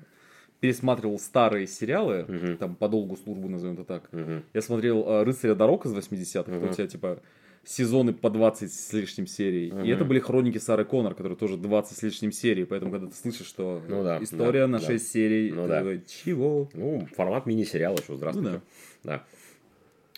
пересматривал 0.61 1.19
старые 1.19 1.67
сериалы, 1.67 2.25
Мгм. 2.29 2.57
там 2.59 2.77
по 2.77 2.89
долгу 2.89 3.17
службы, 3.17 3.49
назовем 3.49 3.75
это 3.75 3.85
так. 3.85 4.13
Мгм. 4.13 4.45
Я 4.55 4.63
смотрел 4.63 5.05
э, 5.09 5.23
«Рыцаря 5.25 5.55
дорог» 5.55 5.87
из 5.87 5.93
80-х, 5.93 6.51
Мгм. 6.53 6.61
там 6.61 6.71
у 6.71 6.73
тебя, 6.73 6.87
типа, 6.87 7.21
сезоны 7.67 8.13
по 8.13 8.31
20 8.31 8.73
с 8.73 8.93
лишним 8.93 9.27
серий. 9.27 9.73
Мгм. 9.73 9.85
И 9.85 9.89
это 9.91 10.05
были 10.05 10.21
хроники 10.21 10.59
Сары 10.59 10.85
Коннор, 10.85 11.15
которые 11.15 11.37
тоже 11.37 11.57
20 11.57 11.99
с 11.99 12.03
лишним 12.03 12.31
серий. 12.33 12.65
Поэтому, 12.65 12.93
когда 12.93 13.09
ты 13.09 13.15
слышишь, 13.15 13.47
что 13.47 13.83
Ну 13.89 14.05
да, 14.05 14.19
история 14.23 14.63
да, 14.63 14.69
на 14.69 14.79
да. 14.79 14.87
6 14.87 15.09
серий, 15.13 15.51
Ну 15.51 15.63
ты 15.63 15.69
да. 15.69 15.79
такой, 15.79 16.03
чего? 16.07 16.71
Ну, 16.75 17.07
формат 17.17 17.47
мини-сериала, 17.47 17.99
что, 17.99 18.17
здравствуйте. 18.17 18.51
Ну 18.53 18.61
да. 19.03 19.25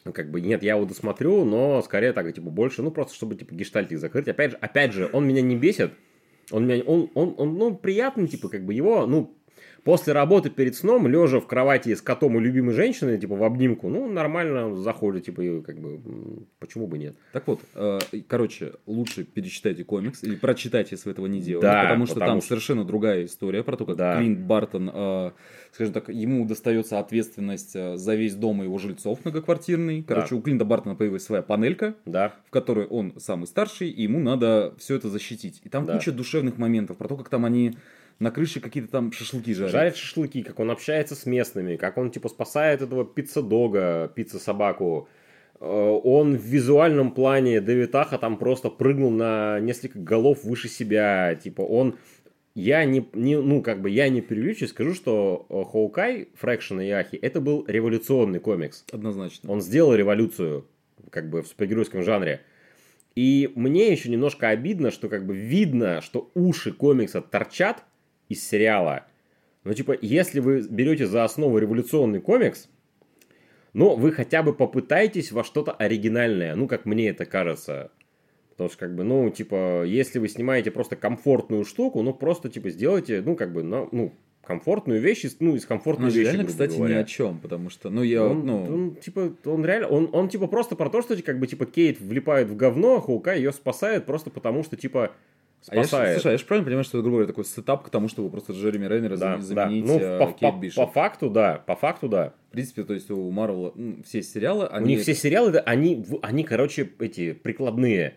Ну, 0.05 0.13
Как 0.13 0.31
бы, 0.31 0.41
нет, 0.41 0.63
я 0.63 0.75
его 0.77 0.85
досмотрю, 0.85 1.45
но 1.45 1.83
скорее 1.83 2.13
так, 2.13 2.33
типа, 2.33 2.51
больше, 2.51 2.83
ну, 2.83 2.91
просто 2.91 3.15
чтобы, 3.15 3.35
типа, 3.35 3.55
гештальтик 3.55 3.99
закрыть. 3.99 4.29
Опять 4.29 4.53
же, 4.53 4.57
опять 4.59 4.93
же, 4.93 5.11
он 5.13 5.27
меня 5.27 5.41
не 5.41 5.57
бесит, 5.57 5.93
он 6.51 6.67
меня, 6.67 6.83
он, 6.85 7.11
он, 7.15 7.35
он, 7.39 7.55
ну, 7.55 7.75
приятный, 7.75 8.29
типа, 8.29 8.49
как 8.49 8.65
бы 8.65 8.75
его, 8.75 9.07
ну, 9.07 9.38
после 9.85 10.13
работы 10.13 10.51
перед 10.51 10.75
сном, 10.77 11.07
лежа 11.09 11.41
в 11.41 11.47
кровати 11.47 11.95
с 11.95 12.03
котом 12.03 12.37
и 12.37 12.41
любимой 12.41 12.75
женщиной, 12.75 13.19
типа, 13.19 13.35
в 13.37 13.43
обнимку, 13.45 13.89
ну, 13.89 14.11
нормально 14.11 14.75
заходит, 14.77 15.25
типа, 15.27 15.41
и, 15.41 15.61
как 15.63 15.79
бы, 15.79 16.01
почему 16.59 16.87
бы 16.87 16.99
нет. 16.99 17.17
Так 17.33 17.47
вот, 17.47 17.61
э, 17.75 17.99
короче, 18.27 18.73
лучше 18.87 19.25
перечитайте 19.25 19.85
комикс 19.85 20.23
или 20.25 20.37
прочитайте, 20.37 20.91
если 20.93 21.09
вы 21.09 21.13
этого 21.13 21.27
не 21.27 21.41
делали, 21.41 21.63
Да, 21.63 21.83
потому 21.83 22.07
что 22.07 22.15
потому 22.15 22.31
там 22.33 22.41
что- 22.41 22.49
совершенно 22.49 22.85
другая 22.85 23.25
история 23.25 23.63
про 23.63 23.77
то, 23.77 23.87
как 23.87 23.97
Да. 23.97 24.17
Клинт 24.19 24.41
Бартон, 24.41 24.91
э, 24.93 25.31
скажем 25.73 25.93
так, 25.95 26.09
ему 26.09 26.45
достается 26.47 26.99
ответственность 26.99 27.75
э, 27.75 27.97
за 27.97 28.15
весь 28.15 28.35
дом 28.35 28.63
и 28.63 28.65
его 28.65 28.79
жильцов 28.79 29.25
многоквартирный. 29.25 30.03
Короче, 30.03 30.35
у 30.35 30.41
Клинта 30.43 30.65
Бартона 30.65 30.95
появилась 30.95 31.25
своя 31.25 31.43
панелька, 31.43 31.95
Да, 32.05 32.35
в 32.47 32.51
которой 32.51 32.87
он 32.87 33.15
самый 33.19 33.47
старший, 33.47 33.89
и 33.91 34.03
ему 34.03 34.19
надо 34.21 34.75
все 34.79 34.95
это 34.97 35.09
защитить. 35.09 35.61
И 35.65 35.69
там 35.69 35.85
Да. 35.87 35.95
куча 35.95 36.13
душевных 36.13 36.59
моментов 36.59 36.97
про 36.97 37.09
то, 37.09 37.17
как 37.17 37.29
там 37.29 37.45
они 37.45 37.77
на 38.19 38.31
крыше 38.31 38.61
какие-то 38.61 38.91
там 38.91 39.13
шашлыки 39.13 39.55
жарят. 39.55 39.73
жарит 39.73 39.97
шашлыки, 39.97 40.43
как 40.43 40.59
он 40.59 40.71
общается 40.71 41.15
с 41.15 41.25
местными, 41.27 41.77
как 41.77 41.97
он, 41.99 42.11
типа, 42.11 42.29
спасает 42.29 42.83
этого 42.83 43.05
пицца-дога, 43.05 44.11
пицца-собаку. 44.15 45.09
Э, 45.61 45.65
Он 45.67 46.37
в 46.37 46.43
визуальном 46.43 47.13
плане 47.13 47.61
Дэвид 47.61 47.93
там 47.93 48.37
просто 48.39 48.71
прыгнул 48.71 49.11
на 49.11 49.61
несколько 49.61 49.99
голов 49.99 50.45
выше 50.45 50.69
себя. 50.69 51.35
Типа, 51.37 51.63
он... 51.63 51.97
Я 52.55 52.85
не, 52.85 53.09
не, 53.13 53.41
ну, 53.41 53.63
как 53.63 53.81
бы, 53.81 53.89
я 53.89 54.09
не 54.09 54.21
преувеличу, 54.21 54.67
скажу, 54.67 54.93
что 54.93 55.47
э, 55.49 55.63
Хоукай, 55.71 56.31
Фрэкшн 56.35 56.81
и 56.81 56.91
Ахи, 56.91 57.15
это 57.15 57.41
был 57.41 57.65
революционный 57.69 58.41
комикс. 58.41 58.85
Однозначно. 58.91 59.53
Он 59.53 59.61
сделал 59.61 59.95
революцию, 59.95 60.67
как 61.11 61.31
бы, 61.31 61.43
в 61.43 61.47
супергеройском 61.47 62.03
жанре. 62.03 62.41
И 63.15 63.53
мне 63.55 63.93
еще 63.93 64.09
немножко 64.11 64.49
обидно, 64.49 64.91
что 64.91 65.09
как 65.09 65.25
бы 65.25 65.37
видно, 65.37 66.01
что 66.01 66.33
уши 66.35 66.73
комикса 66.73 67.21
торчат 67.21 67.85
из 68.29 68.47
сериала. 68.47 69.05
Ну, 69.65 69.75
типа, 69.75 69.97
если 70.01 70.41
вы 70.41 70.67
берете 70.69 71.07
за 71.07 71.25
основу 71.25 71.59
революционный 71.59 72.21
комикс, 72.21 72.69
ну, 73.75 73.97
вы 73.97 74.13
хотя 74.13 74.43
бы 74.43 74.55
попытаетесь 74.55 75.33
во 75.33 75.45
что-то 75.45 75.73
оригинальное, 75.73 76.55
ну, 76.55 76.69
как 76.69 76.85
мне 76.85 77.11
это 77.11 77.27
кажется. 77.27 77.91
Потому 78.51 78.71
что, 78.71 78.79
как 78.79 78.95
бы, 78.95 79.05
ну, 79.05 79.31
типа, 79.31 79.85
если 79.85 80.19
вы 80.19 80.29
снимаете 80.29 80.71
просто 80.71 80.97
комфортную 80.97 81.65
штуку, 81.65 82.03
ну, 82.03 82.13
просто, 82.13 82.49
типа, 82.49 82.71
сделайте, 82.71 83.23
ну, 83.25 83.37
как 83.37 83.53
бы, 83.53 83.63
ну, 83.63 83.89
ну 83.93 84.15
комфортную 84.49 85.01
вещь, 85.01 85.27
ну, 85.41 85.55
из 85.55 85.67
комфортной 85.67 86.11
вещи, 86.11 86.31
реально, 86.31 86.45
кстати, 86.47 86.75
говоря. 86.75 86.95
ни 86.97 86.99
о 86.99 87.05
чем, 87.05 87.39
потому 87.39 87.69
что, 87.69 87.91
ну, 87.91 88.03
я, 88.03 88.25
Он, 88.25 88.47
ну, 88.47 88.65
он, 88.65 88.95
типа, 88.97 89.35
он 89.45 89.65
реально, 89.65 89.89
он, 89.89 90.09
он 90.13 90.31
типа 90.31 90.47
просто 90.47 90.75
про 90.75 90.89
то, 90.89 91.03
что 91.03 91.23
как 91.23 91.39
бы 91.39 91.47
типа 91.47 91.67
Кейт 91.67 92.01
влипает 92.01 92.49
в 92.49 92.57
говно, 92.57 92.97
а 92.97 93.01
Хоукай 93.03 93.37
ее 93.37 93.53
спасает 93.53 94.07
просто 94.07 94.31
потому, 94.31 94.65
что 94.65 94.77
типа 94.77 95.13
А 95.67 95.75
я 95.77 95.85
спасает. 95.85 96.15
слушай, 96.15 96.29
а 96.29 96.33
я 96.33 96.39
же 96.39 96.45
правильно 96.45 96.65
понимаю, 96.67 96.85
что 96.85 96.99
это, 96.99 97.03
грубо 97.03 97.17
говоря, 97.17 97.27
такой 97.27 97.45
сетап 97.45 97.85
к 97.85 97.91
тому, 97.91 98.09
чтобы 98.09 98.31
просто 98.31 98.53
Джереми 98.53 98.87
Рейнера 98.87 99.17
да, 99.17 99.37
зам- 99.39 99.55
да. 99.55 99.67
заменить 99.67 99.85
Ну, 99.87 99.99
э, 99.99 100.19
по, 100.19 100.33
Кейт 100.33 100.55
по- 100.55 100.59
Бишоп. 100.59 100.87
по 100.87 100.93
факту, 100.93 101.31
да, 101.31 101.63
по 101.67 101.75
факту, 101.77 102.09
да. 102.09 102.33
В 102.49 102.53
принципе, 102.53 102.85
то 102.85 102.95
есть 102.95 103.11
у 103.11 103.31
Марвела 103.31 103.73
все 104.05 104.23
сериалы, 104.23 104.67
У 104.67 104.73
они... 104.73 104.87
них 104.95 105.03
все 105.03 105.15
сериалы, 105.15 105.51
да, 105.51 105.61
они, 105.61 106.07
они, 106.23 106.45
короче, 106.45 106.91
эти 107.01 107.33
прикладные. 107.33 108.17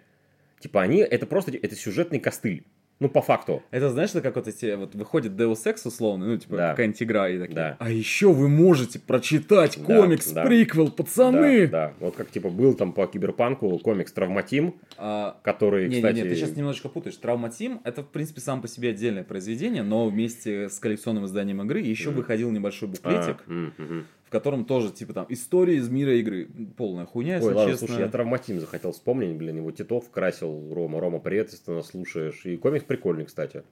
Типа 0.59 0.81
они, 0.81 0.99
это 0.99 1.25
просто, 1.25 1.51
это 1.57 1.75
сюжетный 1.75 2.19
костыль. 2.19 2.63
Ну, 3.01 3.09
по 3.09 3.21
факту. 3.23 3.63
Это 3.71 3.89
знаешь, 3.89 4.11
это 4.11 4.21
как 4.21 4.35
вот 4.35 4.47
эти, 4.47 4.75
вот 4.75 4.93
выходит 4.93 5.31
Deus 5.33 5.65
Ex 5.65 5.87
условно, 5.87 6.27
ну, 6.27 6.37
типа, 6.37 6.55
Да. 6.55 6.69
какая-нибудь 6.69 7.01
игра, 7.01 7.29
и 7.29 7.39
такие, 7.39 7.55
Да. 7.55 7.75
а 7.79 7.89
еще 7.89 8.31
вы 8.31 8.47
можете 8.47 8.99
прочитать 8.99 9.75
комикс, 9.83 10.31
да. 10.31 10.45
приквел, 10.45 10.91
пацаны! 10.91 11.67
Да, 11.67 11.87
да. 11.87 11.93
Вот 11.99 12.15
как, 12.15 12.29
типа, 12.29 12.49
был 12.49 12.75
там 12.75 12.93
по 12.93 13.07
киберпанку 13.07 13.77
комикс 13.79 14.11
«Травматим», 14.13 14.75
А, 14.99 15.35
который, 15.41 15.89
не, 15.89 15.95
кстати... 15.95 16.15
не, 16.17 16.21
не, 16.21 16.29
ты 16.29 16.35
сейчас 16.35 16.55
немножечко 16.55 16.89
путаешь. 16.89 17.17
Травма 17.17 17.49
Тим 17.49 17.81
это, 17.83 18.03
в 18.03 18.07
принципе, 18.07 18.39
сам 18.39 18.61
по 18.61 18.67
себе 18.67 18.89
отдельное 18.91 19.23
произведение, 19.23 19.81
но 19.81 20.07
вместе 20.07 20.69
с 20.69 20.77
коллекционным 20.77 21.25
изданием 21.25 21.59
игры 21.63 21.79
еще 21.79 22.09
Мгм. 22.09 22.17
выходил 22.17 22.51
небольшой 22.51 22.87
А, 22.87 22.91
буклетик, 22.91 23.37
м, 23.47 23.73
мгм. 23.79 24.05
В 24.31 24.33
котором 24.33 24.63
тоже, 24.63 24.91
типа, 24.93 25.11
там, 25.11 25.25
история 25.27 25.75
из 25.75 25.89
мира 25.89 26.15
игры. 26.15 26.47
Полная 26.77 27.05
хуйня, 27.05 27.35
если 27.35 27.49
Ой, 27.49 27.53
ладно, 27.53 27.71
честно. 27.73 27.87
слушай, 27.89 27.99
я 27.99 28.07
травматим 28.07 28.61
захотел 28.61 28.93
вспомнить, 28.93 29.35
блин, 29.35 29.57
его 29.57 29.71
Титов 29.71 30.09
красил, 30.09 30.73
Рома. 30.73 31.01
Рома, 31.01 31.19
привет, 31.19 31.49
если 31.51 31.65
ты 31.65 31.71
нас 31.73 31.87
слушаешь. 31.87 32.45
И 32.45 32.55
комикс 32.55 32.85
прикольный, 32.85 33.25
кстати. 33.25 33.63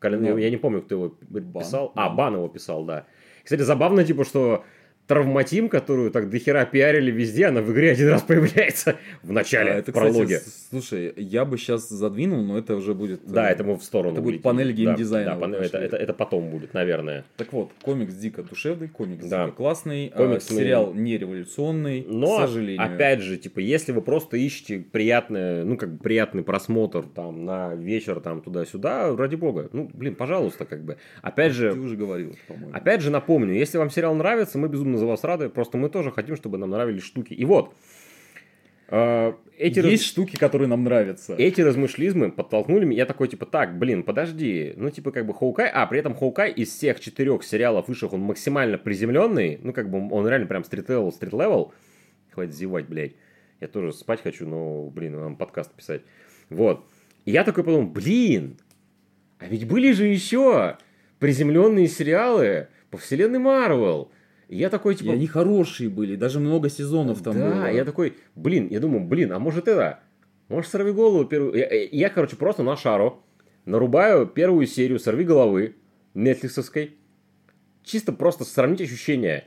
Калин- 0.00 0.20
Ну, 0.20 0.36
я 0.36 0.50
не 0.50 0.58
помню, 0.58 0.82
кто 0.82 0.94
его 0.94 1.16
Бан, 1.30 1.62
писал. 1.64 1.90
А, 1.94 2.08
Бан. 2.10 2.16
Бан 2.18 2.34
его 2.34 2.48
писал, 2.48 2.84
да. 2.84 3.06
Кстати, 3.44 3.62
забавно, 3.62 4.04
типа, 4.04 4.26
что 4.26 4.62
травматим, 5.06 5.68
которую 5.68 6.10
так 6.10 6.30
дохера 6.30 6.64
пиарили 6.64 7.10
везде, 7.10 7.46
она 7.46 7.60
в 7.60 7.70
игре 7.72 7.90
один 7.92 8.08
раз 8.08 8.22
появляется 8.22 8.96
в 9.22 9.32
начале, 9.32 9.72
А, 9.72 9.74
это, 9.76 9.90
в 9.92 9.94
прологе. 9.94 10.38
кстати, 10.38 10.54
слушай, 10.70 11.12
я 11.16 11.44
бы 11.44 11.58
сейчас 11.58 11.88
задвинул, 11.88 12.42
но 12.42 12.56
это 12.58 12.74
уже 12.76 12.94
будет... 12.94 13.20
Да, 13.26 13.48
э, 13.50 13.52
это 13.52 13.64
мы 13.64 13.76
в 13.76 13.82
сторону 13.84 14.12
это 14.14 14.22
будет 14.22 14.42
панель 14.42 14.68
Да, 14.68 14.72
геймдизайна 14.72 15.30
Да, 15.32 15.36
вот 15.36 15.42
панель- 15.44 15.64
это, 15.66 15.78
это, 15.78 15.96
это 15.96 16.14
потом 16.14 16.48
будет, 16.50 16.72
наверное. 16.74 17.24
Так 17.36 17.52
вот, 17.52 17.70
комикс 17.82 18.14
дико 18.14 18.42
душевный, 18.42 18.88
комикс 18.88 19.26
Да. 19.26 19.44
дико 19.46 19.56
классный, 19.56 20.10
а, 20.14 20.16
Комикс 20.16 20.50
мы- 20.50 20.56
сериал 20.56 20.94
не 20.94 21.18
революционный, 21.18 22.04
Но, 22.08 22.38
к 22.38 22.40
сожалению. 22.46 22.82
опять 22.82 23.20
же, 23.20 23.36
типа, 23.36 23.58
если 23.58 23.92
вы 23.92 24.00
просто 24.00 24.36
ищете 24.38 24.78
приятное, 24.78 25.64
ну, 25.64 25.76
как 25.76 25.92
бы 25.92 25.98
приятный 26.02 26.42
просмотр 26.42 27.02
там 27.02 27.44
на 27.44 27.74
вечер 27.74 28.20
там 28.20 28.40
туда-сюда, 28.40 29.14
ради 29.16 29.34
бога, 29.36 29.68
ну, 29.72 29.90
блин, 29.92 30.14
пожалуйста, 30.14 30.64
как 30.64 30.82
бы. 30.82 30.96
Опять 31.22 31.52
Ты 31.52 31.58
же, 31.58 31.72
уже 31.72 31.96
говорил, 31.96 32.34
по-моему. 32.48 32.70
опять 32.74 33.02
же 33.02 33.10
напомню, 33.10 33.52
если 33.54 33.76
вам 33.78 33.90
сериал 33.90 34.14
нравится, 34.14 34.56
мы 34.58 34.68
безумно 34.68 34.93
за 34.98 35.06
вас 35.06 35.24
рады, 35.24 35.48
просто 35.48 35.78
мы 35.78 35.88
тоже 35.88 36.10
хотим, 36.10 36.36
чтобы 36.36 36.58
нам 36.58 36.70
нравились 36.70 37.02
штуки. 37.02 37.32
И 37.34 37.44
вот, 37.44 37.74
э, 38.88 39.32
эти, 39.58 39.80
раз- 39.80 39.90
Есть 39.90 40.04
штуки, 40.04 40.36
которые 40.36 40.68
нам 40.68 40.84
нравятся. 40.84 41.34
эти 41.34 41.60
размышлизмы 41.60 42.30
подтолкнули 42.30 42.84
меня, 42.84 42.98
я 42.98 43.06
такой, 43.06 43.28
типа, 43.28 43.46
так, 43.46 43.78
блин, 43.78 44.02
подожди, 44.02 44.74
ну, 44.76 44.90
типа, 44.90 45.10
как 45.12 45.26
бы 45.26 45.34
Хоукай, 45.34 45.68
а, 45.72 45.86
при 45.86 46.00
этом 46.00 46.14
Хоукай 46.14 46.50
из 46.52 46.68
всех 46.70 47.00
четырех 47.00 47.42
сериалов 47.44 47.88
вышедших, 47.88 48.12
он 48.12 48.20
максимально 48.20 48.78
приземленный, 48.78 49.58
ну, 49.62 49.72
как 49.72 49.90
бы, 49.90 50.08
он 50.12 50.26
реально 50.28 50.46
прям 50.46 50.64
street-level, 50.64 51.12
street-level, 51.12 51.72
хватит 52.32 52.54
зевать, 52.54 52.86
блядь, 52.88 53.12
я 53.60 53.68
тоже 53.68 53.92
спать 53.92 54.22
хочу, 54.22 54.46
но, 54.46 54.90
блин, 54.90 55.18
нам 55.18 55.36
подкаст 55.36 55.72
писать, 55.72 56.02
вот, 56.50 56.84
и 57.24 57.30
я 57.30 57.44
такой 57.44 57.64
подумал, 57.64 57.86
блин, 57.88 58.58
А 59.38 59.46
ведь 59.46 59.66
были 59.66 59.92
же 59.92 60.06
еще 60.06 60.78
приземленные 61.18 61.88
сериалы 61.88 62.68
по 62.90 62.98
вселенной 62.98 63.38
Марвел. 63.38 64.10
Я 64.48 64.70
такой, 64.70 64.94
типа... 64.94 65.08
И 65.08 65.12
они 65.12 65.26
хорошие 65.26 65.88
были, 65.88 66.16
даже 66.16 66.40
много 66.40 66.68
сезонов 66.68 67.22
там 67.22 67.34
да, 67.34 67.50
было. 67.50 67.70
я 67.70 67.84
такой, 67.84 68.14
блин, 68.34 68.68
я 68.70 68.80
думаю, 68.80 69.04
блин, 69.04 69.32
а 69.32 69.38
может 69.38 69.68
это? 69.68 70.00
Может, 70.48 70.70
сорви 70.70 70.92
голову 70.92 71.24
первую... 71.24 71.54
Я, 71.54 71.68
я, 71.68 71.88
я, 71.90 72.10
короче, 72.10 72.36
просто 72.36 72.62
на 72.62 72.76
шару 72.76 73.22
нарубаю 73.64 74.26
первую 74.26 74.66
серию 74.66 74.98
«Сорви 74.98 75.24
головы» 75.24 75.76
нетфликсовской. 76.14 76.96
Чисто 77.82 78.12
просто 78.12 78.44
сравнить 78.44 78.80
ощущения. 78.80 79.44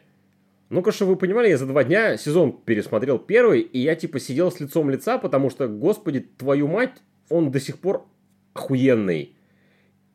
Ну-ка, 0.70 0.92
чтобы 0.92 1.12
вы 1.12 1.18
понимали, 1.18 1.50
я 1.50 1.58
за 1.58 1.66
два 1.66 1.84
дня 1.84 2.18
сезон 2.18 2.52
пересмотрел 2.52 3.20
первый, 3.20 3.62
и 3.62 3.80
я 3.80 3.96
типа 3.96 4.20
сидел 4.20 4.52
с 4.52 4.60
лицом 4.60 4.90
лица, 4.90 5.18
потому 5.18 5.50
что, 5.50 5.68
господи, 5.68 6.20
твою 6.20 6.68
мать, 6.68 7.02
он 7.30 7.52
до 7.52 7.60
сих 7.60 7.80
пор 7.80 8.06
охуенный. 8.54 9.37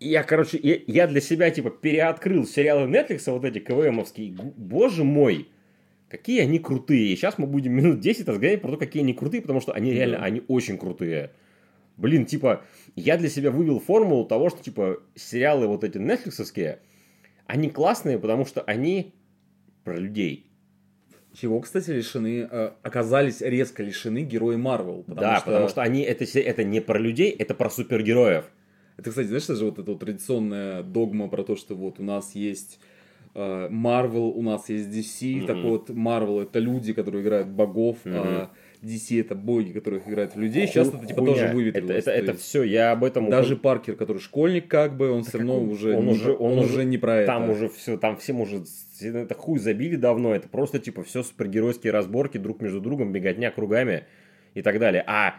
Я, 0.03 0.23
короче, 0.23 0.59
я, 0.63 0.79
я 0.87 1.07
для 1.07 1.21
себя 1.21 1.51
типа 1.51 1.71
переоткрыл 1.71 2.47
сериалы 2.47 2.89
Netflix, 2.89 3.31
вот 3.31 3.45
эти 3.45 3.59
КВМовские. 3.59 4.33
Боже 4.33 5.05
мой, 5.05 5.49
какие 6.09 6.41
они 6.41 6.59
крутые. 6.59 7.13
И 7.13 7.17
сейчас 7.17 7.39
мы 7.39 7.47
будем 7.47 7.73
минут 7.73 8.01
10 8.01 8.29
разговаривать 8.29 8.63
про 8.63 8.73
то, 8.73 8.77
какие 8.77 9.03
они 9.03 9.15
крутые, 9.15 9.41
потому 9.41 9.61
что 9.61 9.73
они 9.73 9.93
реально, 9.93 10.19
они 10.19 10.43
очень 10.49 10.77
крутые. 10.77 11.31
Блин, 11.97 12.27
типа, 12.27 12.65
я 12.97 13.17
для 13.17 13.29
себя 13.29 13.51
вывел 13.51 13.79
формулу 13.79 14.25
того, 14.27 14.51
что, 14.51 14.63
типа, 14.63 14.99
сериалы 15.15 15.67
вот 15.67 15.85
эти 15.85 15.99
нетфликсовские, 15.99 16.81
они 17.47 17.71
классные, 17.71 18.19
потому 18.19 18.45
что 18.45 18.63
они 18.63 19.15
про 19.85 19.97
людей. 19.97 20.47
Чего, 21.35 21.61
кстати, 21.61 21.91
лишены, 21.91 22.47
э, 22.51 22.73
оказались 22.83 23.41
резко 23.41 23.83
лишены 23.83 24.23
герои 24.23 24.57
Марвел. 24.57 25.05
да, 25.07 25.43
потому 25.45 25.69
что 25.69 25.81
они, 25.81 26.03
это, 26.03 26.25
это 26.39 26.63
не 26.63 26.81
про 26.81 26.99
людей, 26.99 27.31
это 27.31 27.55
про 27.55 27.71
супергероев. 27.71 28.45
Это, 28.97 29.11
кстати, 29.11 29.27
знаешь, 29.27 29.45
это 29.45 29.57
же 29.57 29.65
вот 29.65 29.79
эта 29.79 29.91
вот 29.91 30.01
традиционная 30.01 30.83
догма 30.83 31.29
про 31.29 31.43
то, 31.45 31.57
что 31.57 31.75
вот 31.75 31.99
у 32.01 32.03
нас 32.03 32.35
есть 32.35 32.79
э, 33.35 33.69
Marvel, 33.71 34.33
у 34.35 34.43
нас 34.43 34.69
есть 34.69 34.89
DC, 34.91 35.37
Мгм. 35.39 35.47
так 35.47 35.57
вот 35.59 35.91
Marvel 35.91 36.43
это 36.43 36.59
люди, 36.59 36.93
которые 36.93 37.23
играют 37.23 37.49
богов, 37.49 37.99
а 38.05 38.51
DC 38.83 39.21
это 39.21 39.35
боги, 39.35 39.71
которых 39.73 40.07
играют 40.09 40.35
в 40.35 40.41
людей. 40.41 40.67
Сейчас 40.67 40.91
Ху- 40.91 40.97
это 40.99 41.07
типа 41.07 41.21
хуйня. 41.21 41.35
тоже 41.35 41.55
выветрилось. 41.55 41.91
Это, 41.99 42.11
это, 42.11 42.27
то 42.27 42.33
это 42.33 42.41
все, 42.41 42.63
я 42.65 42.91
об 42.93 43.05
этом... 43.05 43.31
Даже 43.31 43.57
Паркер, 43.57 43.95
который 43.97 44.19
школьник, 44.19 44.67
как 44.69 44.97
бы, 44.97 45.11
он 45.11 45.23
все 45.23 45.39
равно 45.39 45.59
он- 45.61 45.69
уже, 45.71 45.97
он 45.97 46.09
уже- 46.09 46.33
он 46.33 46.53
он 46.55 46.59
уже- 46.59 46.69
уже 46.75 46.85
не 46.85 46.99
про 46.99 47.25
Там 47.25 47.45
это. 47.45 47.53
уже 47.53 47.69
все, 47.69 47.97
там 47.97 48.17
всем 48.17 48.41
уже 48.41 48.65
это 49.01 49.35
хуй 49.35 49.59
забили 49.59 49.97
давно. 49.97 50.35
Это 50.35 50.49
просто 50.49 50.79
типа 50.81 51.03
все 51.05 51.23
супергеройские 51.23 51.93
разборки 51.93 52.39
друг 52.39 52.61
между 52.61 52.81
другом, 52.81 53.13
беготня 53.13 53.51
кругами 53.53 54.05
и 54.55 54.63
так 54.63 54.79
далее. 54.79 55.03
А 55.07 55.37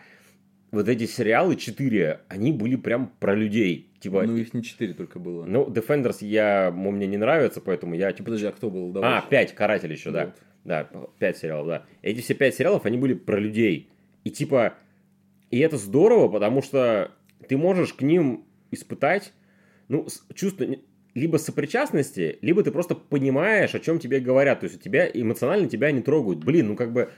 вот 0.73 0.89
эти 0.89 1.05
сериалы 1.05 1.55
четыре, 1.55 2.21
они 2.27 2.51
были 2.51 2.75
прям 2.75 3.11
про 3.19 3.35
людей. 3.35 3.91
Типа, 3.99 4.23
Ну, 4.23 4.35
их 4.35 4.53
не 4.53 4.63
4 4.63 4.93
только 4.95 5.19
было. 5.19 5.45
ну, 5.45 5.67
Defenders 5.69 6.17
я, 6.21 6.71
мне 6.71 7.07
не 7.07 7.17
нравится, 7.17 7.61
поэтому 7.61 7.95
я 7.95 8.11
типа... 8.11 8.25
Подожди, 8.25 8.47
а 8.47 8.51
кто 8.51 8.69
был? 8.69 8.91
Давай. 8.91 9.19
А, 9.19 9.21
пять, 9.21 9.53
Каратель 9.53 9.91
еще, 9.91 10.11
да. 10.11 10.25
Вот. 10.25 10.35
Да, 10.65 10.89
пять 11.19 11.37
сериалов, 11.37 11.67
да. 11.67 11.85
Эти 12.01 12.21
все 12.21 12.33
пять 12.33 12.55
сериалов, 12.55 12.85
они 12.85 12.97
были 12.97 13.13
про 13.13 13.39
людей. 13.39 13.89
И 14.23 14.31
типа, 14.31 14.73
и 15.51 15.59
это 15.59 15.77
здорово, 15.77 16.27
потому 16.27 16.61
что 16.61 17.11
ты 17.47 17.55
можешь 17.55 17.93
к 17.93 18.01
ним 18.01 18.45
испытать, 18.71 19.33
ну, 19.89 20.07
чувство 20.33 20.65
либо 21.13 21.37
сопричастности, 21.37 22.39
либо 22.41 22.63
ты 22.63 22.71
просто 22.71 22.95
понимаешь, 22.95 23.75
о 23.75 23.79
чем 23.79 23.99
тебе 23.99 24.19
говорят. 24.19 24.61
То 24.61 24.65
есть 24.65 24.77
у 24.77 24.81
тебя 24.81 25.07
эмоционально 25.07 25.69
тебя 25.69 25.91
не 25.91 26.01
трогают. 26.01 26.43
Блин, 26.43 26.69
ну 26.69 26.75
как 26.75 26.91
бы 26.91 27.11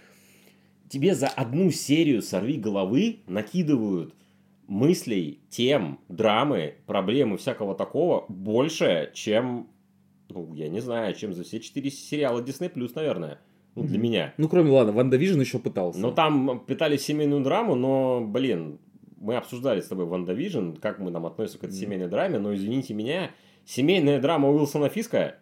тебе 0.89 1.15
за 1.15 1.27
одну 1.27 1.71
серию 1.71 2.21
«Сорви 2.21 2.57
головы» 2.57 3.19
накидывают 3.27 4.13
мыслей, 4.67 5.41
тем, 5.49 5.99
драмы, 6.09 6.75
проблемы 6.85 7.37
всякого 7.37 7.75
такого 7.75 8.25
больше, 8.29 9.11
чем, 9.13 9.69
ну, 10.29 10.53
я 10.53 10.69
не 10.69 10.79
знаю, 10.79 11.13
чем 11.15 11.33
за 11.33 11.43
все 11.43 11.59
четыре 11.59 11.91
сериала 11.91 12.41
Disney+, 12.41 12.71
наверное. 12.95 13.39
Ну, 13.75 13.83
для 13.83 13.99
меня. 13.99 14.33
Ну, 14.37 14.47
кроме, 14.47 14.71
ладно, 14.71 14.93
WandaVision 14.93 15.39
еще 15.41 15.59
пытался. 15.59 15.99
Но 15.99 16.11
там 16.11 16.63
пытались 16.65 16.95
семейную 16.95 17.43
драму, 17.43 17.75
но, 17.75 18.21
блин, 18.25 18.79
мы 19.17 19.35
обсуждали 19.35 19.81
с 19.81 19.87
тобой 19.87 20.05
WandaVision, 20.05 20.73
как 20.73 20.99
мы 20.99 21.11
там 21.11 21.25
относимся 21.25 21.59
к 21.59 21.63
этой 21.65 21.73
семейной 21.73 22.07
драме, 22.07 22.39
но, 22.39 22.55
извините 22.55 22.93
меня, 22.93 23.31
семейная 23.65 24.21
драма 24.21 24.49
Уилсона 24.49 24.87
Фиска, 24.87 25.35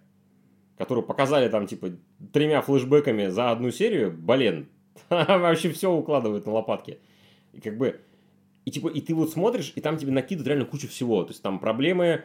которую 0.77 1.05
показали 1.05 1.47
там, 1.47 1.67
типа, 1.67 1.91
тремя 2.31 2.61
флешбеками 2.61 3.27
за 3.27 3.51
одну 3.51 3.69
серию, 3.69 4.11
блин, 4.11 4.67
вообще 5.09 5.71
все 5.71 5.91
укладывает 5.91 6.45
на 6.45 6.53
лопатки. 6.53 6.99
И 7.53 7.61
как 7.61 7.77
бы, 7.77 7.99
и 8.65 8.71
типа, 8.71 8.87
и 8.87 9.01
ты 9.01 9.13
вот 9.13 9.31
смотришь, 9.31 9.73
и 9.75 9.81
там 9.81 9.97
тебе 9.97 10.11
накидывают 10.11 10.47
реально 10.47 10.65
кучу 10.65 10.87
всего. 10.87 11.23
То 11.23 11.31
есть 11.31 11.41
там 11.41 11.59
проблемы, 11.59 12.23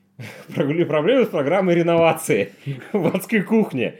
проблемы 0.54 1.24
с 1.24 1.28
программой 1.28 1.74
реновации 1.74 2.52
в 2.92 3.14
адской 3.14 3.42
кухне. 3.42 3.96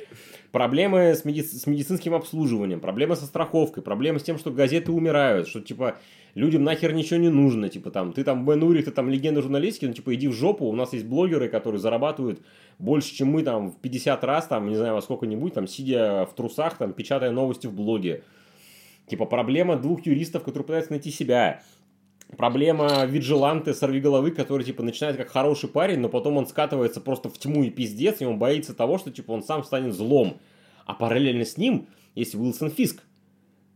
Проблемы 0.51 1.14
с, 1.14 1.25
меди- 1.25 1.42
с 1.42 1.66
медицинским 1.66 2.14
обслуживанием, 2.14 2.81
проблемы 2.81 3.16
со 3.16 3.25
страховкой, 3.25 3.83
проблемы 3.83 4.18
с 4.18 4.22
тем, 4.22 4.38
что 4.38 4.51
газеты 4.51 4.92
умирают, 4.92 5.48
что, 5.48 5.62
типа, 5.62 5.96
людям 6.35 6.64
нахер 6.64 6.92
ничего 6.92 7.21
не 7.21 7.29
нужно, 7.29 7.68
типа, 7.68 7.90
там, 7.90 8.12
ты 8.12 8.25
там 8.25 8.47
Бен 8.47 8.62
Урих, 8.62 8.87
ты 8.87 8.90
там 8.90 9.11
легенда 9.11 9.42
журналистики, 9.42 9.87
ну, 9.87 9.92
типа, 9.92 10.14
иди 10.14 10.29
в 10.29 10.33
жопу, 10.33 10.66
у 10.66 10.75
нас 10.75 10.92
есть 10.92 11.05
блогеры, 11.05 11.49
которые 11.49 11.81
зарабатывают 11.81 12.40
больше, 12.79 13.14
чем 13.14 13.29
мы, 13.29 13.42
там, 13.42 13.71
в 13.71 13.79
50 13.81 14.25
раз, 14.25 14.47
там, 14.47 14.68
не 14.68 14.77
знаю, 14.77 14.95
во 14.95 15.03
сколько-нибудь, 15.03 15.55
там, 15.55 15.66
сидя 15.66 16.27
в 16.27 16.35
трусах, 16.35 16.79
там, 16.79 16.92
печатая 16.92 17.31
новости 17.31 17.66
в 17.66 17.73
блоге. 17.73 18.25
Типа, 19.07 19.27
проблема 19.27 19.77
двух 19.77 20.07
юристов, 20.07 20.42
которые 20.42 20.64
пытаются 20.64 20.92
найти 20.92 21.11
себя. 21.11 21.62
Проблема 22.37 23.05
виджиланты 23.05 23.75
сорвиголовы, 23.75 24.31
который, 24.31 24.64
типа, 24.64 24.83
начинает 24.83 25.16
как 25.16 25.29
хороший 25.29 25.68
парень, 25.68 25.99
но 25.99 26.09
потом 26.09 26.38
он 26.38 26.47
скатывается 26.47 27.01
просто 27.03 27.29
в 27.29 27.37
тьму 27.37 27.62
и 27.62 27.71
пиздец, 27.71 28.23
и 28.23 28.25
он 28.25 28.38
боится 28.38 28.75
того, 28.75 28.97
что, 28.97 29.11
типа, 29.11 29.33
он 29.33 29.42
сам 29.42 29.64
станет 29.64 29.95
злом. 29.95 30.38
А 30.87 30.95
параллельно 30.95 31.45
с 31.45 31.59
ним 31.59 31.88
есть 32.14 32.35
Уилсон 32.35 32.71
Фиск, 32.71 33.03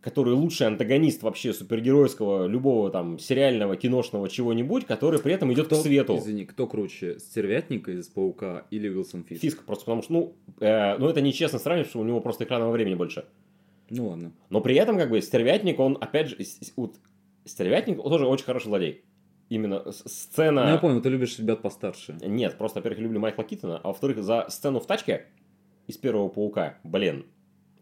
который 0.00 0.34
лучший 0.34 0.66
антагонист 0.66 1.22
вообще 1.22 1.52
супергеройского, 1.52 2.46
любого 2.46 2.90
там 2.90 3.18
сериального, 3.18 3.76
киношного 3.76 4.28
чего-нибудь, 4.28 4.86
который 4.86 5.20
при 5.20 5.32
этом 5.32 5.52
идет 5.52 5.66
кто, 5.66 5.76
к 5.76 5.82
свету. 5.82 6.16
Извини, 6.18 6.44
кто 6.44 6.66
круче, 6.66 7.18
Стервятник 7.18 7.88
из 7.88 8.06
Паука 8.08 8.66
или 8.70 8.88
Уилсон 8.88 9.24
Фиск? 9.24 9.42
Фиск, 9.42 9.64
просто 9.64 9.84
потому 9.84 10.02
что, 10.02 10.12
ну, 10.12 10.36
э, 10.60 10.96
ну 10.98 11.08
это 11.08 11.20
нечестно 11.20 11.58
сравнивать, 11.58 11.90
что 11.90 12.00
у 12.00 12.04
него 12.04 12.20
просто 12.20 12.44
экранного 12.44 12.70
времени 12.70 12.94
больше. 12.94 13.24
Ну 13.90 14.08
ладно. 14.08 14.32
Но 14.50 14.60
при 14.60 14.76
этом, 14.76 14.96
как 14.96 15.10
бы, 15.10 15.20
Стервятник, 15.20 15.78
он, 15.78 15.98
опять 16.00 16.28
же, 16.28 16.36
вот, 16.76 16.96
Стервятник 17.44 18.04
он 18.04 18.10
тоже 18.10 18.26
очень 18.26 18.44
хороший 18.44 18.66
злодей. 18.66 19.04
Именно 19.48 19.92
сцена... 19.92 20.64
Ну, 20.64 20.70
я 20.70 20.78
понял, 20.78 21.00
ты 21.00 21.08
любишь 21.08 21.38
ребят 21.38 21.62
постарше. 21.62 22.16
Нет, 22.20 22.58
просто, 22.58 22.80
во-первых, 22.80 23.00
люблю 23.00 23.20
Майкла 23.20 23.44
Китона, 23.44 23.78
а 23.78 23.88
во-вторых, 23.88 24.22
за 24.22 24.46
сцену 24.48 24.80
в 24.80 24.86
тачке 24.86 25.26
из 25.86 25.96
первого 25.96 26.28
паука, 26.28 26.78
блин, 26.82 27.26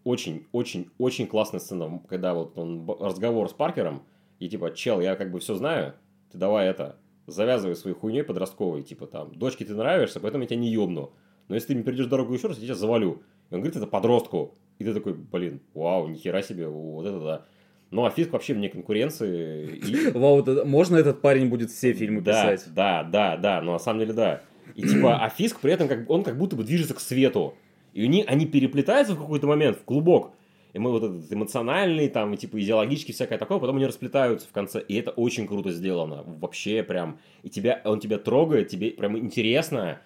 очень, 0.04 0.46
очень, 0.52 0.90
очень 0.98 1.26
классная 1.26 1.60
сцена, 1.60 2.00
когда 2.08 2.34
вот 2.34 2.56
он 2.56 2.86
разговор 3.00 3.48
с 3.48 3.52
Паркером, 3.52 4.02
и 4.38 4.48
типа, 4.48 4.72
чел, 4.74 5.00
я 5.00 5.16
как 5.16 5.30
бы 5.30 5.40
все 5.40 5.54
знаю, 5.54 5.94
ты 6.30 6.38
давай 6.38 6.68
это, 6.68 6.96
завязывай 7.26 7.76
своей 7.76 7.96
хуйней 7.96 8.22
подростковой, 8.22 8.82
типа 8.82 9.06
там, 9.06 9.34
дочке 9.34 9.64
ты 9.64 9.74
нравишься, 9.74 10.20
поэтому 10.20 10.44
я 10.44 10.48
тебя 10.48 10.60
не 10.60 10.70
ёбну. 10.70 11.12
Но 11.48 11.54
если 11.54 11.68
ты 11.68 11.74
мне 11.74 11.82
перейдешь 11.82 12.06
дорогу 12.06 12.32
еще 12.34 12.48
раз, 12.48 12.58
я 12.58 12.64
тебя 12.64 12.74
завалю. 12.74 13.22
И 13.50 13.54
он 13.54 13.60
говорит 13.60 13.76
это 13.76 13.86
подростку. 13.86 14.54
И 14.78 14.84
ты 14.84 14.94
такой, 14.94 15.14
блин, 15.14 15.60
вау, 15.74 16.08
нихера 16.08 16.42
себе, 16.42 16.68
вот 16.68 17.06
это 17.06 17.20
да. 17.20 17.44
Ну, 17.90 18.04
а 18.04 18.10
Фиск 18.10 18.32
вообще 18.32 18.54
вне 18.54 18.68
конкуренции. 18.68 19.76
И... 19.76 20.10
Вау, 20.18 20.44
можно 20.64 20.96
этот 20.96 21.20
парень 21.20 21.48
будет 21.48 21.70
все 21.70 21.92
фильмы 21.92 22.22
Да, 22.22 22.50
писать? 22.50 22.74
да, 22.74 23.04
да, 23.04 23.36
да, 23.36 23.60
но 23.60 23.74
на 23.74 23.78
самом 23.78 24.00
деле 24.00 24.12
да. 24.14 24.42
И 24.74 24.82
типа, 24.82 25.22
а 25.22 25.28
Фиск 25.28 25.60
при 25.60 25.72
этом, 25.72 25.86
как, 25.86 26.10
он 26.10 26.24
как 26.24 26.36
будто 26.36 26.56
бы 26.56 26.64
движется 26.64 26.94
к 26.94 27.00
свету. 27.00 27.54
И 27.94 28.04
они, 28.04 28.24
они 28.26 28.44
переплетаются 28.46 29.14
в 29.14 29.18
какой-то 29.18 29.46
момент 29.46 29.78
в 29.78 29.84
клубок. 29.84 30.32
И 30.72 30.78
мы 30.80 30.90
вот 30.90 31.04
этот 31.04 31.32
эмоциональный, 31.32 32.08
там, 32.08 32.34
и, 32.34 32.36
типа, 32.36 32.60
идеологический, 32.60 33.12
всякое 33.12 33.38
такое, 33.38 33.60
потом 33.60 33.76
они 33.76 33.86
расплетаются 33.86 34.48
в 34.48 34.50
конце. 34.52 34.80
И 34.80 34.96
это 34.96 35.12
очень 35.12 35.46
круто 35.46 35.70
сделано. 35.70 36.24
Вообще 36.26 36.82
прям. 36.82 37.18
И 37.44 37.48
тебя, 37.48 37.80
он 37.84 38.00
тебя 38.00 38.18
трогает, 38.18 38.68
тебе 38.68 38.90
прям 38.90 39.16
интересно. 39.16 40.00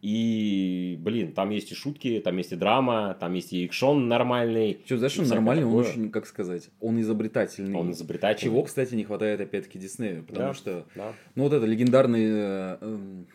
И, 0.00 0.98
блин, 1.00 1.32
там 1.32 1.50
есть 1.50 1.72
и 1.72 1.74
шутки, 1.74 2.20
там 2.24 2.36
есть 2.38 2.52
и 2.52 2.56
драма, 2.56 3.16
там 3.18 3.32
есть 3.34 3.52
и 3.52 3.64
экшон 3.66 4.08
нормальный. 4.08 4.78
Что, 4.84 4.98
знаешь, 4.98 5.18
он 5.18 5.28
нормальный, 5.28 5.64
он 5.64 5.70
такое. 5.78 5.90
очень, 5.90 6.10
как 6.10 6.26
сказать, 6.26 6.68
он 6.80 7.00
изобретательный. 7.00 7.74
Он 7.78 7.90
изобретательный. 7.90 8.50
Чего, 8.52 8.62
кстати, 8.64 8.94
не 8.94 9.04
хватает 9.04 9.40
опять-таки 9.40 9.78
Диснею, 9.78 10.22
потому 10.24 10.48
Да. 10.48 10.54
что, 10.54 10.84
Да. 10.94 11.12
ну 11.34 11.44
вот 11.44 11.52
это 11.54 11.64
легендарный, 11.64 12.24
э, 12.26 12.76
эм, 12.82 13.26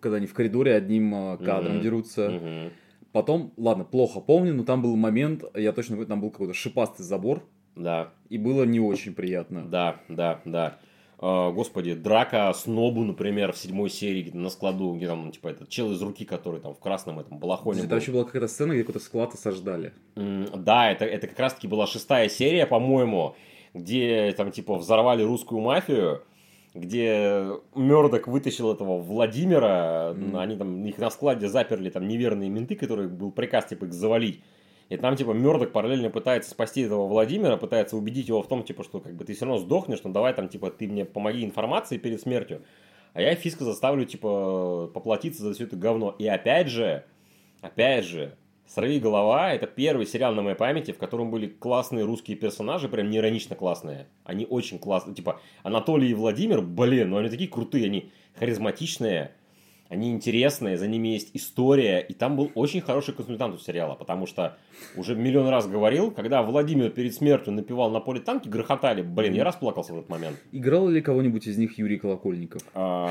когда 0.00 0.16
они 0.16 0.26
в 0.26 0.32
коридоре 0.34 0.74
одним 0.74 1.14
э, 1.14 1.36
кадром 1.44 1.74
Мгм. 1.74 1.82
дерутся. 1.82 2.30
Мгм. 2.30 2.72
Потом, 3.18 3.52
ладно, 3.56 3.82
плохо 3.82 4.20
помню, 4.20 4.54
но 4.54 4.62
там 4.62 4.80
был 4.80 4.94
момент, 4.94 5.42
я 5.56 5.72
точно 5.72 5.96
помню, 5.96 6.06
там 6.06 6.20
был 6.20 6.30
какой-то 6.30 6.54
шипастый 6.54 7.04
забор, 7.04 7.42
Да. 7.74 8.10
и 8.28 8.38
было 8.38 8.62
не 8.62 8.78
очень 8.78 9.12
приятно. 9.12 9.64
Да, 9.68 10.00
да, 10.08 10.40
да. 10.44 10.78
А, 11.18 11.50
господи, 11.50 11.94
драка 11.94 12.52
с 12.52 12.66
Нобу, 12.66 13.02
например, 13.02 13.50
в 13.52 13.58
седьмой 13.58 13.90
серии 13.90 14.30
на 14.32 14.50
складу, 14.50 14.92
где 14.94 15.08
там, 15.08 15.32
типа, 15.32 15.48
этот 15.48 15.68
чел 15.68 15.90
из 15.90 16.00
руки, 16.00 16.24
который 16.24 16.60
там 16.60 16.74
в 16.74 16.78
красном 16.78 17.18
этом 17.18 17.38
балахоне 17.40 17.80
Это 17.80 17.88
был. 17.88 17.96
вообще 17.96 18.12
была 18.12 18.22
какая-то 18.22 18.46
сцена, 18.46 18.74
где 18.74 18.82
какой-то 18.84 19.00
склад 19.04 19.34
осаждали. 19.34 19.92
М, 20.14 20.46
Да, 20.54 20.88
это, 20.92 21.04
это 21.04 21.26
как 21.26 21.40
раз-таки 21.40 21.66
была 21.66 21.88
шестая 21.88 22.28
серия, 22.28 22.66
по-моему, 22.66 23.34
где 23.74 24.32
там, 24.36 24.52
типа, 24.52 24.76
взорвали 24.76 25.24
русскую 25.24 25.60
мафию, 25.60 26.22
где 26.74 27.46
Мердок 27.74 28.26
вытащил 28.28 28.72
этого 28.72 29.00
Владимира, 29.00 30.12
Мгм. 30.14 30.36
они 30.36 30.56
там, 30.56 30.84
их 30.84 30.98
на 30.98 31.10
складе 31.10 31.48
заперли 31.48 31.90
там 31.90 32.06
неверные 32.06 32.50
менты, 32.50 32.76
которые 32.76 33.08
был 33.08 33.30
приказ, 33.32 33.66
типа, 33.66 33.86
их 33.86 33.92
завалить. 33.92 34.42
И 34.88 34.96
там, 34.96 35.16
типа, 35.16 35.32
Мердок 35.32 35.72
параллельно 35.72 36.08
пытается 36.10 36.50
спасти 36.50 36.82
этого 36.82 37.06
Владимира, 37.06 37.56
пытается 37.56 37.96
убедить 37.96 38.28
его 38.28 38.42
в 38.42 38.48
том, 38.48 38.62
типа, 38.62 38.84
что, 38.84 39.00
как 39.00 39.14
бы, 39.14 39.24
ты 39.24 39.34
все 39.34 39.44
равно 39.44 39.60
сдохнешь, 39.60 40.02
но 40.02 40.10
давай 40.10 40.32
там, 40.32 40.48
типа, 40.48 40.70
ты 40.70 40.86
мне 40.88 41.04
помоги 41.04 41.44
информацией 41.44 42.00
перед 42.00 42.20
смертью. 42.20 42.62
А 43.12 43.20
я 43.20 43.34
Фиска 43.34 43.64
заставлю, 43.64 44.04
типа, 44.04 44.90
поплатиться 44.94 45.42
за 45.42 45.52
все 45.54 45.64
это 45.64 45.76
говно. 45.76 46.14
И 46.18 46.26
опять 46.26 46.68
же, 46.68 47.04
опять 47.60 48.04
же, 48.04 48.36
«Сорви 48.68 49.00
голова»— 49.00 49.52
это 49.54 49.66
первый 49.66 50.06
сериал 50.06 50.34
на 50.34 50.42
моей 50.42 50.56
памяти, 50.56 50.92
в 50.92 50.98
котором 50.98 51.30
были 51.30 51.46
классные 51.46 52.04
русские 52.04 52.36
персонажи, 52.36 52.88
прям 52.88 53.08
неиронично 53.08 53.56
классные. 53.56 54.08
Они 54.24 54.44
очень 54.44 54.78
классные. 54.78 55.14
Типа, 55.14 55.40
Анатолий 55.62 56.10
и 56.10 56.14
Владимир, 56.14 56.60
блин, 56.60 57.10
ну 57.10 57.16
они 57.16 57.30
такие 57.30 57.48
крутые, 57.48 57.86
они 57.86 58.10
харизматичные, 58.38 59.32
они 59.88 60.10
интересные, 60.10 60.76
за 60.76 60.86
ними 60.86 61.08
есть 61.08 61.30
история. 61.32 62.00
И 62.00 62.12
там 62.12 62.36
был 62.36 62.52
очень 62.54 62.82
хороший 62.82 63.14
консультант 63.14 63.54
у 63.54 63.58
сериала, 63.58 63.94
потому 63.94 64.26
что 64.26 64.58
уже 64.96 65.16
миллион 65.16 65.48
раз 65.48 65.66
говорил, 65.66 66.10
когда 66.10 66.42
Владимир 66.42 66.90
перед 66.90 67.14
смертью 67.14 67.54
напевал 67.54 67.90
на 67.90 68.00
поле 68.00 68.20
танки, 68.20 68.48
грохотали. 68.48 69.00
Блин, 69.00 69.32
я 69.32 69.44
расплакался 69.44 69.94
в 69.94 69.98
этот 69.98 70.10
момент. 70.10 70.36
Играл 70.52 70.88
ли 70.88 71.00
кого-нибудь 71.00 71.46
из 71.46 71.56
них 71.56 71.78
Юрий 71.78 71.96
Колокольников? 71.96 72.62
А, 72.74 73.08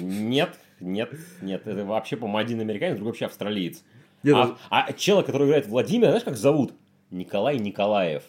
нет, 0.00 0.58
нет, 0.80 1.10
нет. 1.42 1.68
Это 1.68 1.84
вообще, 1.84 2.16
по-моему, 2.16 2.38
один 2.38 2.60
американец, 2.60 2.96
другой 2.96 3.12
вообще 3.12 3.26
австралиец. 3.26 3.84
Я 4.22 4.56
а, 4.70 4.86
а 4.86 4.92
чела, 4.92 5.22
который 5.22 5.46
играет 5.46 5.66
Владимира, 5.66 6.08
знаешь, 6.10 6.24
как 6.24 6.36
зовут? 6.36 6.72
Николай 7.10 7.58
Николаев. 7.58 8.22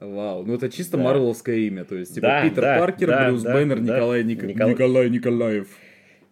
Вау, 0.00 0.44
ну 0.44 0.54
это 0.54 0.68
чисто 0.68 0.96
Да. 0.96 1.04
марвеловское 1.04 1.56
имя, 1.56 1.84
то 1.84 1.94
есть 1.94 2.14
типа 2.14 2.26
Да, 2.26 2.42
Питер 2.42 2.62
да, 2.62 2.78
Паркер, 2.78 3.08
да, 3.08 3.28
Брюс 3.28 3.42
да, 3.42 3.52
Бэннер, 3.52 3.80
да. 3.80 3.94
Николай, 3.96 4.24
Ник- 4.24 4.42
Никол- 4.42 4.70
Николай 4.70 5.10
Николаев. 5.10 5.68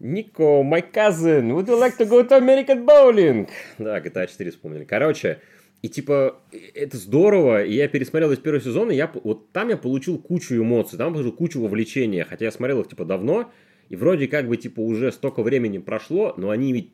Нико, 0.00 0.62
my 0.62 0.82
cousin, 0.92 1.52
would 1.52 1.66
you 1.68 1.78
like 1.78 1.96
to 1.98 2.08
go 2.08 2.26
to 2.26 2.38
American 2.40 2.84
bowling? 2.84 3.48
Да, 3.78 4.00
GTA 4.00 4.26
4 4.26 4.50
вспомнили. 4.50 4.84
Короче, 4.84 5.40
и 5.82 5.88
типа, 5.88 6.40
это 6.74 6.96
здорово, 6.96 7.62
и 7.64 7.74
я 7.74 7.86
пересмотрел 7.86 8.30
весь 8.30 8.38
первый 8.38 8.60
сезон, 8.60 8.90
и 8.90 8.94
я, 8.96 9.10
вот 9.22 9.52
там 9.52 9.68
я 9.68 9.76
получил 9.76 10.18
кучу 10.18 10.56
эмоций, 10.56 10.98
там 10.98 11.12
получил 11.12 11.32
кучу 11.32 11.60
вовлечения, 11.60 12.24
хотя 12.24 12.46
я 12.46 12.50
смотрел 12.50 12.80
их, 12.80 12.88
типа, 12.88 13.04
давно, 13.04 13.52
и 13.88 13.94
вроде 13.96 14.26
как 14.26 14.48
бы, 14.48 14.56
типа, 14.56 14.80
уже 14.80 15.12
столько 15.12 15.42
времени 15.42 15.78
прошло, 15.78 16.34
но 16.36 16.50
они 16.50 16.72
ведь 16.72 16.92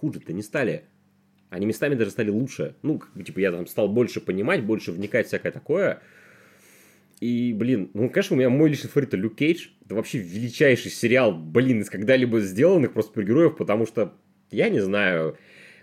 хуже-то 0.00 0.32
не 0.32 0.42
стали. 0.42 0.84
Они 1.50 1.66
местами 1.66 1.94
даже 1.94 2.10
стали 2.10 2.30
лучше. 2.30 2.76
Ну, 2.82 2.98
как 2.98 3.12
бы, 3.14 3.22
типа, 3.22 3.38
я 3.38 3.52
там 3.52 3.66
стал 3.66 3.88
больше 3.88 4.20
понимать, 4.20 4.64
больше 4.64 4.92
вникать 4.92 5.26
всякое 5.28 5.52
такое. 5.52 6.00
И, 7.20 7.52
блин, 7.52 7.90
ну, 7.94 8.08
конечно, 8.10 8.36
у 8.36 8.38
меня 8.38 8.50
мой 8.50 8.68
личный 8.70 8.90
фаворит 8.90 9.14
Люк 9.14 9.36
Кейдж. 9.36 9.68
Это 9.84 9.94
вообще 9.94 10.18
величайший 10.18 10.90
сериал, 10.90 11.32
блин, 11.32 11.80
из 11.80 11.90
когда-либо 11.90 12.40
сделанных 12.40 12.92
просто 12.92 13.12
супергероев, 13.12 13.56
потому 13.56 13.86
что, 13.86 14.14
я 14.50 14.68
не 14.68 14.80
знаю, 14.80 15.36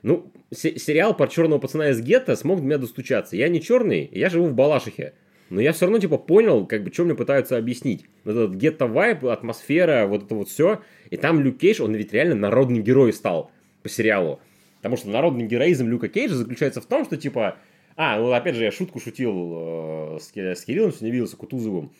ну, 0.03 0.31
се- 0.53 0.77
сериал 0.77 1.17
про 1.17 1.27
черного 1.27 1.59
пацана 1.59 1.89
из 1.89 1.99
гетто 1.99 2.35
смог 2.35 2.59
до 2.59 2.65
меня 2.65 2.77
достучаться. 2.77 3.35
Я 3.35 3.49
не 3.49 3.61
черный, 3.61 4.09
я 4.13 4.29
живу 4.29 4.45
в 4.47 4.53
Балашихе. 4.53 5.13
Но 5.49 5.61
я 5.61 5.73
все 5.73 5.85
равно, 5.85 5.99
типа, 5.99 6.17
понял, 6.17 6.65
как 6.65 6.83
бы, 6.83 6.91
что 6.91 7.05
мне 7.05 7.15
пытаются 7.15 7.57
объяснить. 7.57 8.05
Вот 8.23 8.31
Этот 8.31 8.55
гетто-вайб, 8.55 9.25
атмосфера, 9.25 10.07
вот 10.07 10.23
это 10.23 10.35
вот 10.35 10.49
все. 10.49 10.81
И 11.11 11.17
там 11.17 11.41
Люк 11.41 11.57
Кейдж, 11.57 11.81
он 11.81 11.93
ведь 11.93 12.13
реально 12.13 12.35
народный 12.35 12.81
герой 12.81 13.13
стал 13.13 13.51
по 13.85 13.89
сериалу. 13.89 14.39
Потому 14.77 14.97
что 14.97 15.09
народный 15.09 15.45
героизм 15.45 15.87
Люка 15.87 16.07
Кейджа 16.07 16.33
заключается 16.33 16.81
в 16.81 16.87
том, 16.87 17.05
что, 17.05 17.17
типа, 17.17 17.57
а, 17.95 18.17
ну, 18.17 18.31
опять 18.31 18.55
же, 18.55 18.63
я 18.63 18.71
шутку 18.71 18.99
шутил 18.99 20.15
э, 20.15 20.17
с, 20.19 20.35
с 20.35 20.65
Кириллом, 20.65 20.91
сегодня 20.91 21.11
виделся 21.11 21.37
Кутузовым. 21.37 21.91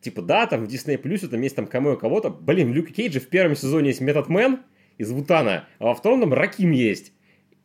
Типа, 0.00 0.22
да, 0.22 0.46
там 0.46 0.64
в 0.64 0.68
Disney 0.68 0.96
Plus 1.00 1.26
там 1.26 1.40
есть 1.42 1.56
там 1.56 1.66
камео 1.66 1.96
кого-то. 1.96 2.30
Блин, 2.30 2.70
в 2.70 2.74
Люке 2.74 2.92
Кейджа 2.92 3.18
в 3.18 3.26
первом 3.26 3.56
сезоне 3.56 3.88
есть 3.88 4.00
Метод 4.00 4.28
Мэн 4.28 4.60
из 4.96 5.10
Вутана, 5.10 5.66
а 5.80 5.86
во 5.86 5.94
втором 5.94 6.20
там 6.20 6.32
Раким 6.32 6.70
есть. 6.70 7.12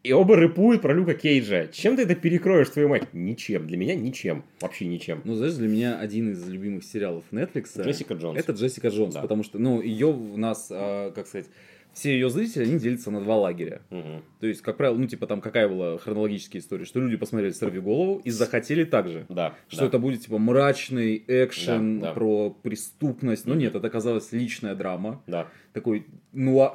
И 0.01 0.13
оба 0.13 0.35
рэпуют 0.35 0.81
про 0.81 0.93
Люка 0.93 1.13
Кейджа. 1.13 1.67
Чем 1.67 1.95
ты 1.95 2.03
это 2.03 2.15
перекроешь, 2.15 2.69
твою 2.69 2.87
мать? 2.89 3.13
Ничем. 3.13 3.67
Для 3.67 3.77
меня 3.77 3.93
ничем. 3.93 4.45
Вообще 4.61 4.87
ничем. 4.87 5.21
Ну, 5.25 5.35
знаешь, 5.35 5.53
для 5.55 5.67
меня 5.67 5.99
один 5.99 6.31
из 6.31 6.47
любимых 6.47 6.85
сериалов 6.85 7.23
Netflix 7.31 7.79
Джессика 7.83 8.15
Джонс. 8.15 8.39
это 8.39 8.53
Джессика 8.53 8.87
Джонс, 8.87 9.13
Да. 9.13 9.21
потому 9.21 9.43
что, 9.43 9.59
ну, 9.59 9.79
ее 9.81 10.07
у 10.07 10.37
нас, 10.37 10.69
а, 10.71 11.11
как 11.11 11.27
сказать, 11.27 11.47
все 11.93 12.13
ее 12.13 12.29
зрители, 12.29 12.63
они 12.63 12.79
делятся 12.79 13.11
на 13.11 13.21
два 13.21 13.35
лагеря. 13.37 13.81
Мгм. 13.89 14.23
То 14.39 14.47
есть, 14.47 14.61
как 14.61 14.77
правило, 14.77 14.97
ну, 14.97 15.07
типа, 15.07 15.27
там 15.27 15.41
какая 15.41 15.67
была 15.67 15.97
хронологическая 15.97 16.59
история, 16.59 16.85
что 16.85 16.99
люди 16.99 17.17
посмотрели 17.17 17.51
«Сорви 17.51 17.79
голову» 17.79 18.21
и 18.23 18.29
захотели 18.29 18.83
так 18.85 19.07
же. 19.09 19.25
Да. 19.29 19.55
Что 19.67 19.81
да. 19.81 19.87
это 19.87 19.99
будет, 19.99 20.21
типа, 20.21 20.37
мрачный 20.37 21.23
экшен 21.27 21.99
Да, 21.99 22.07
да. 22.07 22.13
про 22.13 22.49
преступность. 22.51 23.45
Но 23.45 23.53
Мгм. 23.53 23.61
нет, 23.61 23.75
это 23.75 23.87
оказалась 23.87 24.31
личная 24.31 24.75
драма. 24.75 25.21
Да. 25.27 25.47
Такой 25.73 26.05
нуа... 26.31 26.73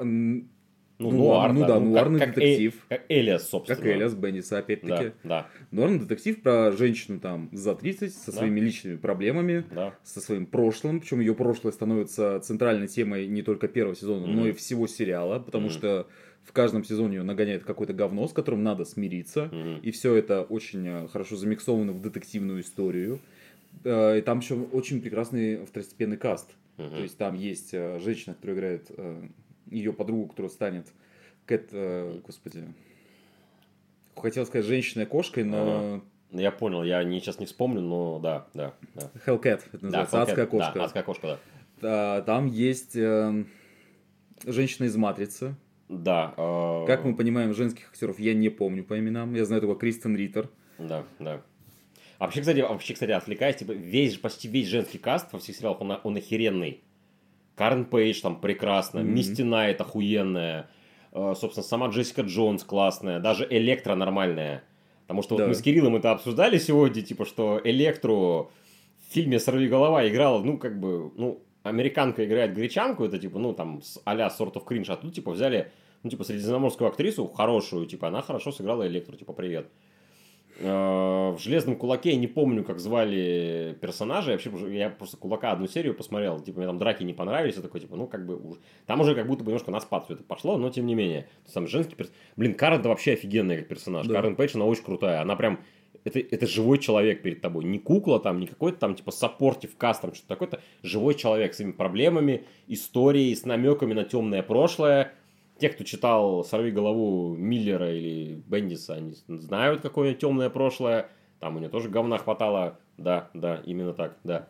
Ну, 0.97 1.11
Ну, 1.11 1.17
нуар, 1.17 1.51
ну 1.51 1.67
да. 1.67 1.77
Ну, 1.79 1.87
нуарный 1.89 2.19
как, 2.19 2.29
как 2.29 2.35
детектив. 2.35 2.73
Э- 2.89 2.95
как 2.97 3.05
Элиас, 3.09 3.49
собственно. 3.49 3.75
как 3.77 3.85
Элиас 3.85 4.13
Бендиса, 4.13 4.59
опять-таки. 4.59 5.05
Да, 5.07 5.13
да, 5.23 5.47
Нуарный 5.71 5.99
детектив 5.99 6.41
про 6.41 6.71
женщину 6.71 7.19
там 7.19 7.49
за 7.51 7.75
30 7.75 8.13
со 8.13 8.31
Да. 8.31 8.37
своими 8.37 8.59
личными 8.61 8.95
проблемами. 8.95 9.65
да. 9.71 9.93
со 10.03 10.21
своим 10.21 10.45
прошлым, 10.45 11.01
причем 11.01 11.19
ее 11.19 11.35
прошлое 11.35 11.73
становится 11.73 12.39
центральной 12.39 12.87
темой 12.87 13.27
не 13.27 13.41
только 13.41 13.67
первого 13.67 13.95
сезона, 13.95 14.25
но 14.27 14.41
Мгм. 14.41 14.49
и 14.49 14.51
всего 14.53 14.87
сериала, 14.87 15.39
потому 15.39 15.65
Мгм. 15.67 15.73
что 15.73 16.07
в 16.43 16.51
каждом 16.53 16.83
сезоне 16.85 17.17
ее 17.17 17.23
нагоняет 17.23 17.63
какое-то 17.65 17.91
говно, 17.93 18.27
с 18.27 18.31
которым 18.33 18.63
надо 18.63 18.85
смириться, 18.85 19.49
Мгм. 19.51 19.79
и 19.79 19.91
все 19.91 20.15
это 20.15 20.43
очень 20.43 20.87
э, 20.87 21.07
хорошо 21.09 21.35
замиксовано 21.35 21.91
в 21.91 22.01
детективную 22.01 22.61
историю. 22.61 23.19
Э, 23.83 24.19
И 24.19 24.21
там 24.21 24.39
еще 24.39 24.53
очень 24.55 25.01
прекрасный 25.01 25.65
второстепенный 25.65 26.15
каст. 26.17 26.51
Мгм. 26.77 26.89
То 26.91 27.01
есть 27.01 27.17
там 27.17 27.35
есть 27.35 27.73
э, 27.73 27.99
женщина, 27.99 28.35
которая 28.35 28.55
играет 28.57 28.91
ее 29.67 29.93
подругу, 29.93 30.27
которая 30.29 30.49
станет 30.49 30.87
Кэт, 31.45 31.69
э, 31.71 32.19
господи, 32.25 32.63
хотел 34.15 34.45
сказать 34.45 34.65
женщиной-кошкой, 34.65 35.43
но 35.43 36.01
Ну, 36.31 36.41
Я 36.41 36.51
понял, 36.51 36.83
я 36.83 37.03
не, 37.03 37.19
сейчас 37.19 37.39
не 37.39 37.45
вспомню, 37.45 37.81
но 37.81 38.19
да, 38.19 38.47
да, 38.53 38.73
да. 38.95 39.11
Hellcat, 39.25 39.61
это 39.71 39.89
Да, 39.89 39.99
называется, 40.03 40.15
Hellcat, 40.17 40.21
адская 40.23 40.45
кошка. 40.47 40.71
Да, 40.75 40.83
адская 40.85 41.03
кошка, 41.03 41.27
да. 41.27 41.39
Да, 41.81 42.21
там 42.23 42.47
есть 42.47 42.95
э, 42.95 43.45
женщина 44.45 44.85
из 44.85 44.95
Матрицы. 44.95 45.55
Да. 45.87 46.33
э, 46.35 46.83
Как 46.87 47.05
мы 47.05 47.15
понимаем, 47.15 47.53
женских 47.53 47.89
актеров 47.89 48.19
я 48.19 48.33
не 48.33 48.49
помню 48.49 48.83
по 48.83 48.97
именам. 48.97 49.35
Я 49.35 49.45
знаю 49.45 49.61
только 49.61 49.79
Кристен 49.79 50.15
Риттер. 50.15 50.49
Да, 50.79 51.03
да. 51.19 51.41
А 52.17 52.23
Вообще, 52.25 52.39
кстати, 52.39 52.61
вообще, 52.61 52.93
кстати, 52.93 53.11
отвлекаясь, 53.11 53.57
типа, 53.57 53.73
весь, 53.73 54.17
почти 54.17 54.47
весь 54.47 54.67
женский 54.67 54.97
каст 54.97 55.31
во 55.33 55.39
всех 55.39 55.55
сериалах, 55.55 55.81
он, 55.81 55.99
он 56.03 56.15
охеренный. 56.15 56.81
Карен 57.55 57.85
Пейдж 57.85 58.21
там 58.21 58.39
прекрасно, 58.39 58.99
Мгм. 58.99 59.15
Мисти 59.15 59.41
Найт 59.41 59.79
охуенная, 59.81 60.69
э, 61.11 61.33
собственно, 61.35 61.63
сама 61.63 61.87
Джессика 61.87 62.21
Джонс 62.21 62.63
классная, 62.63 63.19
даже 63.19 63.47
Электро 63.49 63.95
нормальная. 63.95 64.63
Потому 65.03 65.21
что 65.21 65.37
Да. 65.37 65.43
вот 65.43 65.49
мы 65.49 65.55
с 65.55 65.61
Кириллом 65.61 65.95
это 65.95 66.11
обсуждали 66.11 66.57
сегодня, 66.57 67.01
типа, 67.01 67.25
что 67.25 67.61
Электру 67.63 68.51
в 69.07 69.13
фильме 69.13 69.39
«Сорви 69.39 69.67
голова» 69.67 70.07
играла, 70.07 70.41
ну, 70.43 70.57
как 70.57 70.79
бы, 70.79 71.11
ну, 71.15 71.41
американка 71.63 72.25
играет 72.25 72.53
гречанку, 72.55 73.03
это, 73.05 73.17
типа, 73.19 73.39
ну, 73.39 73.53
там, 73.53 73.81
а-ля 74.03 74.27
Sort 74.27 74.53
of 74.53 74.65
Cringe, 74.65 74.85
а 74.91 74.95
тут, 74.97 75.13
типа, 75.13 75.31
взяли, 75.31 75.71
ну, 76.03 76.09
типа, 76.09 76.23
средиземноморскую 76.23 76.89
актрису, 76.89 77.27
хорошую, 77.27 77.85
типа, 77.85 78.07
она 78.07 78.21
хорошо 78.21 78.51
сыграла 78.51 78.87
Электру, 78.87 79.15
типа, 79.15 79.33
привет. 79.33 79.67
В 80.57 81.35
«Железном 81.37 81.75
кулаке» 81.75 82.11
я 82.11 82.15
не 82.15 82.27
помню, 82.27 82.63
как 82.63 82.79
звали 82.79 83.77
персонажа. 83.81 84.31
Я, 84.31 84.37
вообще, 84.37 84.77
я 84.77 84.89
просто 84.89 85.17
«Кулака» 85.17 85.51
одну 85.51 85.67
серию 85.67 85.93
посмотрел. 85.93 86.39
Типа, 86.39 86.59
мне 86.59 86.67
там 86.67 86.77
драки 86.77 87.03
не 87.03 87.13
понравились. 87.13 87.55
Я 87.57 87.61
такой, 87.61 87.81
типа, 87.81 87.97
ну, 87.97 88.07
как 88.07 88.25
бы... 88.25 88.37
уж- 88.37 88.59
Там 88.85 89.01
уже 89.01 89.15
как 89.15 89.27
будто 89.27 89.43
бы 89.43 89.51
немножко 89.51 89.71
на 89.71 89.81
спад 89.81 90.05
все 90.05 90.13
это 90.13 90.23
пошло, 90.23 90.57
но 90.57 90.69
тем 90.69 90.85
не 90.85 90.95
менее. 90.95 91.27
Сам 91.45 91.67
женский 91.67 91.95
перс... 91.95 92.09
Блин, 92.37 92.53
Карен 92.53 92.79
это 92.79 92.87
вообще 92.87 93.13
офигенная 93.13 93.57
как 93.57 93.67
персонаж. 93.67 94.07
Да. 94.07 94.13
Карен 94.13 94.37
Пейдж, 94.37 94.55
она 94.55 94.65
очень 94.65 94.83
крутая. 94.83 95.21
Она 95.21 95.35
прям... 95.35 95.59
Это, 96.05 96.19
это 96.19 96.45
живой 96.47 96.77
человек 96.77 97.21
перед 97.21 97.41
тобой. 97.41 97.65
Не 97.65 97.79
кукла 97.79 98.19
там, 98.19 98.39
не 98.39 98.47
какой-то 98.47 98.77
там, 98.77 98.95
типа, 98.95 99.11
supportive 99.11 99.75
cast, 99.75 100.03
там, 100.03 100.13
что-то 100.13 100.29
такое-то. 100.29 100.61
Живой 100.83 101.15
человек 101.15 101.53
с 101.53 101.57
своими 101.57 101.71
проблемами, 101.73 102.45
историей, 102.67 103.35
с 103.35 103.43
намеками 103.43 103.93
на 103.93 104.05
темное 104.05 104.43
прошлое. 104.43 105.13
Те, 105.57 105.69
кто 105.69 105.83
читал 105.83 106.43
«Сорви 106.43 106.71
голову» 106.71 107.35
Миллера 107.35 107.93
или 107.95 108.35
Бендиса, 108.47 108.95
они 108.95 109.15
знают, 109.27 109.81
какое 109.81 110.13
темное 110.13 110.49
прошлое. 110.49 111.09
Там 111.39 111.55
у 111.55 111.59
него 111.59 111.69
тоже 111.69 111.89
говна 111.89 112.17
хватало. 112.17 112.77
Да, 112.97 113.29
да, 113.33 113.61
именно 113.65 113.93
так, 113.93 114.17
да. 114.23 114.47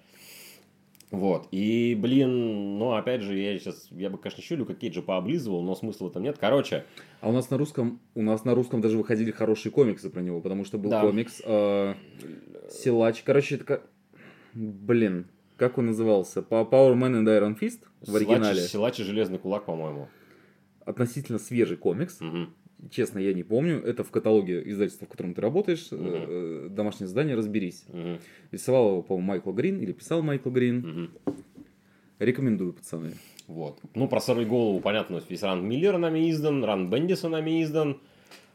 Вот. 1.11 1.47
И, 1.51 1.95
блин, 1.99 2.77
ну, 2.79 2.93
опять 2.93 3.21
же, 3.21 3.37
я 3.37 3.57
сейчас, 3.57 3.87
я 3.91 4.09
бы, 4.09 4.17
конечно, 4.17 4.41
еще 4.41 4.55
Люка 4.55 4.73
Кейджа 4.73 5.01
пооблизывал, 5.01 5.61
но 5.61 5.75
смысла 5.75 6.07
в 6.07 6.09
этом 6.09 6.23
нет. 6.23 6.37
Короче, 6.39 6.85
А 7.21 7.29
у 7.29 7.31
нас 7.31 7.49
на 7.49 7.57
русском, 7.57 7.99
у 8.15 8.21
нас 8.21 8.43
на 8.43 8.55
русском 8.55 8.81
даже 8.81 8.97
выходили 8.97 9.31
хорошие 9.31 9.71
комиксы 9.71 10.09
про 10.09 10.21
него, 10.21 10.41
потому 10.41 10.65
что 10.65 10.77
был 10.77 10.89
Да. 10.89 11.01
комикс 11.01 11.41
э, 11.45 11.93
Силач. 12.71 13.21
Короче, 13.23 13.55
это. 13.55 13.83
Блин, 14.53 15.27
как 15.57 15.77
он 15.77 15.87
назывался? 15.87 16.39
Power 16.39 16.95
Man 16.95 17.23
and 17.23 17.25
Iron 17.27 17.57
Fist 17.59 17.81
в 18.01 18.15
оригинале. 18.15 18.55
Силач, 18.55 18.71
Силач 18.71 18.99
и 18.99 19.03
Железный 19.03 19.37
Кулак, 19.37 19.65
по-моему. 19.65 20.07
Относительно 20.85 21.39
свежий 21.39 21.77
комикс. 21.77 22.21
Мгм. 22.21 22.53
Честно, 22.91 23.19
я 23.19 23.33
не 23.33 23.43
помню. 23.43 23.81
Это 23.81 24.03
в 24.03 24.11
каталоге 24.11 24.61
издательства, 24.69 25.07
в 25.07 25.09
котором 25.09 25.33
ты 25.33 25.41
работаешь. 25.41 25.87
Э, 25.91 26.67
Домашнее 26.69 27.07
задание 27.07 27.35
«Разберись». 27.35 27.85
Мгм. 27.87 28.19
Рисовал 28.51 28.89
его, 28.89 29.01
по-моему, 29.01 29.27
Майкл 29.27 29.51
Грин 29.51 29.79
или 29.79 29.91
писал 29.91 30.21
Майкл 30.21 30.49
Грин. 30.49 30.77
Мгм. 30.79 31.09
Рекомендую, 32.19 32.73
пацаны. 32.73 33.13
Вот. 33.47 33.79
Ну, 33.93 34.07
про 34.07 34.21
«Сорви 34.21 34.45
голову», 34.45 34.79
понятно, 34.79 35.21
весь 35.27 35.43
Ран 35.43 35.67
Миллера 35.67 35.97
нами 35.97 36.29
издан, 36.31 36.63
Ран 36.63 36.89
Бендиса 36.89 37.29
нами 37.29 37.61
издан, 37.63 37.99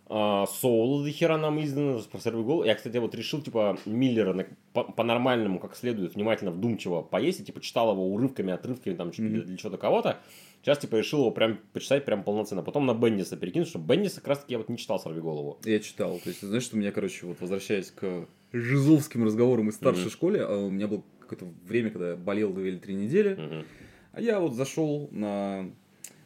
а, 0.09 0.47
Соул 0.47 1.03
до 1.05 1.11
хера 1.11 1.37
нам 1.37 1.63
издан, 1.63 2.01
про 2.11 2.19
«Сорви 2.21 2.43
голову». 2.43 2.65
Я, 2.65 2.75
кстати, 2.75 2.97
вот 2.97 3.15
решил, 3.15 3.43
типа, 3.43 3.79
Миллера 3.87 4.33
по- 4.73 4.85
по-нормальному, 4.85 5.59
как 5.59 5.75
следует, 5.77 6.15
внимательно, 6.15 6.51
вдумчиво 6.51 7.03
поесть, 7.03 7.41
и, 7.41 7.45
типа, 7.45 7.61
читал 7.61 7.93
его 7.93 8.07
урывками, 8.09 8.53
отрывками, 8.53 8.95
там, 8.95 9.11
ли 9.17 9.25
Мгм. 9.25 9.43
для 9.47 9.57
чего-то 9.57 9.79
кого-то. 9.79 10.19
Сейчас, 10.63 10.79
типа, 10.79 10.97
решил 10.97 11.21
его 11.21 11.31
прям 11.31 11.59
почитать 11.73 12.05
прям 12.05 12.23
полноценно. 12.23 12.63
Потом 12.63 12.85
на 12.87 12.95
Бендиса 12.95 13.37
перекинуть, 13.37 13.69
что 13.69 13.79
Бендиса 13.79 14.17
как 14.17 14.29
раз-таки 14.29 14.53
я 14.55 14.59
вот 14.59 14.69
не 14.69 14.77
читал 14.77 15.01
«Сорви 15.01 15.21
голову». 15.21 15.59
Я 15.65 15.79
читал. 15.81 16.19
То 16.23 16.29
есть, 16.29 16.43
знаешь, 16.43 16.65
что 16.65 16.77
у 16.77 16.79
меня, 16.79 16.93
короче, 16.93 17.27
вот 17.27 17.41
возвращаясь 17.41 17.91
к 17.91 18.27
жизовским 18.53 19.25
разговорам 19.25 19.69
из 19.71 19.77
старшей 19.77 20.03
Мгм. 20.03 20.11
школе, 20.11 20.43
а 20.45 20.57
у 20.67 20.71
меня 20.71 20.87
было 20.87 21.03
какое-то 21.21 21.47
время, 21.67 21.91
когда 21.91 22.11
я 22.11 22.17
болел 22.17 22.53
две 22.53 22.69
или 22.71 22.79
три 22.79 22.95
недели, 22.95 23.35
Мгм. 23.35 23.65
а 24.13 24.21
я 24.21 24.39
вот 24.41 24.55
зашел 24.55 25.09
на 25.13 25.71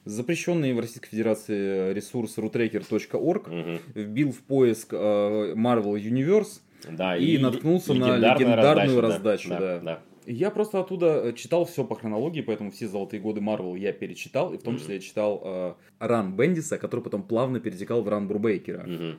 запрещенный 0.05 0.73
в 0.75 0.81
Российской 0.81 1.09
Федерации 1.11 1.93
ресурс 1.95 2.37
rutracker.org, 2.37 3.49
Мгм. 3.49 3.79
вбил 3.95 4.33
в 4.33 4.39
поиск 4.41 4.93
э, 4.93 5.55
Marvel 5.55 5.95
Universe, 5.95 6.61
Да, 6.91 7.17
И 7.17 7.39
наткнулся 7.39 7.95
на 7.95 8.17
легендарную 8.17 9.01
раздача, 9.01 9.49
раздачу, 9.49 9.49
да. 9.49 9.79
да. 9.81 10.01
И 10.27 10.35
Я 10.35 10.51
просто 10.51 10.81
оттуда 10.81 11.29
э, 11.29 11.33
читал 11.35 11.65
все 11.67 11.85
по 11.85 11.95
хронологии, 11.97 12.41
поэтому 12.41 12.71
все 12.71 12.89
золотые 12.89 13.21
годы 13.21 13.41
Марвел 13.41 13.75
я 13.75 13.93
перечитал, 13.93 14.55
и 14.55 14.59
в 14.59 14.63
том 14.63 14.79
числе 14.79 14.95
я 14.97 15.01
читал 15.01 15.43
э, 15.45 15.75
ран 15.99 16.35
Бендиса, 16.35 16.79
который 16.79 17.01
потом 17.01 17.23
плавно 17.23 17.61
перетекал 17.61 18.03
в 18.03 18.09
ран 18.09 18.27
Брубейкера. 18.27 18.85
Мгм. 18.87 19.19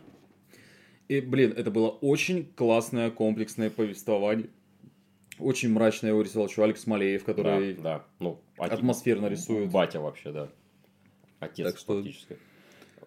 И, 1.07 1.21
блин, 1.21 1.53
это 1.55 1.69
было 1.69 1.89
очень 1.89 2.51
классное 2.55 3.11
комплексное 3.11 3.69
повествование. 3.69 4.49
Очень 5.37 5.71
мрачно 5.71 6.07
его 6.07 6.21
рисовал 6.21 6.47
еще 6.47 6.63
Алекс 6.63 6.87
Малеев, 6.87 7.23
который 7.23 7.73
Да, 7.75 7.81
да. 7.81 8.05
Ну, 8.19 8.41
отец- 8.57 8.79
атмосферно 8.79 9.27
рисует. 9.27 9.69
Батя 9.69 9.99
вообще, 9.99 10.31
да. 10.31 10.49
Отец 11.39 11.67
Так 11.67 11.77
что 11.77 11.97
фактически. 11.97 12.37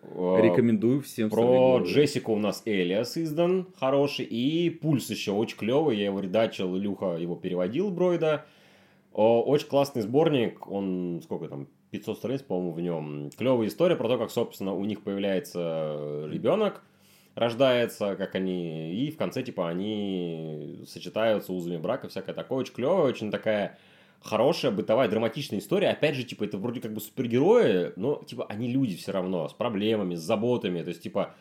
Рекомендую 0.02 1.00
всем 1.02 1.30
Про. 1.30 1.82
Джессику 1.84 2.32
у 2.32 2.38
нас 2.38 2.62
Элиас 2.64 3.16
издан, 3.16 3.66
хороший, 3.78 4.24
и 4.24 4.70
Пульс 4.70 5.10
еще 5.10 5.32
очень 5.32 5.56
клевый, 5.56 5.96
я 5.98 6.06
его 6.06 6.20
редачил, 6.20 6.76
Илюха 6.76 7.16
его 7.16 7.36
переводил, 7.36 7.90
Бройда. 7.90 8.44
Очень 9.12 9.68
классный 9.68 10.02
сборник, 10.02 10.70
он 10.70 11.20
сколько 11.24 11.48
там, 11.48 11.66
500 11.90 12.18
страниц, 12.18 12.42
по-моему, 12.42 12.72
в 12.72 12.80
нем. 12.80 13.30
Клевая 13.36 13.68
история 13.68 13.96
про 13.96 14.08
то, 14.08 14.18
как, 14.18 14.30
собственно, 14.30 14.74
у 14.74 14.84
них 14.84 15.02
появляется 15.02 16.26
ребенок, 16.30 16.82
рождается, 17.34 18.14
как 18.16 18.34
они, 18.34 18.92
и 18.92 19.10
в 19.10 19.16
конце, 19.16 19.42
типа, 19.42 19.68
они 19.68 20.84
сочетаются 20.86 21.52
узами 21.52 21.78
брака, 21.78 22.08
всякое 22.08 22.34
такое. 22.34 22.58
Очень 22.58 22.74
клевая, 22.74 23.02
очень 23.02 23.30
такая 23.30 23.78
хорошая, 24.20 24.70
бытовая, 24.72 25.08
драматичная 25.08 25.58
история. 25.60 25.88
Опять 25.90 26.14
же, 26.16 26.24
типа, 26.24 26.44
это 26.44 26.58
вроде 26.58 26.80
как 26.80 26.92
бы 26.92 27.00
супергерои, 27.00 27.92
но, 27.96 28.22
типа, 28.26 28.46
они 28.48 28.70
люди 28.70 28.96
все 28.96 29.12
равно, 29.12 29.48
с 29.48 29.52
проблемами, 29.52 30.14
с 30.14 30.20
заботами. 30.20 30.82
То 30.82 30.88
есть, 30.88 31.02
типа, 31.02 31.34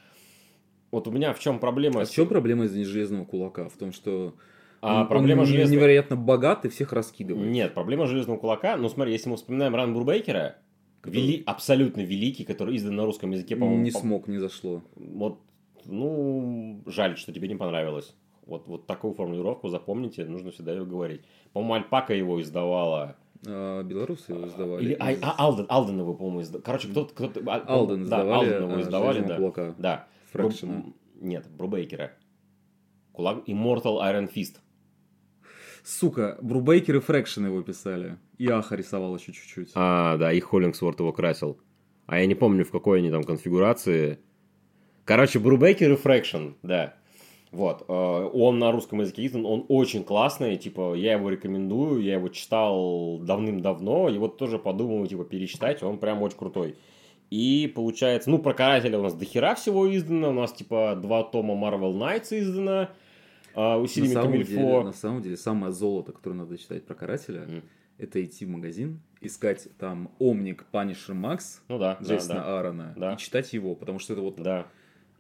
вот 0.92 1.08
у 1.08 1.12
меня 1.12 1.34
в 1.34 1.40
чем 1.40 1.60
проблема? 1.60 2.02
А 2.02 2.06
в 2.06 2.12
чем 2.12 2.28
проблема 2.28 2.66
из 2.66 2.88
железного 2.88 3.26
кулака? 3.26 3.68
В 3.70 3.78
том, 3.78 3.92
что 3.92 4.36
А, 4.82 5.02
он- 5.02 5.08
проблема 5.08 5.42
он 5.42 5.48
железного- 5.48 5.76
невероятно 5.80 6.16
богат 6.16 6.66
и 6.66 6.70
всех 6.70 6.94
раскидывает. 6.94 7.50
Нет, 7.50 7.74
проблема 7.74 8.06
железного 8.06 8.38
кулака. 8.38 8.78
Ну, 8.78 8.88
смотри, 8.90 9.12
если 9.14 9.30
мы 9.30 9.36
вспоминаем 9.38 9.76
Ран 9.76 9.94
Брубейкера, 9.94 10.58
вели... 11.04 11.44
абсолютно 11.46 12.02
великий, 12.02 12.44
который 12.44 12.76
издан 12.78 12.96
на 12.96 13.06
русском 13.06 13.32
языке, 13.32 13.56
по-моему, 13.56 13.82
не 13.84 13.92
по- 13.92 14.00
смог, 14.00 14.28
не 14.28 14.38
зашло. 14.38 14.84
Вот, 14.96 15.40
ну, 15.86 16.82
жаль, 16.86 17.18
что 17.18 17.34
тебе 17.34 17.48
не 17.48 17.56
понравилось. 17.56 18.16
Вот, 18.46 18.66
вот 18.68 18.88
такую 18.88 19.14
формулировку 19.14 19.68
запомните, 19.68 20.24
нужно 20.26 20.52
всегда 20.52 20.72
ее 20.72 20.86
говорить. 20.86 21.22
По-моему, 21.58 21.74
Альпака 21.74 22.14
его 22.14 22.40
издавала. 22.40 23.16
А, 23.48 23.82
белорусы 23.82 24.32
его 24.32 24.46
издавали. 24.46 24.84
Или 24.84 24.94
а, 25.00 25.10
а, 25.24 25.36
Алден, 25.40 25.66
Алден 25.70 25.98
его, 25.98 26.14
по-моему, 26.14 26.44
издавал. 26.44 26.62
Короче, 26.64 26.88
кто-то... 26.90 27.16
кто-то 27.16 27.42
а, 27.48 27.64
Алден 27.66 28.02
да, 28.02 28.04
издавали, 28.04 28.50
Алден 28.50 28.64
его 28.64 28.76
а, 28.76 28.82
издавали, 28.82 29.14
«Железного 29.14 29.30
да. 29.30 29.38
кулака». 29.38 29.76
Да. 29.80 30.08
Фрэкшна. 30.34 30.74
Бру- 30.74 30.94
Нет, 31.20 31.48
Брубейкера. 31.50 32.12
Кулак... 33.12 33.48
Immortal 33.48 34.04
Iron 34.04 34.32
Fist. 34.32 34.58
Сука, 35.84 36.38
Брубейкер 36.44 36.98
и 36.98 37.00
Фрэкшн 37.00 37.46
его 37.48 37.64
писали. 37.64 38.20
И 38.38 38.48
Аха 38.48 38.76
рисовал 38.76 39.16
еще 39.16 39.34
чуть-чуть. 39.34 39.72
А, 39.74 40.16
да, 40.18 40.32
и 40.32 40.40
Холлингсворт 40.40 41.00
его 41.00 41.12
красил. 41.12 41.60
А 42.06 42.20
я 42.20 42.28
не 42.28 42.36
помню, 42.36 42.66
в 42.66 42.70
какой 42.70 43.00
они 43.00 43.10
там 43.10 43.24
конфигурации. 43.24 44.20
Короче, 45.06 45.40
Брубейкер 45.40 45.94
и 45.94 45.96
Фрэкшн, 45.96 46.50
да. 46.62 46.94
Вот, 47.52 47.86
э, 47.88 48.30
он 48.34 48.60
на 48.60 48.72
русском 48.72 49.00
языке 49.00 49.26
издан, 49.26 49.46
он 49.46 49.66
очень 49.70 50.04
классный, 50.04 50.58
типа, 50.58 50.96
я 50.96 51.14
его 51.14 51.30
рекомендую, 51.30 52.02
я 52.02 52.16
его 52.16 52.28
читал 52.28 53.20
давным-давно, 53.20 54.10
и 54.10 54.18
вот 54.18 54.38
тоже 54.38 54.60
подумал, 54.60 55.08
типа, 55.08 55.24
перечитать, 55.24 55.82
он 55.82 55.98
прям 55.98 56.22
очень 56.22 56.38
крутой. 56.38 56.76
И 57.30 57.72
получается, 57.74 58.30
ну, 58.30 58.40
про 58.40 58.54
Карателя 58.54 59.00
у 59.00 59.04
нас 59.04 59.14
дохера 59.14 59.56
всего 59.56 59.94
издано, 59.96 60.30
у 60.30 60.34
нас, 60.34 60.52
типа, 60.54 60.98
два 61.02 61.24
тома 61.24 61.54
Marvel 61.56 61.94
Knights 61.94 62.38
издано, 62.38 62.90
э, 63.56 63.86
самом 64.14 64.32
Камильфо. 64.32 64.84
на 64.84 64.94
самом 64.94 65.22
деле, 65.22 65.38
самое 65.38 65.72
золото, 65.72 66.12
которое 66.12 66.36
надо 66.36 66.58
читать 66.58 66.86
про 66.86 66.96
карателя, 66.96 67.42
Мгм. 67.48 67.64
это 67.98 68.24
идти 68.24 68.46
в 68.46 68.50
магазин, 68.50 69.00
искать 69.22 69.68
там 69.78 70.12
Омник 70.20 70.66
Punisher 70.72 71.14
Max 71.16 71.60
Ну 71.70 71.80
да, 71.80 71.98
да, 72.00 72.06
Джейсона 72.06 72.36
да, 72.36 72.58
Аарона 72.58 72.94
Да. 72.98 73.14
и 73.14 73.18
читать 73.18 73.52
его, 73.54 73.74
потому 73.76 74.00
что 74.00 74.14
это 74.14 74.22
вот 74.22 74.36
да. 74.36 74.68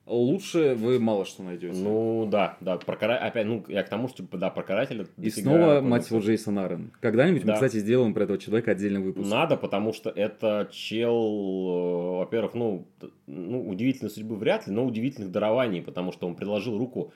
Лучше 0.08 0.76
вы 0.76 0.99
мало 0.99 1.26
что 1.26 1.43
найдете. 1.43 1.78
Ну 1.78 2.28
да, 2.32 2.58
да, 2.62 2.78
про 2.78 2.95
кара... 2.95 3.18
опять, 3.18 3.45
ну, 3.45 3.64
я 3.68 3.84
к 3.84 3.89
тому, 3.89 4.08
что, 4.08 4.24
да, 4.38 4.49
про 4.49 4.64
карателя. 4.64 5.05
и 5.18 5.30
снова, 5.30 5.82
мать 5.82 6.10
его, 6.10 6.20
Джейсон 6.20 6.60
Аарон. 6.60 6.91
Когда-нибудь 7.01 7.41
мы, 7.43 7.47
Да. 7.47 7.53
кстати, 7.55 7.78
сделаем 7.78 8.14
про 8.14 8.24
этого 8.24 8.38
человека 8.39 8.72
отдельный 8.72 9.01
выпуск. 9.01 9.30
Надо, 9.30 9.58
потому 9.58 9.93
что 9.93 10.10
это 10.10 10.70
чел, 10.72 11.14
э, 11.14 12.18
во-первых, 12.20 12.53
ну, 12.53 12.88
ну, 13.28 13.68
удивительной 13.70 14.10
судьбы 14.10 14.36
вряд 14.36 14.68
ли, 14.68 14.74
но 14.74 14.86
удивительных 14.86 15.32
дарований, 15.32 15.82
потому 15.82 16.12
что 16.12 16.28
он 16.28 16.36
приложил 16.36 16.78
руку 16.78 17.12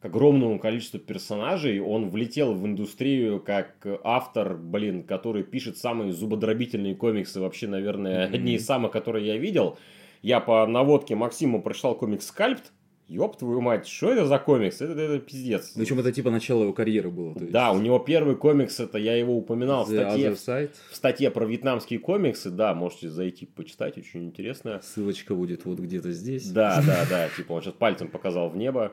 к 0.00 0.04
огромному 0.06 0.58
количеству 0.58 0.98
персонажей, 0.98 1.78
он 1.80 2.08
влетел 2.08 2.54
в 2.54 2.64
индустрию 2.66 3.38
как 3.38 3.86
автор, 4.02 4.56
блин, 4.56 5.02
который 5.02 5.42
пишет 5.42 5.76
самые 5.76 6.12
зубодробительные 6.12 6.94
комиксы, 6.94 7.38
вообще, 7.40 7.66
наверное, 7.66 8.26
Мгм. 8.26 8.34
одни 8.34 8.54
из 8.54 8.64
самых, 8.64 8.92
которые 8.92 9.26
я 9.26 9.36
видел. 9.36 9.76
Я 10.22 10.40
по 10.40 10.66
наводке 10.66 11.14
Максима 11.14 11.60
прочитал 11.60 11.94
комикс 11.96 12.26
«Скальпт», 12.26 12.72
Ёб 13.10 13.36
твою 13.36 13.60
мать, 13.60 13.88
что 13.88 14.12
это 14.12 14.24
за 14.24 14.38
комикс? 14.38 14.80
Это, 14.80 14.92
это 14.92 15.18
пиздец. 15.18 15.72
Причем 15.74 15.98
это 15.98 16.12
типа 16.12 16.30
начало 16.30 16.62
его 16.62 16.72
карьеры 16.72 17.10
было. 17.10 17.34
то 17.34 17.40
есть 17.40 17.52
Да, 17.52 17.72
у 17.72 17.80
него 17.80 17.98
первый 17.98 18.36
комикс, 18.36 18.78
это 18.78 18.98
я 18.98 19.16
его 19.16 19.36
упоминал 19.36 19.84
в 19.84 19.90
The 19.90 20.00
статье, 20.00 20.30
Other 20.30 20.36
Side. 20.36 20.70
в 20.92 20.94
статье 20.94 21.30
про 21.32 21.44
вьетнамские 21.44 21.98
комиксы, 21.98 22.50
да, 22.50 22.72
можете 22.72 23.10
зайти 23.10 23.46
почитать, 23.46 23.98
очень 23.98 24.26
интересно. 24.26 24.80
Ссылочка 24.84 25.34
будет 25.34 25.64
вот 25.64 25.80
где-то 25.80 26.12
здесь. 26.12 26.48
Да, 26.50 26.80
да, 26.86 27.04
да, 27.10 27.28
типа 27.36 27.54
он 27.54 27.62
сейчас 27.62 27.74
пальцем 27.74 28.06
показал 28.06 28.48
в 28.48 28.56
небо. 28.56 28.92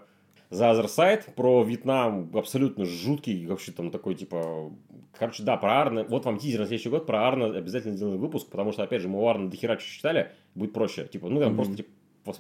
The 0.50 0.74
Other 0.74 0.88
Side 0.88 1.36
про 1.36 1.64
Вьетнам 1.64 2.32
абсолютно 2.36 2.86
жуткий, 2.86 3.46
вообще 3.46 3.72
там 3.72 3.92
такой, 3.92 4.16
типа... 4.16 4.72
Короче, 5.20 5.43
да, 5.43 5.57
про 5.57 5.82
Арна, 5.82 6.03
вот 6.03 6.26
вам 6.26 6.38
тизер 6.38 6.59
на 6.59 6.65
следующий 6.68 6.89
год, 6.89 7.05
про 7.05 7.28
Арна 7.28 7.47
обязательно 7.57 7.95
сделаем 7.95 8.20
выпуск, 8.20 8.49
потому 8.49 8.72
что, 8.72 8.84
опять 8.84 9.01
же, 9.01 9.07
мы 9.07 9.20
у 9.22 9.28
Арна 9.28 9.49
дохера 9.49 9.78
что 9.80 9.89
читали, 9.89 10.32
будет 10.55 10.74
проще. 10.74 11.05
Типа, 11.05 11.28
ну, 11.30 11.39
там 11.39 11.49
Мгм. 11.49 11.55
просто, 11.55 11.76
типа, 11.78 11.89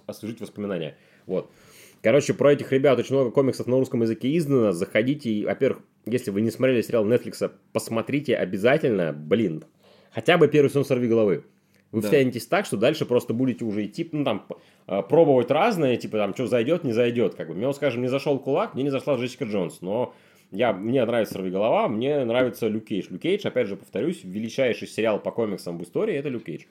освежить 0.05 0.41
воспоминания. 0.41 0.97
Вот. 1.25 1.49
Короче, 2.03 2.33
про 2.33 2.53
этих 2.53 2.71
ребят 2.71 2.99
очень 2.99 3.15
много 3.15 3.31
комиксов 3.31 3.65
на 3.67 3.77
русском 3.77 4.01
языке 4.01 4.35
издано. 4.37 4.71
Заходите, 4.71 5.29
и, 5.31 5.45
во-первых, 5.45 5.81
если 6.05 6.29
вы 6.29 6.41
не 6.41 6.51
смотрели 6.51 6.81
сериал 6.81 7.05
Netflix, 7.07 7.51
посмотрите 7.73 8.35
обязательно, 8.35 9.11
блин, 9.13 9.63
хотя 10.11 10.37
бы 10.37 10.47
первый 10.47 10.69
сезон 10.69 10.85
«Сорви 10.85 11.07
головы». 11.07 11.43
Вы 11.91 12.01
Да. 12.01 12.09
втянетесь 12.09 12.45
так, 12.45 12.65
что 12.65 12.75
дальше 12.75 13.05
просто 13.05 13.33
будете 13.33 13.63
уже 13.63 13.85
идти, 13.85 14.07
ну, 14.11 14.25
там, 14.25 14.45
а, 14.87 15.01
пробовать 15.01 15.49
разное, 15.49 15.95
типа, 15.95 16.17
там, 16.17 16.33
что 16.33 16.45
зайдет, 16.45 16.83
не 16.83 16.91
зайдет, 16.91 17.35
как 17.35 17.47
бы. 17.47 17.53
Мне, 17.55 17.65
вот, 17.65 17.77
скажем, 17.77 18.01
не 18.01 18.09
зашел 18.09 18.37
кулак, 18.39 18.73
мне 18.73 18.83
не 18.83 18.89
зашла 18.89 19.15
Джессика 19.15 19.45
Джонс, 19.45 19.79
но 19.81 20.13
я, 20.51 20.73
мне 20.73 21.03
нравится 21.03 21.33
«Сорви 21.33 21.51
голова», 21.51 21.87
мне 21.87 22.23
нравится 22.23 22.67
Люк 22.67 22.85
Кейдж. 22.85 23.07
Люк 23.09 23.21
Кейдж, 23.21 23.45
опять 23.45 23.67
же, 23.67 23.75
повторюсь, 23.75 24.23
величайший 24.23 24.87
сериал 24.87 25.19
по 25.19 25.31
комиксам 25.31 25.77
в 25.77 25.83
истории, 25.83 26.15
это 26.15 26.29
Люк 26.29 26.45
Кейдж. 26.45 26.65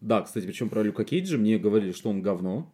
Да, 0.00 0.22
кстати, 0.22 0.46
причем 0.46 0.70
про 0.70 0.82
Люка 0.82 1.04
Кейджа 1.04 1.36
мне 1.36 1.58
говорили, 1.58 1.92
что 1.92 2.08
он 2.08 2.22
говно. 2.22 2.72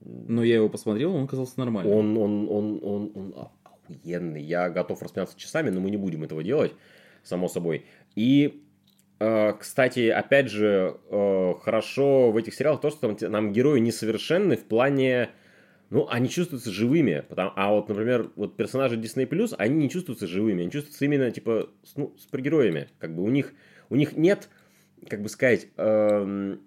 Но 0.00 0.42
я 0.42 0.56
его 0.56 0.68
посмотрел, 0.68 1.14
он 1.14 1.24
оказался 1.24 1.58
нормальным. 1.58 1.94
Он, 1.94 2.18
он, 2.18 2.48
он, 2.48 2.80
он, 2.82 3.12
он 3.14 3.34
охуенный. 3.36 4.42
Я 4.42 4.70
готов 4.70 5.02
рассмеяться 5.02 5.38
часами, 5.38 5.70
но 5.70 5.80
мы 5.80 5.90
не 5.90 5.96
будем 5.96 6.24
этого 6.24 6.42
делать, 6.42 6.72
само 7.22 7.48
собой. 7.48 7.86
И, 8.16 8.62
э, 9.20 9.52
кстати, 9.52 10.08
опять 10.08 10.50
же, 10.50 10.96
э, 11.10 11.54
хорошо 11.60 12.32
в 12.32 12.36
этих 12.36 12.54
сериалах 12.54 12.80
то, 12.80 12.90
что 12.90 13.14
там, 13.14 13.30
нам 13.30 13.52
герои 13.52 13.78
несовершенны 13.78 14.56
в 14.56 14.64
плане... 14.64 15.30
Ну, 15.90 16.08
они 16.08 16.28
чувствуются 16.28 16.70
живыми. 16.70 17.24
Потому, 17.28 17.52
а 17.54 17.70
вот, 17.72 17.88
например, 17.88 18.30
вот 18.36 18.56
персонажи 18.56 18.96
Disney+, 18.96 19.54
они 19.58 19.76
не 19.76 19.90
чувствуются 19.90 20.26
живыми. 20.26 20.62
Они 20.62 20.70
чувствуются 20.70 21.04
именно, 21.04 21.30
типа, 21.30 21.70
с, 21.84 21.96
ну, 21.96 22.14
супергероями. 22.18 22.88
Как 22.98 23.14
бы 23.14 23.22
у 23.22 23.28
них, 23.28 23.52
у 23.88 23.96
них 23.96 24.16
нет, 24.16 24.48
как 25.08 25.22
бы 25.22 25.28
сказать... 25.28 25.68
эм, 25.76 26.60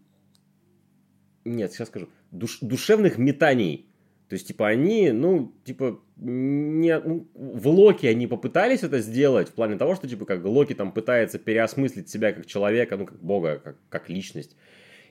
нет, 1.45 1.73
сейчас 1.73 1.89
скажу. 1.89 2.07
душ- 2.31 2.59
душевных 2.61 3.17
метаний. 3.17 3.87
То 4.29 4.35
есть, 4.35 4.47
типа, 4.47 4.67
они, 4.67 5.11
ну, 5.11 5.53
типа, 5.65 5.99
не, 6.15 6.99
ну, 6.99 7.27
в 7.33 7.67
Локи 7.67 8.05
они 8.05 8.27
попытались 8.27 8.83
это 8.83 8.99
сделать, 8.99 9.49
в 9.49 9.53
плане 9.53 9.75
того, 9.77 9.95
что, 9.95 10.07
типа, 10.07 10.25
как 10.25 10.45
Локи 10.45 10.75
там 10.75 10.91
пытается 10.91 11.39
переосмыслить 11.39 12.09
себя 12.09 12.31
как 12.31 12.45
человека, 12.45 12.95
ну, 12.95 13.05
как 13.05 13.19
бога, 13.19 13.59
как, 13.63 13.77
как 13.89 14.09
личность 14.09 14.55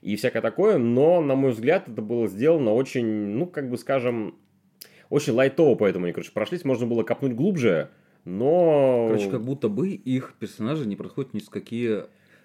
и 0.00 0.16
всякое 0.16 0.42
такое, 0.42 0.78
но, 0.78 1.20
на 1.20 1.34
мой 1.34 1.52
взгляд, 1.52 1.88
это 1.88 2.02
было 2.02 2.28
сделано 2.28 2.72
очень, 2.72 3.06
ну, 3.06 3.46
как 3.46 3.68
бы 3.68 3.76
скажем, 3.76 4.36
очень 5.10 5.32
лайтово, 5.32 5.74
поэтому 5.74 6.04
они, 6.04 6.12
короче, 6.12 6.32
прошлись, 6.32 6.64
можно 6.64 6.86
было 6.86 7.02
копнуть 7.02 7.34
глубже, 7.34 7.90
но... 8.24 9.06
Короче, 9.08 9.30
как 9.30 9.44
будто 9.44 9.68
бы 9.68 9.90
их 9.90 10.34
персонажи 10.38 10.86
не 10.86 10.96
проходят 10.96 11.34
ни 11.34 11.40
с 11.40 11.48
какие 11.48 12.04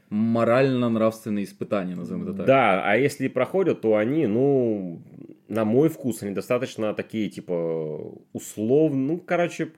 морально-нравственные 0.09 1.45
испытания, 1.45 1.95
назовем 1.95 2.23
это 2.23 2.33
так. 2.33 2.45
Да, 2.45 2.83
а 2.85 2.95
если 2.95 3.25
и 3.25 3.29
проходят, 3.29 3.81
то 3.81 3.95
они, 3.95 4.27
ну, 4.27 5.01
на 5.47 5.65
мой 5.65 5.89
вкус, 5.89 6.21
они 6.23 6.33
достаточно 6.33 6.93
такие, 6.93 7.29
типа, 7.29 8.13
условно, 8.31 8.97
ну, 8.97 9.17
короче, 9.17 9.71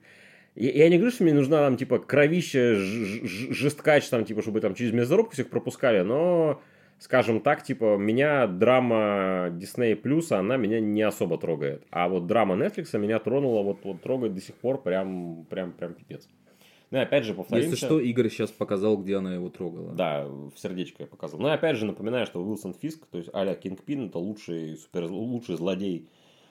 я, 0.55 0.89
не 0.89 0.97
говорю, 0.97 1.11
что 1.11 1.23
мне 1.23 1.33
нужна 1.33 1.57
там, 1.57 1.77
типа, 1.77 1.99
кровища, 1.99 2.75
жесткач, 2.75 4.07
там, 4.09 4.25
типа, 4.25 4.41
чтобы 4.41 4.61
там 4.61 4.75
через 4.75 4.93
мясорубку 4.93 5.33
всех 5.33 5.49
пропускали, 5.49 6.01
но, 6.01 6.61
скажем 6.99 7.41
так, 7.41 7.63
типа, 7.63 7.97
меня 7.97 8.47
драма 8.47 9.49
Disney 9.51 10.01
Plus, 10.01 10.31
она 10.31 10.57
меня 10.57 10.79
не 10.79 11.01
особо 11.01 11.37
трогает. 11.37 11.85
А 11.91 12.07
вот 12.07 12.27
драма 12.27 12.55
Netflix 12.55 12.97
меня 12.97 13.19
тронула, 13.19 13.61
вот, 13.63 13.79
вот 13.83 14.01
трогает 14.01 14.33
до 14.33 14.41
сих 14.41 14.55
пор 14.55 14.81
прям, 14.81 15.45
прям, 15.49 15.71
прям 15.71 15.93
пипец. 15.93 16.27
Ну, 16.91 16.99
и 16.99 17.01
опять 17.01 17.25
же, 17.25 17.33
повторимся. 17.33 17.71
Если 17.71 17.85
что, 17.85 17.99
Игорь 17.99 18.29
сейчас 18.29 18.51
показал, 18.51 18.97
где 18.97 19.17
она 19.17 19.33
его 19.33 19.49
трогала. 19.49 19.93
Да, 19.93 20.25
в 20.27 20.53
сердечко 20.55 21.03
я 21.03 21.07
показал. 21.07 21.39
Ну, 21.39 21.47
и 21.47 21.51
опять 21.51 21.77
же, 21.77 21.85
напоминаю, 21.85 22.25
что 22.25 22.43
Уилсон 22.43 22.73
Фиск, 22.73 23.05
то 23.07 23.17
есть 23.17 23.29
а-ля 23.33 23.55
Кингпин, 23.55 24.07
это 24.07 24.19
лучший, 24.19 24.77
супер, 24.77 25.05
лучший 25.05 25.55
злодей 25.55 26.07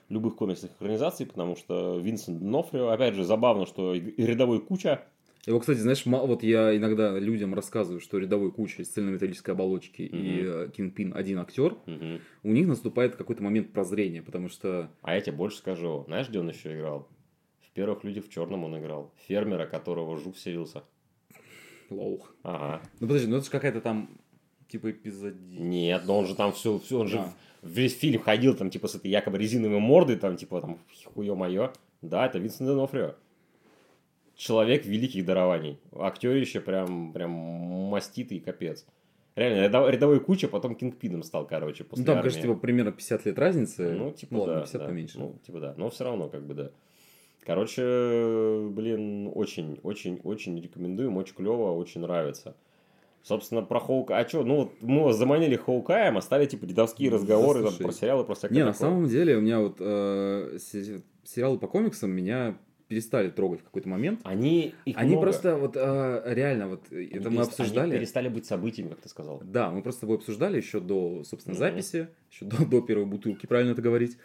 любых 0.09 0.35
комиксных 0.35 0.71
экранизаций, 0.73 1.25
потому 1.25 1.55
что 1.55 1.97
Винсент 1.97 2.41
Нофрио, 2.41 2.89
опять 2.89 3.15
же, 3.15 3.23
забавно, 3.23 3.65
что 3.65 3.95
и 3.95 4.23
рядовой 4.23 4.59
куча, 4.61 5.05
Его, 5.45 5.59
кстати, 5.59 5.77
знаешь, 5.77 6.03
вот 6.05 6.41
я 6.43 6.75
иногда 6.75 7.19
людям 7.19 7.53
рассказываю, 7.53 7.99
что 7.99 8.17
рядовой 8.17 8.51
куча 8.51 8.81
из 8.81 8.89
цельнометаллической 8.89 9.53
оболочки 9.53 10.01
и 10.01 10.41
э, 10.43 10.69
Кингпин 10.75 11.15
один 11.15 11.37
актер, 11.39 11.77
Мгм. 11.85 12.19
у 12.43 12.51
них 12.51 12.67
наступает 12.67 13.15
какой-то 13.15 13.43
момент 13.43 13.71
прозрения, 13.71 14.23
потому 14.23 14.49
что 14.49 14.89
А 15.03 15.13
я 15.13 15.21
тебе 15.21 15.35
больше 15.35 15.57
скажу. 15.57 16.03
Знаешь, 16.07 16.29
где 16.29 16.39
он 16.39 16.49
еще 16.49 16.75
играл? 16.75 17.07
В 17.61 17.69
первых 17.75 18.03
людях 18.03 18.25
в 18.25 18.29
черном 18.29 18.63
он 18.63 18.79
играл. 18.79 19.13
Фермера, 19.27 19.67
которого 19.67 20.17
жук 20.17 20.35
селился. 20.37 20.83
лол. 21.91 22.25
Ага. 22.41 22.81
Ну 22.99 23.07
подожди, 23.07 23.27
ну 23.27 23.35
это 23.35 23.45
же 23.45 23.51
какая-то 23.51 23.81
там 23.81 24.09
типа 24.67 24.89
эпизодия. 24.91 25.59
Нет, 25.59 26.03
но 26.07 26.17
он 26.17 26.25
же 26.25 26.33
там 26.35 26.53
все, 26.53 26.79
все 26.79 26.99
он 27.01 27.07
же 27.07 27.19
А. 27.19 27.33
весь 27.61 27.95
фильм 27.95 28.19
ходил 28.19 28.55
там, 28.55 28.71
типа, 28.71 28.87
с 28.87 28.95
этой 28.95 29.11
якобы 29.11 29.37
резиновой 29.37 29.77
мордой, 29.79 30.15
там, 30.15 30.37
типа, 30.37 30.61
там, 30.61 30.79
хуе 31.13 31.35
мое. 31.35 31.71
Да, 32.01 32.25
это 32.25 32.39
Винсент 32.39 32.67
Донофрио. 32.67 33.13
Человек 34.35 34.85
великих 34.85 35.25
дарований. 35.25 35.79
Актерище 35.93 36.59
прям, 36.59 37.13
прям 37.13 37.31
маститый 37.31 38.39
капец. 38.39 38.85
Реально, 39.35 39.89
рядовой, 39.89 40.19
куча, 40.21 40.47
потом 40.47 40.75
Кингпином 40.75 41.23
стал, 41.23 41.45
короче, 41.45 41.83
после 41.83 42.03
Ну 42.03 42.05
там, 42.05 42.17
армии. 42.17 42.29
конечно, 42.29 42.41
типа 42.49 42.59
примерно 42.59 42.91
50 42.93 43.25
лет 43.25 43.39
разницы. 43.39 43.91
Ну, 43.91 44.11
типа, 44.11 44.35
ладно, 44.35 44.53
да. 44.55 44.61
50 44.61 44.81
да. 44.81 44.87
поменьше. 44.87 45.19
Ну, 45.19 45.35
типа, 45.45 45.59
да. 45.59 45.73
Но 45.77 45.89
все 45.89 46.03
равно, 46.05 46.29
как 46.29 46.43
бы, 46.45 46.53
да. 46.53 46.71
Короче, 47.45 48.69
блин, 48.71 49.29
очень, 49.33 49.79
очень, 49.83 50.19
очень 50.23 50.59
рекомендуем, 50.59 51.15
очень 51.17 51.35
клево, 51.35 51.73
очень 51.73 52.01
нравится. 52.01 52.55
Собственно, 53.23 53.61
про 53.61 53.79
Хоука... 53.79 54.17
А 54.17 54.27
что, 54.27 54.43
ну, 54.43 54.55
вот 54.55 54.71
мы 54.81 55.11
заманили 55.13 55.55
Хоукаем, 55.55 56.17
оставили, 56.17 56.47
типа, 56.47 56.65
дедовские 56.65 57.09
Да, 57.09 57.17
разговоры 57.17 57.63
там, 57.63 57.73
про 57.75 57.91
сериалы, 57.91 58.23
про 58.23 58.35
всякое 58.35 58.53
Не, 58.53 58.65
на 58.65 58.71
такое. 58.73 58.87
самом 58.89 59.07
деле, 59.07 59.37
у 59.37 59.41
меня 59.41 59.59
вот 59.59 59.77
э, 59.79 60.57
се- 60.59 61.01
сериалы 61.23 61.57
по 61.59 61.67
комиксам 61.67 62.11
меня 62.11 62.57
перестали 62.87 63.29
трогать 63.29 63.61
в 63.61 63.63
какой-то 63.63 63.89
момент. 63.89 64.19
Они, 64.23 64.73
их 64.85 64.95
Они 64.97 65.11
много. 65.11 65.21
просто 65.23 65.55
вот 65.57 65.75
э, 65.75 66.21
реально 66.27 66.67
вот 66.69 66.83
Они 66.91 67.05
это 67.05 67.29
мы 67.29 67.41
обсуждали. 67.41 67.89
Они 67.91 67.97
перестали 67.99 68.29
быть 68.29 68.45
событиями, 68.45 68.89
как 68.89 69.01
ты 69.01 69.09
сказал. 69.09 69.41
Да, 69.43 69.71
мы 69.71 69.81
просто 69.81 69.99
с 69.99 70.01
тобой 70.01 70.17
обсуждали 70.17 70.57
еще 70.57 70.79
до, 70.79 71.23
собственно, 71.23 71.53
Мгм. 71.55 71.59
записи, 71.59 72.07
еще 72.31 72.45
до, 72.45 72.65
до 72.65 72.81
первой 72.81 73.05
бутылки, 73.05 73.45
правильно 73.47 73.71
это 73.71 73.81
говорить. 73.81 74.17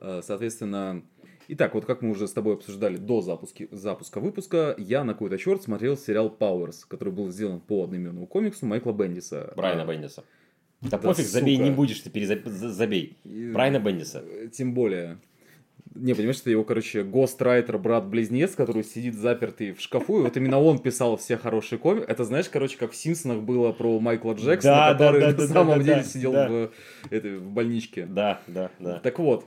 Э, 0.00 0.20
Соответственно, 0.22 1.02
итак, 1.48 1.74
вот 1.74 1.84
как 1.84 2.00
мы 2.02 2.10
уже 2.10 2.26
с 2.26 2.32
тобой 2.32 2.54
обсуждали 2.54 2.96
до 2.96 3.20
запуски, 3.20 3.68
запуска 3.70 4.20
выпуска, 4.20 4.74
я 4.78 5.04
на 5.04 5.12
какой-то 5.12 5.36
черт 5.38 5.62
смотрел 5.62 5.96
сериал 5.96 6.34
Powers, 6.38 6.84
который 6.88 7.12
был 7.12 7.30
сделан 7.30 7.60
по 7.60 7.84
одноименному 7.84 8.26
комиксу 8.26 8.64
Майкла 8.66 8.92
Бендиса. 8.92 9.52
Брайана 9.56 9.82
А, 9.82 9.86
Бендиса. 9.86 10.24
Да, 10.82 10.90
да, 10.90 10.98
пофиг, 10.98 11.26
забей, 11.26 11.56
сука. 11.56 11.68
не 11.68 11.74
будешь 11.74 12.00
ты, 12.00 12.10
переза- 12.10 12.46
за- 12.48 12.70
забей. 12.70 13.16
и- 13.24 13.50
Брайана 13.52 13.78
Бендиса. 13.80 14.22
Тем 14.52 14.74
более. 14.74 15.18
Не, 15.96 16.14
понимаешь, 16.14 16.40
это 16.40 16.50
его, 16.50 16.64
короче, 16.64 17.02
гострайтер, 17.02 17.78
брат-близнец, 17.78 18.54
который 18.54 18.84
сидит 18.84 19.14
запертый 19.14 19.72
в 19.72 19.80
шкафу, 19.80 20.20
и 20.20 20.22
вот 20.22 20.36
именно 20.36 20.60
он 20.60 20.78
писал 20.78 21.16
все 21.16 21.36
хорошие 21.36 21.78
комиксы. 21.78 22.08
Это, 22.08 22.24
знаешь, 22.24 22.48
короче, 22.48 22.76
как 22.78 22.92
в 22.92 22.96
Симпсонах 22.96 23.42
было 23.42 23.72
про 23.72 23.98
Майкла 24.00 24.34
Джексона, 24.34 24.76
Да, 24.76 24.92
который 24.92 25.20
да, 25.20 25.26
на 25.28 25.34
да, 25.34 25.46
самом 25.46 25.78
да, 25.78 25.84
деле 25.84 25.96
да, 25.96 26.04
сидел 26.04 26.32
да. 26.32 26.48
В, 26.48 26.70
этой, 27.10 27.38
в 27.38 27.50
больничке. 27.50 28.06
Да, 28.06 28.40
да, 28.46 28.70
да. 28.78 29.00
Так 29.00 29.18
вот, 29.18 29.46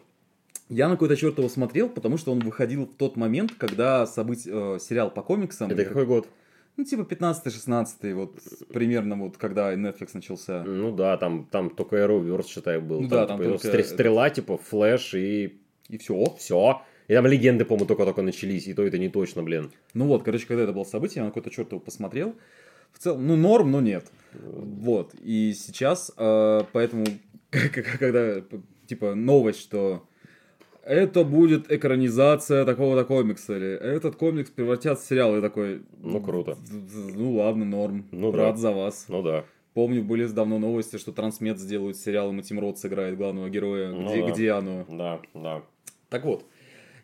я 0.69 0.87
на 0.87 0.95
какой-то 0.95 1.15
черт 1.15 1.37
его 1.37 1.49
смотрел, 1.49 1.89
потому 1.89 2.17
что 2.17 2.31
он 2.31 2.39
выходил 2.39 2.85
в 2.85 2.93
тот 2.95 3.15
момент, 3.15 3.53
когда 3.57 4.05
событие, 4.05 4.75
э, 4.75 4.79
сериал 4.79 5.09
по 5.11 5.23
комиксам... 5.23 5.71
Это 5.71 5.83
какой 5.85 6.05
год? 6.05 6.27
Ну, 6.77 6.85
типа 6.85 7.01
15-16, 7.01 8.13
вот 8.13 8.39
примерно 8.71 9.17
вот, 9.17 9.35
когда 9.35 9.73
Netflix 9.73 10.11
начался. 10.13 10.63
Ну 10.63 10.95
да, 10.95 11.17
там, 11.17 11.45
там 11.51 11.69
только 11.71 11.97
Arrowverse, 11.97 12.47
считай, 12.47 12.79
был. 12.79 13.01
Ну 13.01 13.09
там, 13.09 13.19
да, 13.19 13.25
там 13.25 13.37
типа, 13.39 13.59
только 13.59 13.83
стрела, 13.83 14.29
типа, 14.29 14.57
флэш 14.57 15.13
и 15.15 15.59
И 15.89 15.97
все. 15.97 16.35
все. 16.37 16.81
И 17.07 17.13
там 17.13 17.25
легенды, 17.25 17.65
по-моему, 17.65 17.87
только-только 17.87 18.21
начались, 18.21 18.67
и 18.67 18.73
то 18.73 18.83
это 18.83 18.97
не 18.99 19.09
точно, 19.09 19.43
блин. 19.43 19.71
Ну 19.93 20.05
вот, 20.05 20.23
короче, 20.23 20.45
когда 20.45 20.63
это 20.63 20.73
было 20.73 20.83
событие, 20.83 21.21
я 21.21 21.23
на 21.23 21.29
какой-то 21.31 21.49
черт 21.49 21.71
его 21.71 21.79
посмотрел. 21.81 22.35
В 22.93 22.99
целом, 22.99 23.25
ну, 23.25 23.35
норм, 23.35 23.71
но 23.71 23.81
нет. 23.81 24.05
Вот. 24.33 25.13
И 25.19 25.53
сейчас, 25.53 26.11
э, 26.17 26.61
поэтому, 26.71 27.05
когда, 27.49 28.41
типа, 28.87 29.15
новость, 29.15 29.59
что 29.59 30.03
это 30.83 31.23
будет 31.23 31.71
экранизация 31.71 32.65
такого-то 32.65 33.05
комикса, 33.05 33.57
или 33.57 33.73
этот 33.73 34.15
комикс 34.15 34.49
превратят 34.49 34.99
в 34.99 35.05
сериал, 35.07 35.35
я 35.35 35.41
такой... 35.41 35.81
Ну, 36.01 36.21
круто. 36.21 36.57
Ну, 37.15 37.35
ладно, 37.35 37.65
норм. 37.65 38.05
Ну, 38.11 38.31
Рад 38.31 38.55
да. 38.55 38.61
за 38.61 38.71
вас. 38.71 39.05
Ну 39.07 39.21
да. 39.21 39.45
Помню, 39.73 40.03
были 40.03 40.25
давно 40.25 40.57
новости, 40.57 40.97
что 40.97 41.11
Трансмет 41.11 41.59
сделают 41.59 41.97
сериал, 41.97 42.31
и 42.31 42.33
Матим 42.33 42.59
Рот 42.59 42.79
сыграет 42.79 43.17
главного 43.17 43.49
героя. 43.49 43.91
Ну 43.91 44.09
где, 44.09 44.21
да. 44.21 44.31
где 44.31 44.51
оно? 44.51 44.85
Да, 44.89 45.21
да. 45.33 45.61
Так 46.09 46.25
вот. 46.25 46.45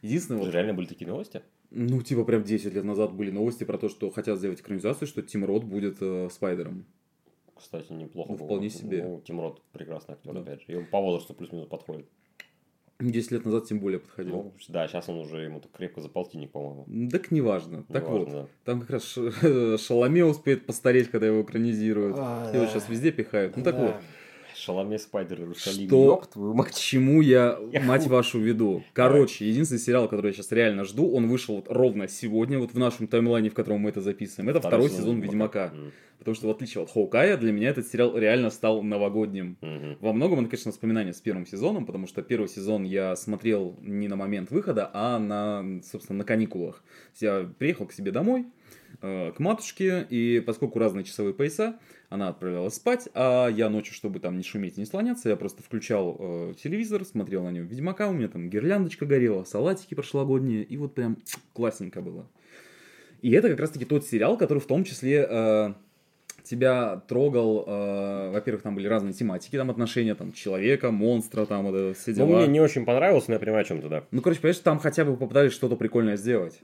Единственное, 0.02 0.42
вот, 0.42 0.54
Реально 0.54 0.74
были 0.74 0.86
такие 0.88 1.08
новости? 1.08 1.42
ну, 1.72 2.02
типа, 2.02 2.24
прям 2.26 2.44
10 2.44 2.74
лет 2.74 2.84
назад 2.84 3.14
были 3.14 3.32
новости 3.32 3.64
про 3.64 3.78
то, 3.78 3.90
что 3.90 4.10
хотят 4.12 4.38
сделать 4.38 4.62
экранизацию, 4.62 5.08
что 5.08 5.22
Тим 5.22 5.46
Рот 5.46 5.64
будет 5.64 5.98
э, 6.02 6.30
Спайдером. 6.32 6.86
Кстати, 7.56 7.92
неплохо 7.94 8.32
Ну, 8.34 8.38
было. 8.38 8.46
вполне 8.48 8.70
себе. 8.70 9.04
Ну, 9.04 9.22
Тим 9.26 9.40
Рот 9.42 9.62
прекрасный 9.72 10.14
актер, 10.14 10.34
Да. 10.34 10.42
опять 10.42 10.60
же. 10.62 10.66
И 10.68 10.76
он 10.76 10.86
по 10.86 11.02
возрасту 11.02 11.34
плюс-минус 11.34 11.68
подходит. 11.68 12.08
10 13.00 13.32
лет 13.32 13.44
назад 13.46 13.66
тем 13.68 13.80
более 13.80 14.00
подходил. 14.00 14.36
Ну, 14.36 14.54
да, 14.70 14.88
сейчас 14.88 15.10
он 15.10 15.18
уже 15.20 15.42
ему 15.42 15.60
так 15.60 15.72
крепко 15.72 16.00
за 16.00 16.08
полтинник, 16.08 16.52
по-моему. 16.52 17.10
Так 17.10 17.30
неважно. 17.32 17.84
Так 17.92 18.04
Неважно, 18.08 18.26
вот, 18.26 18.30
да. 18.32 18.48
там 18.64 18.80
как 18.82 18.90
раз 18.92 19.04
Шаломе 19.82 20.24
успеет 20.24 20.66
постареть, 20.66 21.10
когда 21.10 21.28
его 21.28 21.42
экранизируют. 21.42 22.16
А, 22.18 22.52
Его 22.54 22.64
да. 22.66 22.70
сейчас 22.72 22.88
везде 22.88 23.12
пихают. 23.12 23.58
Ну 23.58 23.64
так 23.64 23.76
Да. 23.76 23.82
вот, 23.82 23.96
Шаломе 24.66 24.98
Спайдер 24.98 25.42
Иерусалим. 25.42 25.88
Что? 25.88 26.18
К 26.18 26.72
чему 26.74 27.22
я, 27.22 27.60
мать 27.84 28.08
вашу, 28.08 28.40
веду? 28.40 28.84
Короче, 28.94 29.48
единственный 29.48 29.80
сериал, 29.80 30.10
который 30.10 30.28
я 30.28 30.34
сейчас 30.34 30.52
реально 30.52 30.86
жду, 30.86 31.12
он 31.12 31.28
вышел 31.28 31.56
вот 31.56 31.68
ровно 31.70 32.08
сегодня, 32.08 32.58
вот 32.58 32.72
в 32.74 32.80
нашем 32.80 33.08
таймлайне, 33.08 33.50
в 33.50 33.54
котором 33.54 33.82
мы 33.82 33.90
это 33.90 34.02
записываем. 34.02 34.50
Это 34.50 34.60
второй 34.60 34.90
сезон 34.90 35.22
Ведьмака. 35.22 35.72
М, 35.74 35.92
Потому 36.18 36.36
что, 36.36 36.48
в 36.48 36.52
отличие 36.52 36.82
от 36.82 36.90
Хоукая, 36.90 37.38
для 37.38 37.52
меня 37.52 37.70
этот 37.70 37.88
сериал 37.88 38.18
реально 38.18 38.50
стал 38.50 38.82
новогодним. 38.82 39.58
мгм. 39.62 39.98
Во 40.00 40.14
многом 40.14 40.40
это, 40.40 40.50
конечно, 40.50 40.72
воспоминания 40.72 41.14
с 41.14 41.22
первым 41.22 41.46
сезоном, 41.46 41.86
потому 41.86 42.08
что 42.08 42.22
первый 42.24 42.48
сезон 42.48 42.84
я 42.84 43.16
смотрел 43.16 43.78
не 43.82 44.08
на 44.08 44.16
момент 44.16 44.50
выхода, 44.50 44.90
а 44.94 45.20
на, 45.20 45.82
собственно, 45.84 46.20
на 46.20 46.24
каникулах. 46.24 46.84
Я 47.20 47.48
приехал 47.60 47.86
к 47.86 47.94
себе 47.94 48.12
домой, 48.12 48.46
э, 49.02 49.34
к 49.34 49.40
матушке, 49.40 50.08
и 50.10 50.40
поскольку 50.40 50.80
разные 50.80 51.04
часовые 51.04 51.34
пояса, 51.34 51.78
она 52.10 52.30
отправлялась 52.30 52.76
спать, 52.76 53.10
а 53.14 53.48
я 53.48 53.70
ночью, 53.70 53.94
чтобы 53.94 54.20
там 54.20 54.38
не 54.38 54.44
шуметь 54.44 54.78
и 54.78 54.80
не 54.80 54.86
слоняться, 54.86 55.30
я 55.30 55.36
просто 55.36 55.64
включал 55.64 56.16
э, 56.20 56.54
телевизор, 56.62 57.04
смотрел 57.06 57.44
на 57.44 57.50
нем 57.52 57.66
Ведьмака, 57.66 58.08
у 58.10 58.14
меня 58.14 58.28
там 58.28 58.50
гирляндочка 58.50 59.06
горела, 59.06 59.44
салатики 59.44 59.94
прошлогодние, 59.96 60.64
и 60.64 60.78
вот 60.78 60.94
прям 60.94 61.18
классненько 61.54 62.02
было. 62.02 62.28
И 63.22 63.32
это 63.32 63.50
как 63.50 63.60
раз-таки 63.60 63.86
тот 63.86 64.06
сериал, 64.06 64.38
который 64.38 64.60
в 64.60 64.68
том 64.68 64.84
числе 64.84 65.26
э, 65.28 65.74
тебя 66.44 67.02
трогал, 67.08 67.64
э, 67.66 68.32
во-первых, 68.32 68.62
там 68.62 68.76
были 68.76 68.88
разные 68.88 69.14
тематики, 69.14 69.56
там 69.58 69.72
отношения 69.72 70.16
там 70.16 70.32
человека, 70.32 70.92
монстра, 70.92 71.46
там 71.46 71.66
вот 71.66 71.76
это 71.76 72.00
все 72.00 72.12
Ну, 72.12 72.28
дела. 72.28 72.38
мне 72.38 72.48
не 72.48 72.60
очень 72.62 72.86
понравился, 72.86 73.30
но 73.30 73.34
я 73.36 73.40
понимаю, 73.40 73.62
о 73.62 73.66
чем 73.66 73.82
ты, 73.82 73.90
да. 73.90 74.04
Ну, 74.12 74.22
короче, 74.22 74.42
понимаешь, 74.42 74.60
там 74.60 74.80
хотя 74.80 75.06
бы 75.06 75.18
попытались 75.18 75.54
что-то 75.54 75.76
прикольное 75.76 76.18
сделать. 76.18 76.62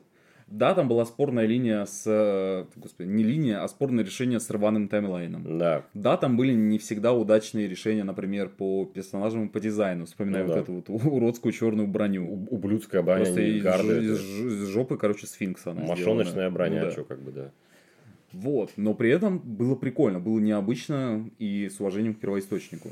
Да, 0.52 0.74
там 0.76 0.88
была 0.88 1.06
спорная 1.06 1.46
линия 1.46 1.86
с... 1.86 2.04
э, 2.06 2.66
Господи, 2.76 3.08
не 3.08 3.24
линия, 3.24 3.64
а 3.64 3.68
спорное 3.70 4.04
решение 4.04 4.40
с 4.40 4.50
рваным 4.50 4.90
таймлайном. 4.90 5.58
Да. 5.58 5.86
Да, 5.94 6.18
там 6.18 6.36
были 6.38 6.54
не 6.54 6.78
всегда 6.78 7.14
удачные 7.14 7.68
решения, 7.68 8.04
например, 8.04 8.50
по 8.50 8.86
персонажам 8.86 9.46
и 9.46 9.50
по 9.50 9.60
дизайну. 9.60 10.06
Вспоминаю 10.06 10.46
Ну 10.48 10.50
вот 10.54 10.56
да. 10.58 10.62
эту 10.62 10.74
вот 10.74 10.90
уродскую 11.14 11.52
черную 11.54 11.88
броню. 11.88 12.26
У- 12.28 12.56
Ублюдская 12.56 13.02
броня, 13.02 13.24
Просто 13.24 13.42
из, 13.42 13.64
гарды, 13.64 14.02
ж- 14.02 14.04
из 14.04 14.18
ж- 14.20 14.46
из 14.48 14.68
жопы, 14.68 14.98
короче, 14.98 15.26
сфинкса 15.26 15.72
она 15.72 15.82
Мошоночная 15.84 16.32
сделана. 16.34 16.52
броня, 16.52 16.80
Ну 16.82 16.86
да. 16.86 16.92
что 16.92 17.04
как 17.06 17.22
бы, 17.22 17.32
да. 17.32 17.52
Вот, 18.34 18.72
но 18.78 18.94
при 18.94 19.10
этом 19.10 19.40
было 19.40 19.76
прикольно, 19.76 20.20
было 20.20 20.40
необычно 20.40 21.30
и 21.40 21.68
с 21.70 21.80
уважением 21.82 22.14
к 22.16 22.20
первоисточнику. 22.20 22.90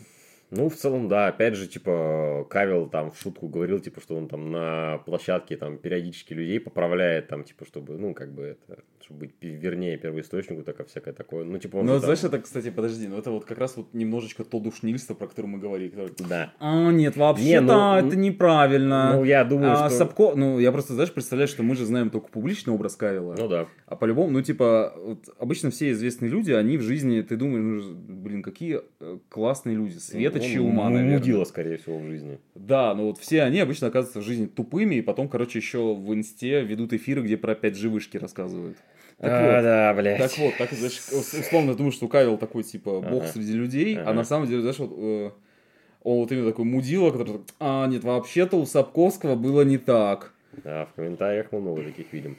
Ну, 0.51 0.67
в 0.67 0.75
целом, 0.75 1.07
да, 1.07 1.27
опять 1.27 1.55
же, 1.55 1.67
типа, 1.67 2.45
Кавел 2.49 2.89
там 2.89 3.11
в 3.11 3.19
шутку 3.19 3.47
говорил, 3.47 3.79
типа, 3.79 4.01
что 4.01 4.15
он 4.15 4.27
там 4.27 4.51
на 4.51 4.97
площадке 5.05 5.57
там 5.57 5.77
периодически 5.77 6.33
людей 6.33 6.59
поправляет, 6.59 7.27
там, 7.27 7.43
типа, 7.43 7.65
чтобы, 7.65 7.97
ну, 7.99 8.15
как 8.15 8.33
бы 8.33 8.43
это, 8.43 8.83
чтобы 9.03 9.21
быть 9.21 9.31
вернее 9.41 9.97
первоисточнику, 9.97 10.63
так, 10.63 10.85
всякое 10.87 11.13
такое. 11.13 11.43
Ну, 11.45 11.57
типа, 11.57 11.77
он 11.77 11.85
Ну, 11.85 11.93
же 11.95 11.99
там- 12.01 12.05
знаешь, 12.15 12.23
это, 12.23 12.39
кстати, 12.39 12.69
подожди, 12.69 13.07
ну 13.07 13.17
это 13.17 13.31
вот 13.31 13.45
как 13.45 13.57
раз 13.57 13.77
вот 13.77 13.93
немножечко 13.93 14.43
то 14.43 14.59
душнильство, 14.59 15.13
про 15.13 15.27
которое 15.27 15.47
мы 15.47 15.59
говорили. 15.59 15.89
которое, 15.89 16.11
Да. 16.27 16.53
А, 16.59 16.91
нет, 16.91 17.15
вообще-то 17.17 17.49
Не, 17.49 17.61
ну, 17.61 17.95
это 18.07 18.15
неправильно. 18.15 19.13
Ну, 19.15 19.23
я 19.23 19.43
думаю, 19.43 19.71
а 19.73 19.89
что... 19.89 19.97
Сапко, 19.97 20.33
ну, 20.35 20.59
я 20.59 20.71
просто, 20.71 20.93
знаешь, 20.93 21.11
представляю, 21.13 21.47
что 21.47 21.63
мы 21.63 21.75
же 21.75 21.85
знаем 21.85 22.09
только 22.09 22.27
публичный 22.29 22.73
образ 22.73 22.95
Кавила. 22.95 23.35
Ну, 23.37 23.47
да. 23.47 23.67
А 23.85 23.95
по-любому, 23.95 24.29
ну, 24.31 24.41
типа, 24.41 24.93
вот 24.97 25.29
обычно 25.39 25.71
все 25.71 25.91
известные 25.91 26.29
люди, 26.29 26.51
они 26.51 26.77
в 26.77 26.81
жизни, 26.81 27.21
ты 27.21 27.35
думаешь, 27.37 27.83
ну, 27.83 27.95
блин, 28.15 28.43
какие 28.43 28.81
э, 28.99 29.17
классные 29.29 29.75
люди, 29.75 29.97
светочи 29.97 30.57
Он 30.57 30.67
ума, 30.67 30.87
м- 30.87 30.93
наверное. 30.93 31.17
Мудила, 31.19 31.43
скорее 31.45 31.77
всего, 31.77 31.97
в 31.99 32.05
жизни. 32.05 32.39
Да, 32.55 32.93
но 32.93 33.05
вот 33.07 33.17
все 33.17 33.43
они 33.43 33.59
обычно 33.59 33.87
оказываются 33.87 34.19
в 34.19 34.23
жизни 34.23 34.45
тупыми, 34.45 34.95
и 34.95 35.01
потом, 35.01 35.27
короче, 35.29 35.59
еще 35.59 35.95
в 35.95 36.13
инсте 36.13 36.61
ведут 36.63 36.93
эфиры, 36.93 37.21
где 37.21 37.37
про 37.37 37.53
5G 37.53 37.87
вышки 37.89 38.17
рассказывают. 38.17 38.77
Так 39.19 39.31
а, 39.33 39.55
вот. 39.55 39.63
да, 39.63 39.93
блядь. 39.93 40.17
Так 40.17 40.37
вот, 40.37 40.57
так, 40.57 40.71
знаешь, 40.71 41.01
условно 41.11 41.75
думаешь, 41.75 41.95
что 41.95 42.07
Кавил 42.07 42.37
такой, 42.37 42.63
типа, 42.63 43.01
бог 43.01 43.23
Ага. 43.23 43.31
среди 43.33 43.53
людей, 43.53 43.97
а 43.97 44.01
Ага. 44.03 44.13
на 44.13 44.23
самом 44.23 44.47
деле, 44.47 44.61
знаешь, 44.61 44.79
вот, 44.79 44.91
э, 44.97 45.31
он 46.03 46.17
вот 46.19 46.31
именно 46.31 46.49
такой 46.49 46.63
мудила, 46.63 47.11
который, 47.11 47.41
а, 47.59 47.85
нет, 47.87 48.03
вообще-то 48.05 48.55
у 48.57 48.65
Сапковского 48.65 49.35
было 49.35 49.63
не 49.63 49.77
так. 49.77 50.33
Да, 50.63 50.85
в 50.85 50.93
комментариях 50.93 51.51
мы 51.51 51.59
много 51.59 51.83
таких 51.83 52.13
видим. 52.13 52.37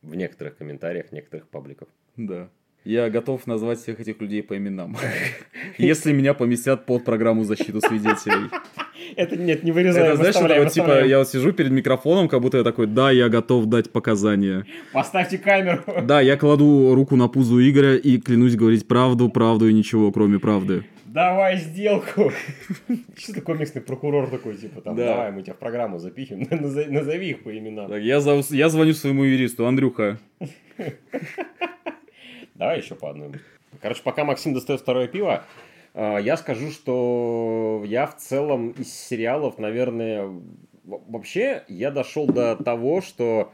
В 0.00 0.14
некоторых 0.14 0.56
комментариях 0.56 1.12
некоторых 1.12 1.48
пабликов. 1.48 1.88
Да. 2.16 2.48
Я 2.84 3.10
готов 3.10 3.46
назвать 3.46 3.78
всех 3.78 4.00
этих 4.00 4.20
людей 4.20 4.42
по 4.42 4.56
именам. 4.56 4.96
Если 5.78 6.12
меня 6.12 6.34
поместят 6.34 6.84
под 6.84 7.04
программу 7.04 7.44
защиту 7.44 7.80
свидетелей. 7.80 8.50
Это 9.16 9.36
нет, 9.36 9.62
не 9.62 9.70
Это, 9.70 10.16
знаешь, 10.16 10.34
это 10.36 10.62
вот, 10.62 10.72
типа, 10.72 11.04
я 11.04 11.18
вот 11.18 11.28
сижу 11.28 11.52
перед 11.52 11.70
микрофоном, 11.70 12.28
как 12.28 12.40
будто 12.40 12.58
я 12.58 12.64
такой, 12.64 12.86
да, 12.86 13.10
я 13.10 13.28
готов 13.28 13.66
дать 13.66 13.90
показания. 13.90 14.64
Поставьте 14.92 15.38
камеру. 15.38 15.82
Да, 16.02 16.20
я 16.20 16.36
кладу 16.36 16.94
руку 16.94 17.16
на 17.16 17.28
пузо 17.28 17.56
Игоря 17.68 17.96
и 17.96 18.18
клянусь 18.18 18.56
говорить 18.56 18.88
правду, 18.88 19.28
правду 19.28 19.68
и 19.68 19.72
ничего, 19.72 20.10
кроме 20.12 20.38
правды. 20.38 20.84
Давай 21.04 21.58
сделку. 21.58 22.32
Что 23.16 23.34
ты 23.34 23.40
комиксный 23.42 23.82
прокурор 23.82 24.30
такой, 24.30 24.56
типа, 24.56 24.80
там, 24.80 24.96
Да. 24.96 25.06
давай, 25.08 25.32
мы 25.32 25.42
тебя 25.42 25.52
в 25.54 25.58
программу 25.58 25.98
запихнем, 25.98 26.46
назови, 26.50 26.90
назови 26.90 27.30
их 27.30 27.42
по 27.42 27.56
именам. 27.56 27.88
Так, 27.90 28.02
я, 28.02 28.18
зов- 28.18 28.54
я 28.54 28.68
звоню 28.70 28.94
своему 28.94 29.24
юристу, 29.24 29.66
Андрюха. 29.66 30.18
Давай 32.54 32.78
еще 32.78 32.94
по 32.94 33.10
одной. 33.10 33.32
Короче, 33.80 34.02
пока 34.02 34.24
Максим 34.24 34.54
достает 34.54 34.80
второе 34.80 35.08
пиво, 35.08 35.44
а, 35.94 36.18
я 36.18 36.36
скажу, 36.36 36.70
что 36.70 37.82
я 37.86 38.06
в 38.06 38.16
целом 38.16 38.70
из 38.70 38.92
сериалов, 38.92 39.58
наверное, 39.58 40.30
вообще 40.84 41.64
я 41.68 41.90
дошел 41.90 42.26
до 42.26 42.56
того, 42.56 43.00
что 43.00 43.52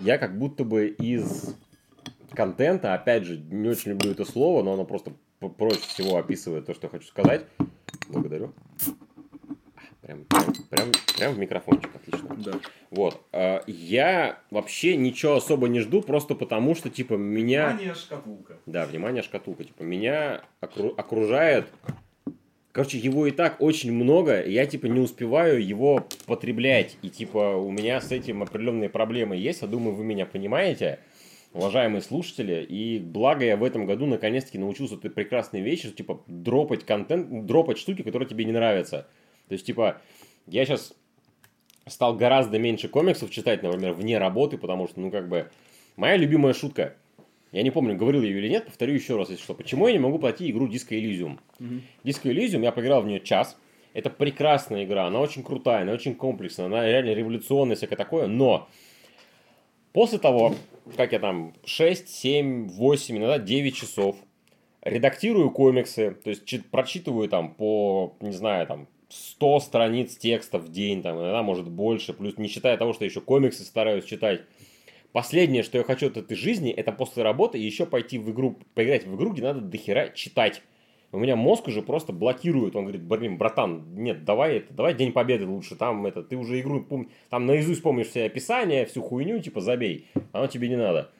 я 0.00 0.18
как 0.18 0.38
будто 0.38 0.64
бы 0.64 0.88
из 0.88 1.56
контента, 2.32 2.94
опять 2.94 3.24
же, 3.24 3.38
не 3.38 3.68
очень 3.68 3.92
люблю 3.92 4.10
это 4.10 4.24
слово, 4.24 4.62
но 4.62 4.74
оно 4.74 4.84
просто 4.84 5.12
проще 5.56 5.80
всего 5.80 6.16
описывает 6.16 6.66
то, 6.66 6.74
что 6.74 6.86
я 6.86 6.90
хочу 6.90 7.06
сказать. 7.06 7.46
Благодарю. 8.08 8.52
Прям, 10.06 10.24
прям, 10.24 10.54
прям, 10.70 10.92
прям 11.16 11.32
в 11.32 11.38
микрофончик, 11.38 11.90
отлично. 11.96 12.36
Да. 12.36 12.52
Вот. 12.90 13.20
а, 13.32 13.64
Я 13.66 14.38
вообще 14.52 14.96
ничего 14.96 15.34
особо 15.34 15.66
не 15.66 15.80
жду, 15.80 16.00
просто 16.00 16.36
потому 16.36 16.76
что, 16.76 16.90
типа, 16.90 17.14
меня... 17.14 17.76
шкатулка. 17.94 18.58
Да, 18.66 18.86
внимание, 18.86 19.24
шкатулка. 19.24 19.64
Типа, 19.64 19.82
меня 19.82 20.42
окру- 20.60 20.94
окружает... 20.96 21.66
Короче, 22.70 22.98
его 22.98 23.26
и 23.26 23.32
так 23.32 23.60
очень 23.60 23.90
много, 23.90 24.38
и 24.40 24.52
я, 24.52 24.66
типа, 24.66 24.86
не 24.86 25.00
успеваю 25.00 25.66
его 25.66 26.06
потреблять. 26.26 26.98
И, 27.02 27.08
типа, 27.08 27.56
у 27.56 27.72
меня 27.72 28.00
с 28.00 28.12
этим 28.12 28.42
определенные 28.42 28.90
проблемы 28.90 29.34
есть. 29.36 29.62
Я 29.62 29.66
думаю, 29.68 29.96
вы 29.96 30.04
меня 30.04 30.26
понимаете, 30.26 31.00
уважаемые 31.52 32.02
слушатели. 32.02 32.62
И 32.62 33.00
благо 33.00 33.44
я 33.44 33.56
в 33.56 33.64
этом 33.64 33.86
году 33.86 34.06
наконец-таки 34.06 34.58
научился 34.58 34.94
этой 34.94 35.10
прекрасной 35.10 35.62
вещи, 35.62 35.88
что, 35.88 35.96
типа, 35.96 36.22
дропать 36.28 36.84
контент, 36.84 37.46
дропать 37.46 37.78
штуки, 37.78 38.02
которые 38.02 38.28
тебе 38.28 38.44
не 38.44 38.52
нравятся. 38.52 39.08
То 39.48 39.52
есть, 39.54 39.66
типа, 39.66 40.00
я 40.46 40.64
сейчас 40.64 40.94
стал 41.86 42.14
гораздо 42.16 42.58
меньше 42.58 42.88
комиксов 42.88 43.30
читать, 43.30 43.62
например, 43.62 43.92
вне 43.92 44.18
работы, 44.18 44.58
потому 44.58 44.88
что, 44.88 45.00
ну, 45.00 45.10
как 45.10 45.28
бы, 45.28 45.50
моя 45.96 46.16
любимая 46.16 46.52
шутка. 46.52 46.96
Я 47.52 47.62
не 47.62 47.70
помню, 47.70 47.96
говорил 47.96 48.22
я 48.22 48.28
ее 48.28 48.38
или 48.38 48.48
нет, 48.48 48.66
повторю 48.66 48.92
еще 48.94 49.16
раз, 49.16 49.30
если 49.30 49.42
что. 49.42 49.54
Почему 49.54 49.86
я 49.86 49.92
не 49.92 50.00
могу 50.00 50.18
пройти 50.18 50.50
игру 50.50 50.66
Disco 50.68 50.90
Elysium? 50.90 51.38
Disco 52.04 52.24
Elysium, 52.24 52.62
я 52.62 52.72
поиграл 52.72 53.02
в 53.02 53.06
нее 53.06 53.20
час. 53.20 53.56
Это 53.94 54.10
прекрасная 54.10 54.84
игра, 54.84 55.06
она 55.06 55.20
очень 55.20 55.42
крутая, 55.42 55.82
она 55.82 55.92
очень 55.92 56.16
комплексная, 56.16 56.66
она 56.66 56.84
реально 56.84 57.14
революционная, 57.14 57.76
всякое 57.76 57.96
такое, 57.96 58.26
но 58.26 58.68
после 59.94 60.18
того, 60.18 60.54
как 60.98 61.12
я 61.12 61.18
там 61.18 61.54
6, 61.64 62.06
7, 62.06 62.68
8, 62.68 63.16
иногда 63.16 63.38
9 63.38 63.74
часов 63.74 64.16
редактирую 64.82 65.50
комиксы, 65.50 66.10
то 66.22 66.28
есть 66.28 66.44
чит- 66.44 66.70
прочитываю 66.70 67.28
там 67.30 67.54
по, 67.54 68.14
не 68.20 68.32
знаю, 68.32 68.66
там 68.66 68.86
100 69.16 69.60
страниц 69.60 70.16
текста 70.16 70.58
в 70.58 70.70
день, 70.70 71.02
там 71.02 71.18
иногда 71.18 71.42
может 71.42 71.68
больше, 71.68 72.12
плюс 72.12 72.36
не 72.38 72.48
считая 72.48 72.76
того, 72.76 72.92
что 72.92 73.04
еще 73.04 73.20
комиксы 73.20 73.64
стараюсь 73.64 74.04
читать. 74.04 74.42
Последнее, 75.12 75.62
что 75.62 75.78
я 75.78 75.84
хочу 75.84 76.08
от 76.08 76.16
этой 76.16 76.36
жизни, 76.36 76.70
это 76.70 76.92
после 76.92 77.22
работы 77.22 77.56
еще 77.58 77.86
пойти 77.86 78.18
в 78.18 78.30
игру, 78.30 78.58
поиграть 78.74 79.06
в 79.06 79.16
игру, 79.16 79.32
где 79.32 79.42
надо 79.42 79.60
дохера 79.60 80.10
читать. 80.14 80.62
У 81.12 81.18
меня 81.18 81.36
мозг 81.36 81.68
уже 81.68 81.80
просто 81.82 82.12
блокирует. 82.12 82.76
Он 82.76 82.84
говорит, 82.84 83.02
блин, 83.02 83.38
братан, 83.38 83.84
нет, 83.94 84.24
давай 84.24 84.58
это, 84.58 84.74
давай 84.74 84.92
День 84.92 85.12
Победы 85.12 85.46
лучше. 85.46 85.76
Там 85.76 86.04
это, 86.04 86.22
ты 86.22 86.36
уже 86.36 86.60
игру 86.60 86.84
пом- 86.86 87.08
там 87.30 87.46
наизусть 87.46 87.82
помнишь 87.82 88.08
все 88.08 88.24
описания, 88.24 88.84
всю 88.84 89.00
хуйню, 89.00 89.38
типа 89.38 89.60
забей. 89.60 90.08
Оно 90.32 90.46
тебе 90.48 90.68
не 90.68 90.76
надо. 90.76 91.10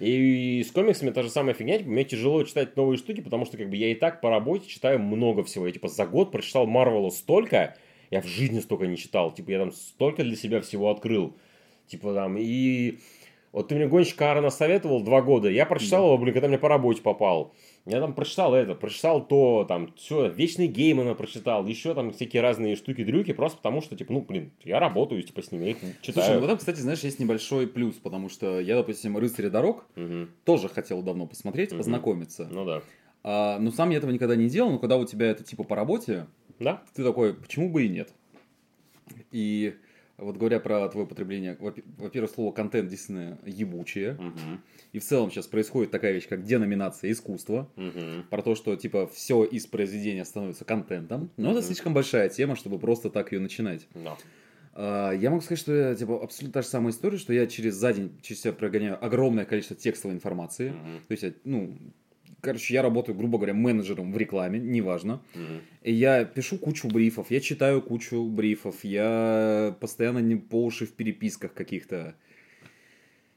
И 0.00 0.64
с 0.66 0.72
комиксами 0.72 1.10
та 1.10 1.22
же 1.22 1.28
самая 1.28 1.54
фигня, 1.54 1.76
типа, 1.76 1.90
мне 1.90 2.04
тяжело 2.04 2.42
читать 2.42 2.74
новые 2.74 2.96
штуки, 2.96 3.20
потому 3.20 3.44
что 3.44 3.58
как 3.58 3.68
бы 3.68 3.76
я 3.76 3.92
и 3.92 3.94
так 3.94 4.22
по 4.22 4.30
работе 4.30 4.66
читаю 4.66 4.98
много 4.98 5.44
всего. 5.44 5.66
Я 5.66 5.72
типа 5.72 5.88
за 5.88 6.06
год 6.06 6.32
прочитал 6.32 6.66
Марвелу 6.66 7.10
столько, 7.10 7.76
я 8.10 8.22
в 8.22 8.26
жизни 8.26 8.60
столько 8.60 8.86
не 8.86 8.96
читал. 8.96 9.30
Типа 9.30 9.50
я 9.50 9.58
там 9.58 9.72
столько 9.72 10.24
для 10.24 10.36
себя 10.36 10.62
всего 10.62 10.90
открыл. 10.90 11.36
Типа 11.86 12.14
там 12.14 12.36
и... 12.38 12.98
Вот 13.52 13.68
ты 13.68 13.74
мне 13.74 13.88
гонщика 13.88 14.30
Аарона 14.30 14.50
советовал 14.50 15.02
два 15.02 15.22
года, 15.22 15.50
я 15.50 15.66
прочитал 15.66 16.04
его, 16.04 16.16
блин, 16.18 16.32
когда 16.32 16.48
мне 16.48 16.56
по 16.56 16.68
работе 16.68 17.02
попал. 17.02 17.52
Я 17.86 18.00
там 18.00 18.14
прочитал 18.14 18.54
это, 18.54 18.74
прочитал 18.74 19.26
то, 19.26 19.64
там, 19.66 19.92
все, 19.96 20.28
Вечный 20.28 20.66
Геймана 20.66 21.14
прочитал, 21.14 21.66
еще 21.66 21.94
там 21.94 22.12
всякие 22.12 22.42
разные 22.42 22.76
штуки-дрюки, 22.76 23.32
просто 23.32 23.56
потому 23.56 23.80
что, 23.80 23.96
типа, 23.96 24.12
ну, 24.12 24.20
блин, 24.20 24.52
я 24.64 24.78
работаю, 24.78 25.22
типа, 25.22 25.40
с 25.42 25.50
ними, 25.50 25.64
я 25.64 25.70
их 25.70 25.78
читаю. 26.02 26.26
Слушай, 26.26 26.38
ну 26.40 26.44
этом, 26.44 26.58
кстати, 26.58 26.78
знаешь, 26.80 27.00
есть 27.00 27.18
небольшой 27.18 27.66
плюс, 27.66 27.94
потому 27.96 28.28
что 28.28 28.60
я, 28.60 28.76
допустим, 28.76 29.16
«Рыцаря 29.16 29.48
дорог» 29.48 29.86
Мгм. 29.96 30.28
тоже 30.44 30.68
хотел 30.68 31.02
давно 31.02 31.26
посмотреть, 31.26 31.70
Мгм. 31.70 31.78
познакомиться. 31.78 32.48
Ну 32.50 32.64
да. 32.66 32.82
А, 33.22 33.58
но 33.58 33.70
сам 33.70 33.90
я 33.90 33.96
этого 33.96 34.10
никогда 34.10 34.36
не 34.36 34.48
делал, 34.48 34.70
но 34.72 34.78
когда 34.78 34.96
у 34.96 35.04
тебя 35.06 35.26
это 35.30 35.42
типа 35.42 35.64
по 35.64 35.74
работе, 35.74 36.26
Да? 36.58 36.82
ты 36.94 37.02
такой, 37.02 37.34
почему 37.34 37.70
бы 37.70 37.84
и 37.84 37.88
нет? 37.88 38.12
И 39.32 39.74
вот 40.20 40.36
говоря 40.36 40.60
про 40.60 40.88
твое 40.88 41.06
потребление, 41.06 41.56
во- 41.60 41.74
во-первых, 41.98 42.30
слово 42.30 42.52
контент 42.52 42.88
действительно 42.88 43.38
ебучее. 43.44 44.12
Мгм. 44.14 44.62
И 44.92 44.98
в 44.98 45.04
целом 45.04 45.30
сейчас 45.30 45.46
происходит 45.46 45.90
такая 45.90 46.12
вещь, 46.12 46.28
как 46.28 46.44
деноминация 46.44 47.10
искусства. 47.10 47.70
Мгм. 47.76 48.24
Про 48.30 48.42
то, 48.42 48.54
что 48.54 48.76
типа 48.76 49.06
все 49.06 49.44
из 49.44 49.66
произведения 49.66 50.24
становится 50.24 50.64
контентом. 50.64 51.30
Но 51.36 51.50
это 51.50 51.60
Мгм. 51.60 51.66
слишком 51.66 51.94
большая 51.94 52.28
тема, 52.28 52.56
чтобы 52.56 52.78
просто 52.78 53.10
так 53.10 53.32
ее 53.32 53.40
начинать. 53.40 53.86
Да. 53.94 54.16
А, 54.72 55.12
Я 55.12 55.30
могу 55.30 55.42
сказать, 55.42 55.58
что 55.58 55.74
я, 55.74 55.94
типа, 55.94 56.22
абсолютно 56.22 56.52
та 56.54 56.62
же 56.62 56.68
самая 56.68 56.92
история, 56.92 57.18
что 57.18 57.32
я 57.32 57.46
через 57.46 57.74
за 57.74 57.92
день 57.92 58.12
через 58.22 58.42
себя 58.42 58.52
прогоняю 58.52 59.04
огромное 59.04 59.44
количество 59.44 59.76
текстовой 59.76 60.14
информации. 60.16 60.70
Мгм. 60.70 61.00
То 61.08 61.12
есть, 61.12 61.22
я, 61.24 61.32
ну, 61.44 61.76
короче, 62.40 62.74
я 62.74 62.82
работаю, 62.82 63.16
грубо 63.16 63.38
говоря, 63.38 63.54
менеджером 63.54 64.12
в 64.12 64.16
рекламе, 64.16 64.58
неважно. 64.58 65.20
Мгм. 65.34 65.60
И 65.82 65.92
я 65.92 66.24
пишу 66.24 66.58
кучу 66.58 66.88
брифов, 66.88 67.30
я 67.30 67.40
читаю 67.40 67.82
кучу 67.82 68.24
брифов, 68.24 68.84
я 68.84 69.76
постоянно 69.80 70.18
не 70.18 70.36
по 70.36 70.64
уши 70.64 70.86
в 70.86 70.92
переписках 70.92 71.54
каких-то. 71.54 72.14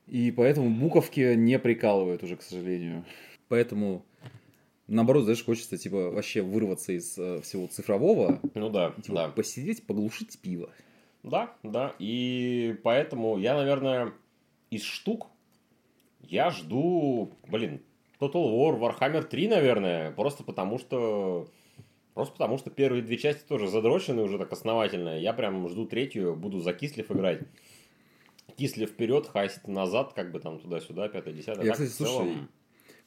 И 0.08 0.32
поэтому 0.32 0.70
буковки 0.70 1.36
не 1.36 1.58
прикалывают 1.60 2.24
уже, 2.24 2.36
к 2.36 2.42
сожалению. 2.42 3.06
Поэтому, 3.48 4.06
наоборот, 4.88 5.24
знаешь, 5.24 5.44
хочется, 5.44 5.78
типа, 5.78 6.12
вообще 6.12 6.42
вырваться 6.42 6.92
из 6.92 7.18
э, 7.18 7.42
всего 7.42 7.68
цифрового, 7.68 8.40
Ну 8.54 8.70
да, 8.70 8.92
типа, 9.02 9.16
да. 9.16 9.30
посидеть, 9.30 9.86
поглушить 9.86 10.40
пиво. 10.40 10.70
Да, 11.24 11.56
да. 11.64 11.96
И 12.00 12.76
поэтому 12.84 13.38
я, 13.38 13.56
наверное, 13.56 14.12
из 14.70 14.84
штук 14.84 15.28
я 16.20 16.50
жду, 16.50 17.32
блин, 17.48 17.82
Total 18.24 18.34
War, 18.34 18.80
Warhammer 18.80 19.24
3, 19.24 19.48
наверное, 19.48 20.12
просто 20.12 20.44
потому 20.44 20.80
что... 20.80 21.48
Просто 22.14 22.34
потому 22.34 22.60
что 22.60 22.70
первые 22.70 23.02
две 23.02 23.18
части 23.18 23.44
тоже 23.48 23.68
задрочены 23.68 24.22
уже 24.22 24.38
так 24.38 24.52
основательно. 24.52 25.20
Я 25.20 25.34
прям 25.34 25.68
жду 25.68 25.88
третью, 25.88 26.36
буду 26.36 26.60
за 26.60 26.72
Кислев 26.74 27.12
играть. 27.12 27.42
Кислев 28.56 28.92
вперед, 28.92 29.28
Хайст 29.28 29.68
назад, 29.68 30.14
как 30.14 30.32
бы 30.32 30.40
там 30.40 30.60
туда-сюда, 30.60 31.10
пятое, 31.10 31.34
десятое. 31.34 31.66
Я, 31.66 31.72
Так, 31.72 31.82
кстати, 31.82 31.90
целом, 31.90 32.26
слушай, 32.26 32.48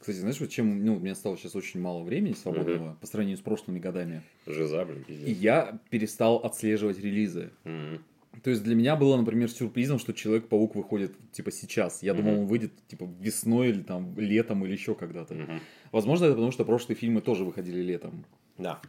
Кстати, 0.01 0.17
знаешь, 0.17 0.41
вот 0.41 0.51
чем, 0.51 0.85
ну, 0.85 0.97
у 0.97 0.99
меня 0.99 1.15
стало 1.15 1.37
сейчас 1.37 1.55
очень 1.55 1.81
мало 1.81 2.03
времени 2.03 2.33
свободного 2.33 2.97
по 3.01 3.07
сравнению 3.07 3.39
с 3.39 3.43
прошлыми 3.43 3.79
годами. 3.79 4.23
Жиза, 4.47 4.85
блин, 4.85 5.03
И 5.03 5.05
пиздец. 5.05 5.39
я 5.39 5.79
перестал 5.91 6.39
отслеживать 6.39 6.99
релизы. 6.99 7.53
Мгм. 7.63 8.03
То 8.43 8.51
есть 8.51 8.63
для 8.63 8.75
меня 8.75 8.97
было, 8.97 9.17
например, 9.17 9.51
сюрпризом, 9.51 9.99
что 9.99 10.13
Человек-паук 10.13 10.75
выходит 10.75 11.13
типа 11.33 11.51
сейчас. 11.51 12.03
Я 12.03 12.15
думал, 12.15 12.41
он 12.41 12.47
выйдет 12.47 12.73
типа 12.89 13.09
весной 13.21 13.69
или 13.71 13.83
там 13.83 14.15
летом 14.19 14.65
или 14.65 14.73
еще 14.73 14.95
когда-то. 14.95 15.61
Возможно, 15.93 16.27
это 16.27 16.35
потому, 16.35 16.53
что 16.53 16.65
прошлые 16.65 16.97
фильмы 16.97 17.21
тоже 17.21 17.45
выходили 17.45 17.81
летом. 17.83 18.25
Да, 18.59 18.81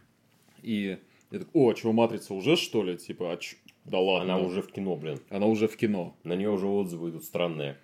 И 0.61 0.97
я 1.31 1.39
такой, 1.39 1.49
о, 1.53 1.71
а 1.71 1.75
что, 1.75 1.91
Матрица 1.93 2.33
уже 2.33 2.55
что 2.55 2.83
ли? 2.83 2.97
Типа, 2.97 3.33
а 3.33 3.37
чё? 3.37 3.55
Да 3.85 3.99
ладно. 3.99 4.35
она 4.35 4.43
уже 4.45 4.61
в 4.61 4.67
кино, 4.71 4.95
блин. 4.95 5.19
Она 5.29 5.45
уже 5.45 5.67
в 5.67 5.77
кино. 5.77 6.15
На 6.23 6.33
нее 6.35 6.49
уже 6.49 6.67
отзывы 6.67 7.09
идут 7.09 7.23
странные. 7.23 7.77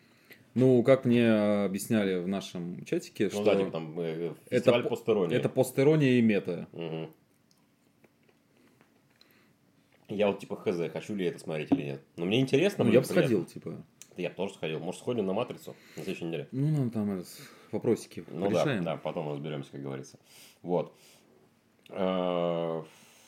Ну, 0.54 0.84
как 0.84 1.06
мне 1.06 1.30
объясняли 1.66 2.20
в 2.20 2.28
нашем 2.28 2.84
чатике, 2.86 3.26
Ну 3.26 3.30
что 3.32 3.44
да, 3.44 3.56
типа 3.56 3.72
там 3.72 4.00
э, 4.00 4.34
это 4.50 4.56
фестиваль 4.58 4.84
по- 4.84 4.90
постеронии. 4.90 5.36
это 5.36 5.50
постерония 5.50 6.20
и 6.20 6.22
мета. 6.22 6.68
Мгм. 6.74 7.10
Я 10.16 10.28
вот 10.28 10.40
типа 10.40 10.56
хз, 10.56 10.78
хочу 10.92 11.16
ли 11.16 11.26
это 11.26 11.40
смотреть 11.40 11.72
или 11.72 11.84
нет. 11.84 12.02
Но 12.18 12.26
мне 12.26 12.40
интересно. 12.40 12.84
Ну, 12.84 12.90
мне 12.90 12.96
я 12.96 13.02
бы 13.02 13.06
сходил, 13.08 13.46
типа. 13.46 13.84
Да 14.16 14.22
Я 14.22 14.30
бы 14.30 14.36
тоже 14.36 14.54
сходил. 14.54 14.80
Может, 14.80 15.02
сходим 15.02 15.26
на 15.26 15.34
Матрицу 15.34 15.76
на 15.96 16.04
следующей 16.04 16.26
неделе? 16.26 16.48
Ну, 16.52 16.68
нам 16.68 16.90
там 16.92 17.12
этот, 17.12 17.28
вопросики 17.72 18.24
Ну 18.30 18.50
решаем. 18.50 18.84
да, 18.84 18.94
да, 18.94 18.98
потом 18.98 19.30
разберемся, 19.32 19.72
как 19.72 19.82
говорится. 19.82 20.20
Вот. 20.62 20.94
Э, 21.90 22.84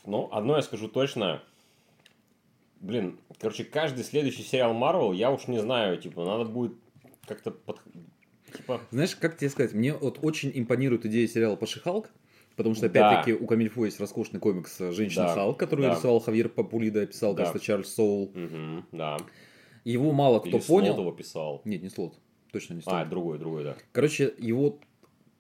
Ну, 0.06 0.30
одно 0.32 0.56
я 0.58 0.62
скажу 0.62 0.88
точно. 0.88 1.42
Блин, 2.80 3.18
короче, 3.40 3.64
каждый 3.64 4.04
следующий 4.04 4.44
сериал 4.44 4.74
Марвел, 4.74 5.12
я 5.12 5.32
уж 5.32 5.48
не 5.48 5.60
знаю, 5.60 5.98
типа, 5.98 6.24
надо 6.24 6.46
будет 6.46 6.74
как-то 7.26 7.50
под... 7.52 7.82
Типа, 8.56 8.80
Знаешь, 8.92 9.16
как 9.16 9.38
тебе 9.38 9.50
сказать, 9.50 9.74
мне 9.74 9.94
вот 9.94 10.20
очень 10.22 10.52
импонирует 10.54 11.06
идея 11.08 11.28
сериала 11.28 11.56
Паши 11.56 11.80
Халк, 11.80 12.12
потому 12.56 12.76
что, 12.76 12.90
Да. 12.90 13.10
опять-таки, 13.10 13.34
у 13.34 13.46
Камильфо 13.48 13.86
есть 13.86 14.00
роскошный 14.00 14.40
комикс 14.40 14.78
«Женщина 14.78 15.26
Да, 15.26 15.34
Халк», 15.36 15.58
который 15.60 15.88
да. 15.88 15.96
рисовал 15.96 16.20
Хавьер 16.20 16.50
Папулида, 16.50 17.06
писал, 17.06 17.34
Да. 17.34 17.44
кажется, 17.46 17.66
Чарльз 17.66 17.94
Соул. 17.94 18.32
мгм, 18.34 18.86
да. 18.92 19.18
Его 19.84 20.12
мало 20.12 20.40
кто 20.40 20.50
Или 20.50 20.60
понял. 20.60 20.94
Слот 20.94 21.00
его 21.06 21.12
писал. 21.12 21.62
Нет, 21.66 21.84
не 21.84 21.90
Слот. 21.90 22.16
Точно 22.52 22.74
не 22.74 22.82
Слот. 22.82 22.96
А, 22.96 23.06
другой, 23.06 23.38
другой, 23.38 23.64
да. 23.64 23.76
Короче, 23.92 24.34
его 24.38 24.80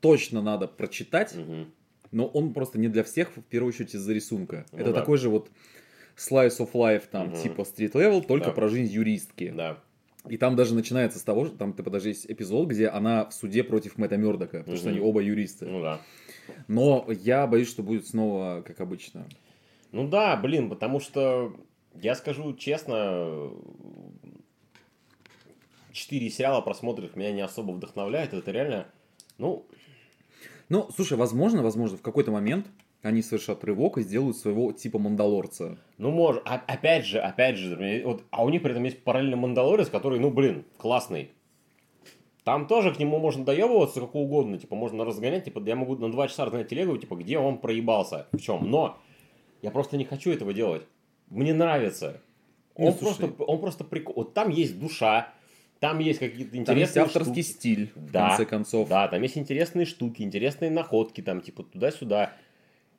точно 0.01 0.41
надо 0.41 0.67
прочитать, 0.67 1.33
Мгм. 1.35 1.71
но 2.11 2.27
он 2.27 2.53
просто 2.53 2.77
не 2.77 2.87
для 2.89 3.03
всех, 3.03 3.35
в 3.35 3.41
первую 3.41 3.69
очередь 3.69 3.95
из-за 3.95 4.13
рисунка. 4.13 4.65
Ну 4.71 4.79
Это 4.79 4.91
да. 4.93 4.99
такой 4.99 5.17
же 5.17 5.29
вот 5.29 5.49
slice 6.17 6.57
of 6.59 6.71
life, 6.73 7.03
там, 7.11 7.29
Мгм. 7.29 7.37
типа 7.41 7.61
street 7.61 7.93
level, 7.93 8.23
только 8.25 8.47
Да. 8.47 8.51
про 8.51 8.67
жизнь 8.67 8.91
юристки. 8.93 9.51
Да. 9.55 9.79
И 10.29 10.37
там 10.37 10.55
даже 10.55 10.73
начинается 10.73 11.19
с 11.19 11.21
того, 11.23 11.45
что 11.45 11.55
там 11.57 11.73
типа, 11.73 11.89
даже 11.91 12.09
есть 12.09 12.25
эпизод, 12.29 12.67
где 12.69 12.87
она 12.87 13.25
в 13.25 13.33
суде 13.33 13.63
против 13.63 13.97
Мэтта 13.97 14.17
Мёрдока, 14.17 14.59
потому 14.59 14.77
что 14.77 14.87
Мгм. 14.89 14.97
они 14.97 15.05
оба 15.07 15.21
юристы. 15.21 15.65
Ну 15.67 15.81
да. 15.81 16.01
Но 16.67 17.05
я 17.09 17.47
боюсь, 17.47 17.69
что 17.69 17.83
будет 17.83 18.07
снова, 18.07 18.63
как 18.65 18.81
обычно. 18.81 19.25
Ну 19.91 20.07
да, 20.07 20.35
блин, 20.35 20.69
потому 20.69 20.99
что 20.99 21.55
я 22.01 22.15
скажу 22.15 22.53
честно, 22.55 23.51
четыре 25.91 26.29
сериала 26.29 26.61
просмотров 26.61 27.15
меня 27.15 27.31
не 27.31 27.41
особо 27.41 27.71
вдохновляет. 27.71 28.33
Это 28.33 28.51
реально, 28.51 28.87
ну, 29.37 29.65
Ну, 30.69 30.89
слушай, 30.95 31.17
возможно, 31.17 31.61
возможно, 31.61 31.97
в 31.97 32.01
какой-то 32.01 32.31
момент 32.31 32.67
они 33.01 33.21
совершат 33.21 33.63
рывок 33.63 33.97
и 33.99 34.01
сделают 34.01 34.35
своего 34.35 34.71
типа 34.73 34.97
Мандалорца. 34.97 35.77
ну 35.99 36.09
может, 36.09 36.41
а- 36.45 36.63
опять 36.65 37.05
же, 37.05 37.19
опять 37.19 37.55
же, 37.55 38.01
вот, 38.03 38.23
а 38.31 38.43
у 38.43 38.49
них 38.49 38.63
при 38.63 38.71
этом 38.71 38.83
есть 38.83 39.03
параллельно 39.03 39.37
Мандалорец, 39.37 39.89
который, 39.89 40.19
ну 40.19 40.31
блин, 40.31 40.65
классный. 40.77 41.29
Там 42.45 42.67
тоже 42.67 42.93
к 42.93 42.99
нему 42.99 43.17
можно 43.19 43.43
доебываться 43.43 43.99
как 43.99 44.15
угодно, 44.15 44.57
типа 44.57 44.75
можно 44.75 45.03
разгонять, 45.03 45.43
типа 45.45 45.61
я 45.65 45.75
могу 45.75 45.97
на 45.97 46.09
два 46.11 46.27
часа 46.27 46.45
разгонять 46.45 46.69
телегу, 46.69 46.95
типа 46.97 47.15
где 47.15 47.37
он 47.39 47.57
проебался, 47.57 48.27
в 48.31 48.39
чем. 48.39 48.69
Но 48.69 48.97
я 49.61 49.71
просто 49.71 49.97
не 49.97 50.05
хочу 50.05 50.31
этого 50.31 50.53
делать. 50.53 50.83
Мне 51.27 51.53
нравится. 51.53 52.21
Ну, 52.77 52.85
Он 52.87 52.93
слушай. 52.93 53.17
просто, 53.27 53.43
он 53.43 53.59
просто 53.59 53.83
прикол. 53.83 54.13
Вот 54.17 54.33
там 54.35 54.49
есть 54.49 54.79
душа, 54.79 55.33
там 55.79 55.97
есть 55.99 56.19
какие-то 56.19 56.51
Там 56.51 56.59
интересные 56.61 56.81
есть 57.03 57.15
авторский 57.15 57.41
штуки. 57.43 57.55
стиль, 57.57 57.91
в 57.95 58.11
Да, 58.11 58.27
конце 58.29 58.45
концов. 58.45 58.87
Да, 58.89 59.07
там 59.07 59.21
есть 59.23 59.37
интересные 59.39 59.85
штуки, 59.87 60.21
интересные 60.21 60.69
находки, 60.69 61.21
там 61.21 61.41
типа 61.41 61.63
туда-сюда. 61.63 62.33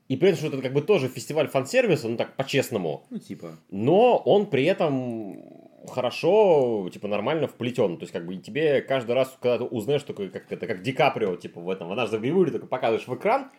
И 0.09 0.16
при 0.16 0.30
этом, 0.30 0.38
что 0.38 0.49
это 0.49 0.61
как 0.62 0.72
бы 0.72 0.82
тоже 0.82 1.07
фестиваль 1.09 1.47
фан-сервиса, 1.49 2.09
ну 2.09 2.16
так 2.16 2.34
по-честному. 2.36 3.05
Ну, 3.11 3.18
типа. 3.18 3.59
Но 3.70 4.16
он 4.16 4.47
при 4.47 4.64
этом 4.64 5.38
хорошо, 5.87 6.89
типа, 6.93 7.09
нормально 7.09 7.47
вплетен. 7.49 7.97
То 7.97 8.03
есть, 8.03 8.12
как 8.12 8.26
бы, 8.26 8.34
и 8.34 8.39
тебе 8.39 8.80
каждый 8.82 9.12
раз, 9.12 9.37
когда 9.41 9.59
ты 9.59 9.64
узнаешь, 9.64 10.03
такой, 10.03 10.28
как 10.28 10.51
это, 10.51 10.66
как 10.66 10.82
Ди 10.82 10.93
Каприо, 10.93 11.37
типа, 11.37 11.61
в 11.61 11.70
этом, 11.70 11.89
в 11.89 11.93
однажды 11.93 12.18
в 12.18 12.20
Голливуде, 12.20 12.53
только 12.53 12.66
показываешь 12.66 13.07
в 13.07 13.14
экран, 13.14 13.51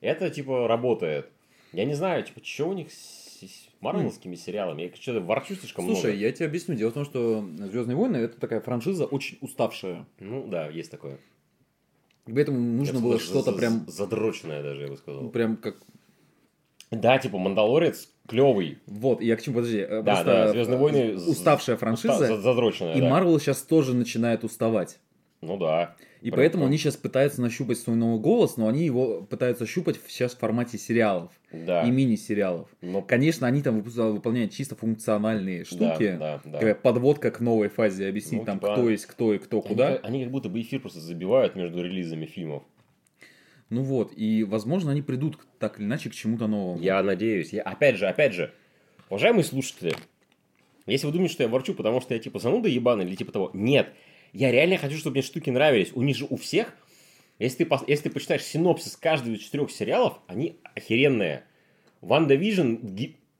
это, 0.00 0.30
типа, 0.30 0.68
работает. 0.68 1.30
Я 1.72 1.84
не 1.84 1.94
знаю, 1.94 2.24
типа, 2.24 2.40
что 2.42 2.68
у 2.68 2.72
них 2.72 2.92
с 2.92 3.68
марвеловскими 3.80 4.34
сериалами? 4.34 4.82
Я 4.82 4.90
что-то 4.94 5.20
ворчу 5.20 5.54
слишком 5.54 5.86
Слушай, 5.86 6.10
много. 6.12 6.16
я 6.18 6.32
тебе 6.32 6.46
объясню. 6.46 6.74
Дело 6.74 6.90
в 6.90 6.94
том, 6.94 7.04
что 7.04 7.44
Звездные 7.58 7.96
войны 7.96 8.16
это 8.18 8.38
такая 8.38 8.60
франшиза 8.60 9.06
очень 9.06 9.38
уставшая. 9.40 10.06
Ну, 10.18 10.46
да, 10.46 10.68
есть 10.68 10.90
такое. 10.90 11.18
И 12.26 12.32
Поэтому 12.32 12.58
нужно 12.60 13.00
было 13.00 13.18
что-то 13.18 13.52
прям, 13.52 13.84
Задроченное 13.88 14.62
даже, 14.62 14.82
я 14.82 14.88
бы 14.88 14.96
сказал. 14.96 15.30
прям 15.30 15.56
как 15.56 15.78
Да, 16.90 17.18
типа, 17.18 17.38
Мандалорец 17.38 18.08
клевый. 18.26 18.78
Вот, 18.86 19.20
я 19.22 19.36
к 19.36 19.42
чему, 19.42 19.56
подожди. 19.56 19.78
э, 19.78 20.02
Да, 20.02 20.14
просто, 20.14 20.24
да, 20.24 20.48
«Звездные 20.48 20.76
э, 20.78 20.80
войны» 20.80 21.14
Уставшая 21.16 21.76
франшиза. 21.76 22.14
За- 22.26 22.40
Задроченное, 22.40 22.94
И 22.94 23.00
да. 23.00 23.08
Марвел 23.08 23.38
сейчас 23.38 23.62
тоже 23.62 23.94
начинает 23.94 24.44
уставать. 24.44 24.98
Ну 25.40 25.56
да. 25.56 25.94
И 26.20 26.24
Прям 26.30 26.36
поэтому 26.36 26.66
они 26.66 26.76
сейчас 26.76 26.96
пытаются 26.96 27.40
нащупать 27.40 27.78
свой 27.78 27.96
новый 27.96 28.20
голос, 28.20 28.58
но 28.58 28.68
они 28.68 28.84
его 28.84 29.22
пытаются 29.22 29.64
щупать 29.64 29.98
сейчас 30.06 30.34
в 30.34 30.38
формате 30.38 30.76
сериалов 30.76 31.30
Да. 31.50 31.82
и 31.82 31.90
мини-сериалов. 31.90 32.68
Но- 32.82 33.00
Конечно, 33.00 33.46
они 33.46 33.62
там 33.62 33.80
выполняют 33.80 34.52
чисто 34.52 34.74
функциональные 34.76 35.64
штуки. 35.64 36.16
Да, 36.18 36.40
да, 36.44 36.60
да. 36.60 36.74
Подводка 36.74 37.30
к 37.30 37.40
новой 37.40 37.68
фазе, 37.68 38.06
объяснить 38.08 38.40
Ну, 38.42 38.46
там, 38.46 38.58
типа, 38.60 38.72
кто 38.74 38.90
есть 38.90 39.06
кто 39.06 39.32
и 39.32 39.38
кто 39.38 39.58
Они 39.60 39.68
куда. 39.68 39.88
Они, 40.02 40.22
как 40.24 40.30
будто 40.32 40.48
бы 40.50 40.60
эфир 40.60 40.80
просто 40.80 41.00
забивают 41.00 41.56
между 41.56 41.82
релизами 41.82 42.26
фильмов. 42.26 42.64
Ну 43.70 43.82
вот, 43.82 44.12
и, 44.16 44.42
возможно, 44.42 44.90
они 44.90 45.00
придут 45.00 45.38
так 45.60 45.78
или 45.78 45.86
иначе 45.86 46.10
к 46.10 46.14
чему-то 46.14 46.48
новому. 46.48 46.80
Я 46.80 47.02
надеюсь. 47.02 47.52
Я, 47.52 47.62
опять 47.62 47.96
же, 47.96 48.06
опять 48.08 48.34
же, 48.34 48.52
уважаемые 49.08 49.44
слушатели, 49.44 49.94
если 50.86 51.06
вы 51.06 51.12
думаете, 51.12 51.34
что 51.34 51.42
я 51.44 51.48
ворчу, 51.48 51.74
потому 51.74 52.00
что 52.00 52.14
я 52.14 52.20
типа 52.20 52.40
зануда 52.40 52.68
ебаный 52.68 53.04
или 53.04 53.14
типа 53.14 53.30
того, 53.30 53.50
нет. 53.54 53.92
Я 54.32 54.50
реально 54.50 54.76
хочу, 54.76 54.96
чтобы 54.96 55.14
мне 55.14 55.22
штуки 55.22 55.50
нравились. 55.50 55.92
У 55.94 56.02
них 56.02 56.16
же 56.16 56.26
у 56.28 56.36
всех, 56.36 56.74
если 57.38 57.64
ты, 57.64 57.76
если 57.86 58.04
ты 58.04 58.10
почитаешь 58.10 58.42
синопсис 58.42 58.96
каждого 58.96 59.34
из 59.34 59.40
четырех 59.40 59.70
сериалов, 59.70 60.18
они 60.26 60.58
охеренные. 60.74 61.44
WandaVision, 62.00 62.76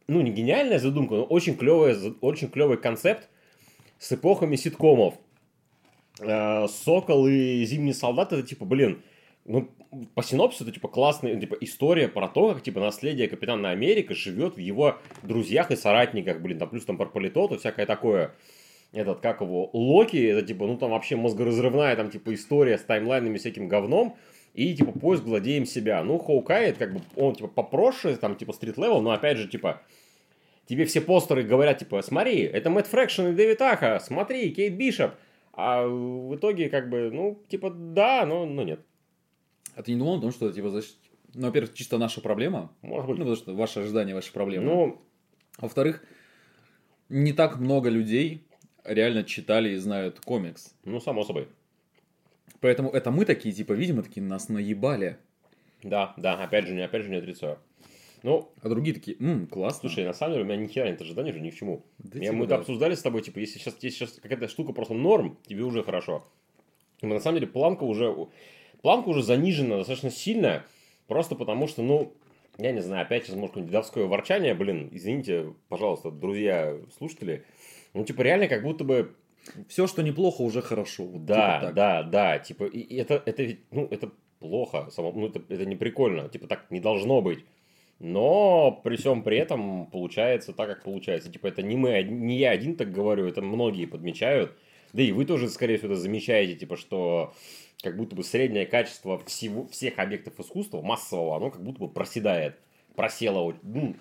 ну 0.07 0.21
не 0.21 0.31
гениальная 0.31 0.79
задумка, 0.79 1.15
но 1.15 1.25
очень 1.25 1.57
клевая, 1.57 1.95
за- 1.95 2.15
очень 2.21 2.49
клевый 2.49 2.77
концепт 2.77 3.29
с 3.99 4.13
эпохами 4.13 4.55
ситкомов. 4.57 5.15
Э, 6.21 6.69
Сокол 6.69 7.27
и 7.27 7.65
Зимний 7.65 7.95
солдат 7.95 8.33
это 8.33 8.47
типа, 8.47 8.65
блин, 8.65 9.03
ну, 9.45 9.71
по 10.15 10.23
синопсису 10.23 10.65
это 10.65 10.73
типа 10.73 10.89
классная 10.89 11.39
типа, 11.39 11.57
история 11.61 12.09
про 12.09 12.29
то, 12.29 12.55
как 12.55 12.63
типа 12.63 12.81
наследие 12.81 13.29
Капитана 13.29 13.71
Америка 13.71 14.15
живет 14.15 14.57
в 14.57 14.59
его 14.59 14.99
друзьях 15.23 15.71
и 15.71 15.77
соратниках, 15.77 16.41
блин, 16.41 16.59
там 16.59 16.69
плюс 16.69 16.85
там 16.85 16.97
парполитот 16.97 17.53
и 17.53 17.59
всякое 17.59 17.87
такое. 17.87 18.35
Этот, 18.93 19.21
как 19.21 19.41
его, 19.41 19.71
Локи, 19.73 20.17
это 20.17 20.47
типа, 20.47 20.67
ну 20.67 20.77
там 20.77 20.91
вообще 20.91 21.17
мозгоразрывная 21.17 21.95
там 21.97 22.11
типа 22.11 22.35
история 22.35 22.79
с 22.79 22.83
таймлайнами, 22.83 23.39
всяким 23.39 23.69
говном. 23.69 24.17
И 24.53 24.75
типа 24.75 24.93
поиск 24.99 25.23
Владением 25.23 25.65
себя. 25.65 26.03
Ну, 26.03 26.19
Хоукай, 26.19 26.71
это 26.71 26.81
как 26.81 26.95
бы 26.95 27.01
он 27.15 27.35
типа 27.35 27.49
попроще, 27.49 28.17
там 28.17 28.35
типа 28.35 28.53
street 28.53 28.79
level, 28.79 29.01
но 29.01 29.13
опять 29.13 29.39
же, 29.39 29.47
типа, 29.47 29.81
тебе 30.67 30.87
все 30.87 31.01
постеры 31.01 31.45
говорят, 31.45 31.79
типа, 31.79 32.03
смотри, 32.03 32.41
это 32.41 32.69
Мэтт 32.69 32.89
Фрэкшн 32.89 33.29
и 33.29 33.33
Дэвид 33.33 33.63
Аха, 33.63 34.01
смотри, 34.01 34.51
Кейт 34.51 34.77
Бишоп. 34.77 35.13
А 35.53 35.87
в 35.87 36.35
итоге, 36.35 36.69
как 36.69 36.91
бы, 36.91 37.11
ну, 37.13 37.41
типа, 37.49 37.71
да, 37.71 38.27
но, 38.27 38.45
но 38.45 38.65
нет. 38.65 38.81
А 39.77 39.83
ты 39.83 39.93
не 39.93 39.99
думал 39.99 40.19
о 40.19 40.21
том, 40.21 40.33
что, 40.33 40.53
типа, 40.53 40.67
защ- 40.67 40.95
ну, 41.35 41.47
во-первых, 41.47 41.75
чисто 41.75 41.99
наша 41.99 42.21
проблема, 42.21 42.73
Может 42.83 43.07
ну, 43.09 43.15
быть. 43.15 43.19
потому 43.19 43.37
что 43.37 43.55
ваши 43.55 43.81
ожидания, 43.81 44.15
ваши 44.15 44.33
проблемы. 44.33 44.65
Ну, 44.67 45.03
Во-вторых, 45.59 46.03
не 47.09 47.33
так 47.33 47.59
много 47.59 47.89
людей 47.89 48.45
реально 48.85 49.25
читали 49.25 49.71
и 49.71 49.77
знают 49.77 50.21
комикс. 50.21 50.75
ну, 50.85 51.01
само 51.01 51.25
собой. 51.25 51.49
Поэтому 52.61 52.91
это 52.91 53.11
мы 53.11 53.25
такие, 53.25 53.55
типа, 53.55 53.73
видимо, 53.73 54.03
такие 54.03 54.23
нас 54.27 54.49
наебали. 54.49 55.17
Да, 55.83 56.13
да, 56.19 56.35
опять 56.43 56.67
же, 56.67 56.75
не, 56.75 56.83
опять 56.83 57.05
же 57.05 57.11
не 57.11 57.17
отрицаю. 57.17 57.59
Ну, 58.23 58.53
А 58.63 58.69
другие 58.69 58.93
такие, 58.95 59.17
ммм, 59.19 59.47
классно. 59.47 59.81
слушай, 59.89 60.05
на 60.05 60.13
самом 60.13 60.35
деле 60.35 60.45
у 60.45 60.47
меня 60.47 60.57
ни 60.59 60.67
хера 60.67 60.91
нет 60.91 61.01
ожиданий 61.01 61.33
же 61.33 61.41
ни 61.41 61.49
к 61.49 61.55
чему. 61.55 61.87
Да 61.99 62.19
Я- 62.19 62.33
мы 62.33 62.47
да. 62.47 62.57
обсуждали 62.57 62.95
с 62.95 63.01
тобой, 63.01 63.23
типа, 63.23 63.39
если 63.39 63.59
сейчас, 63.59 63.77
если 63.81 63.97
сейчас 64.05 64.19
какая-то 64.21 64.47
штука 64.49 64.73
просто 64.75 64.93
норм, 64.93 65.39
тебе 65.47 65.63
уже 65.63 65.83
хорошо. 65.83 66.27
И 67.01 67.07
на 67.07 67.19
самом 67.19 67.39
деле 67.41 67.51
планка 67.51 67.85
уже, 67.85 68.15
планка 68.83 69.09
уже 69.09 69.23
занижена 69.23 69.79
достаточно 69.79 70.11
сильно, 70.11 70.65
просто 71.07 71.35
потому 71.35 71.67
что, 71.67 71.83
ну, 71.83 72.13
я 72.59 72.73
не 72.73 72.81
знаю, 72.81 73.03
опять 73.03 73.25
сейчас 73.25 73.37
может 73.37 73.55
какое-нибудь 73.55 74.11
ворчание, 74.11 74.55
блин, 74.55 74.89
извините, 74.93 75.55
пожалуйста, 75.69 76.11
друзья, 76.11 76.77
слушатели, 76.97 77.45
ну, 77.95 78.05
типа, 78.05 78.23
реально 78.23 78.49
как 78.49 78.63
будто 78.63 78.85
бы 78.85 79.15
Все, 79.69 79.87
что 79.87 80.03
неплохо, 80.03 80.43
уже 80.43 80.61
хорошо. 80.63 81.05
Вот 81.05 81.25
Да, 81.25 81.55
типа 81.59 81.67
так. 81.67 81.75
да, 81.75 82.03
да, 82.03 82.39
типа, 82.39 82.65
и, 82.65 82.97
это, 82.97 83.23
это 83.25 83.43
ведь, 83.43 83.61
ну, 83.71 83.87
это 83.91 84.13
плохо, 84.39 84.89
само, 84.91 85.13
ну, 85.13 85.29
это, 85.29 85.43
это 85.49 85.65
не 85.65 85.77
прикольно, 85.77 86.29
типа, 86.29 86.47
так 86.47 86.71
не 86.71 86.81
должно 86.81 87.23
быть. 87.23 87.41
Но 87.99 88.81
при 88.83 88.97
всем 88.97 89.23
при 89.23 89.37
этом 89.39 89.87
получается 89.87 90.53
так, 90.55 90.69
как 90.69 90.85
получается. 90.85 91.31
Типа, 91.31 91.49
это 91.49 91.63
не 91.63 91.77
мы, 91.77 92.03
не 92.03 92.39
я 92.39 92.51
один 92.51 92.77
так 92.77 92.93
говорю, 92.93 93.27
это 93.27 93.43
многие 93.43 93.85
подмечают. 93.87 94.57
Да 94.95 95.03
и 95.03 95.13
вы 95.13 95.25
тоже, 95.27 95.49
скорее 95.51 95.77
всего, 95.77 95.95
замечаете, 95.95 96.55
типа, 96.57 96.77
что 96.77 97.35
как 97.83 97.97
будто 97.97 98.15
бы 98.15 98.23
среднее 98.25 98.67
качество 98.67 99.19
всего, 99.25 99.67
всех 99.69 99.99
объектов 99.99 100.39
искусства, 100.39 100.83
массового, 100.83 101.37
оно 101.37 101.51
как 101.51 101.63
будто 101.63 101.81
бы 101.81 101.89
проседает. 101.89 102.57
Просело, 102.95 103.57
ну, 103.63 103.95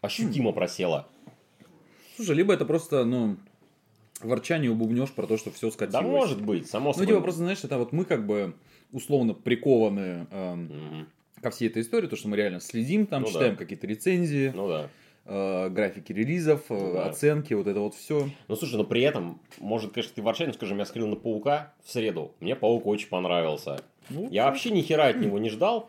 ощутимо 0.00 0.52
просело. 0.52 1.08
Слушай, 2.16 2.36
либо 2.36 2.54
это 2.54 2.64
просто, 2.64 3.04
ну, 3.04 3.36
ворчание 4.20 4.70
убубнешь 4.70 5.10
про 5.12 5.26
то, 5.26 5.36
что 5.36 5.50
все 5.50 5.70
скатилось. 5.70 5.92
Да 5.92 6.02
может 6.02 6.40
быть, 6.42 6.68
само 6.68 6.88
Ну, 6.88 6.92
собой. 6.92 7.06
типа, 7.08 7.20
просто, 7.22 7.38
знаешь, 7.40 7.64
это 7.64 7.78
вот 7.78 7.92
мы 7.92 8.04
как 8.04 8.26
бы 8.26 8.54
условно 8.92 9.34
прикованы 9.34 10.26
эм, 10.30 10.64
Мгм. 10.66 11.08
ко 11.42 11.50
всей 11.50 11.68
этой 11.68 11.82
истории, 11.82 12.06
то, 12.06 12.14
что 12.16 12.28
мы 12.28 12.36
реально 12.36 12.60
следим, 12.60 13.06
там, 13.06 13.22
Ну 13.22 13.28
читаем 13.28 13.54
да. 13.54 13.58
какие-то 13.58 13.86
рецензии, 13.88 14.52
Ну 14.54 14.68
да. 14.68 14.88
Э, 15.26 15.68
графики 15.70 16.12
релизов, 16.12 16.62
э, 16.70 16.74
Ну 16.74 16.92
да. 16.92 17.06
оценки, 17.06 17.54
вот 17.54 17.66
это 17.66 17.80
вот 17.80 17.94
все. 17.94 18.28
Ну 18.48 18.56
слушай, 18.56 18.76
но 18.76 18.84
при 18.84 19.02
этом, 19.02 19.40
может, 19.58 19.92
конечно, 19.92 20.12
ты 20.14 20.22
ворчание, 20.22 20.48
но 20.52 20.54
скажем, 20.54 20.78
я 20.78 20.84
скрыл 20.84 21.06
на 21.06 21.16
паука 21.16 21.72
в 21.84 21.90
среду. 21.90 22.32
Мне 22.40 22.56
паук 22.56 22.86
очень 22.86 23.08
понравился. 23.08 23.80
Ну, 24.10 24.28
Я 24.30 24.46
вообще 24.46 24.70
ни 24.70 24.82
хера 24.82 25.06
от 25.06 25.16
него 25.20 25.38
не 25.38 25.48
ждал. 25.50 25.88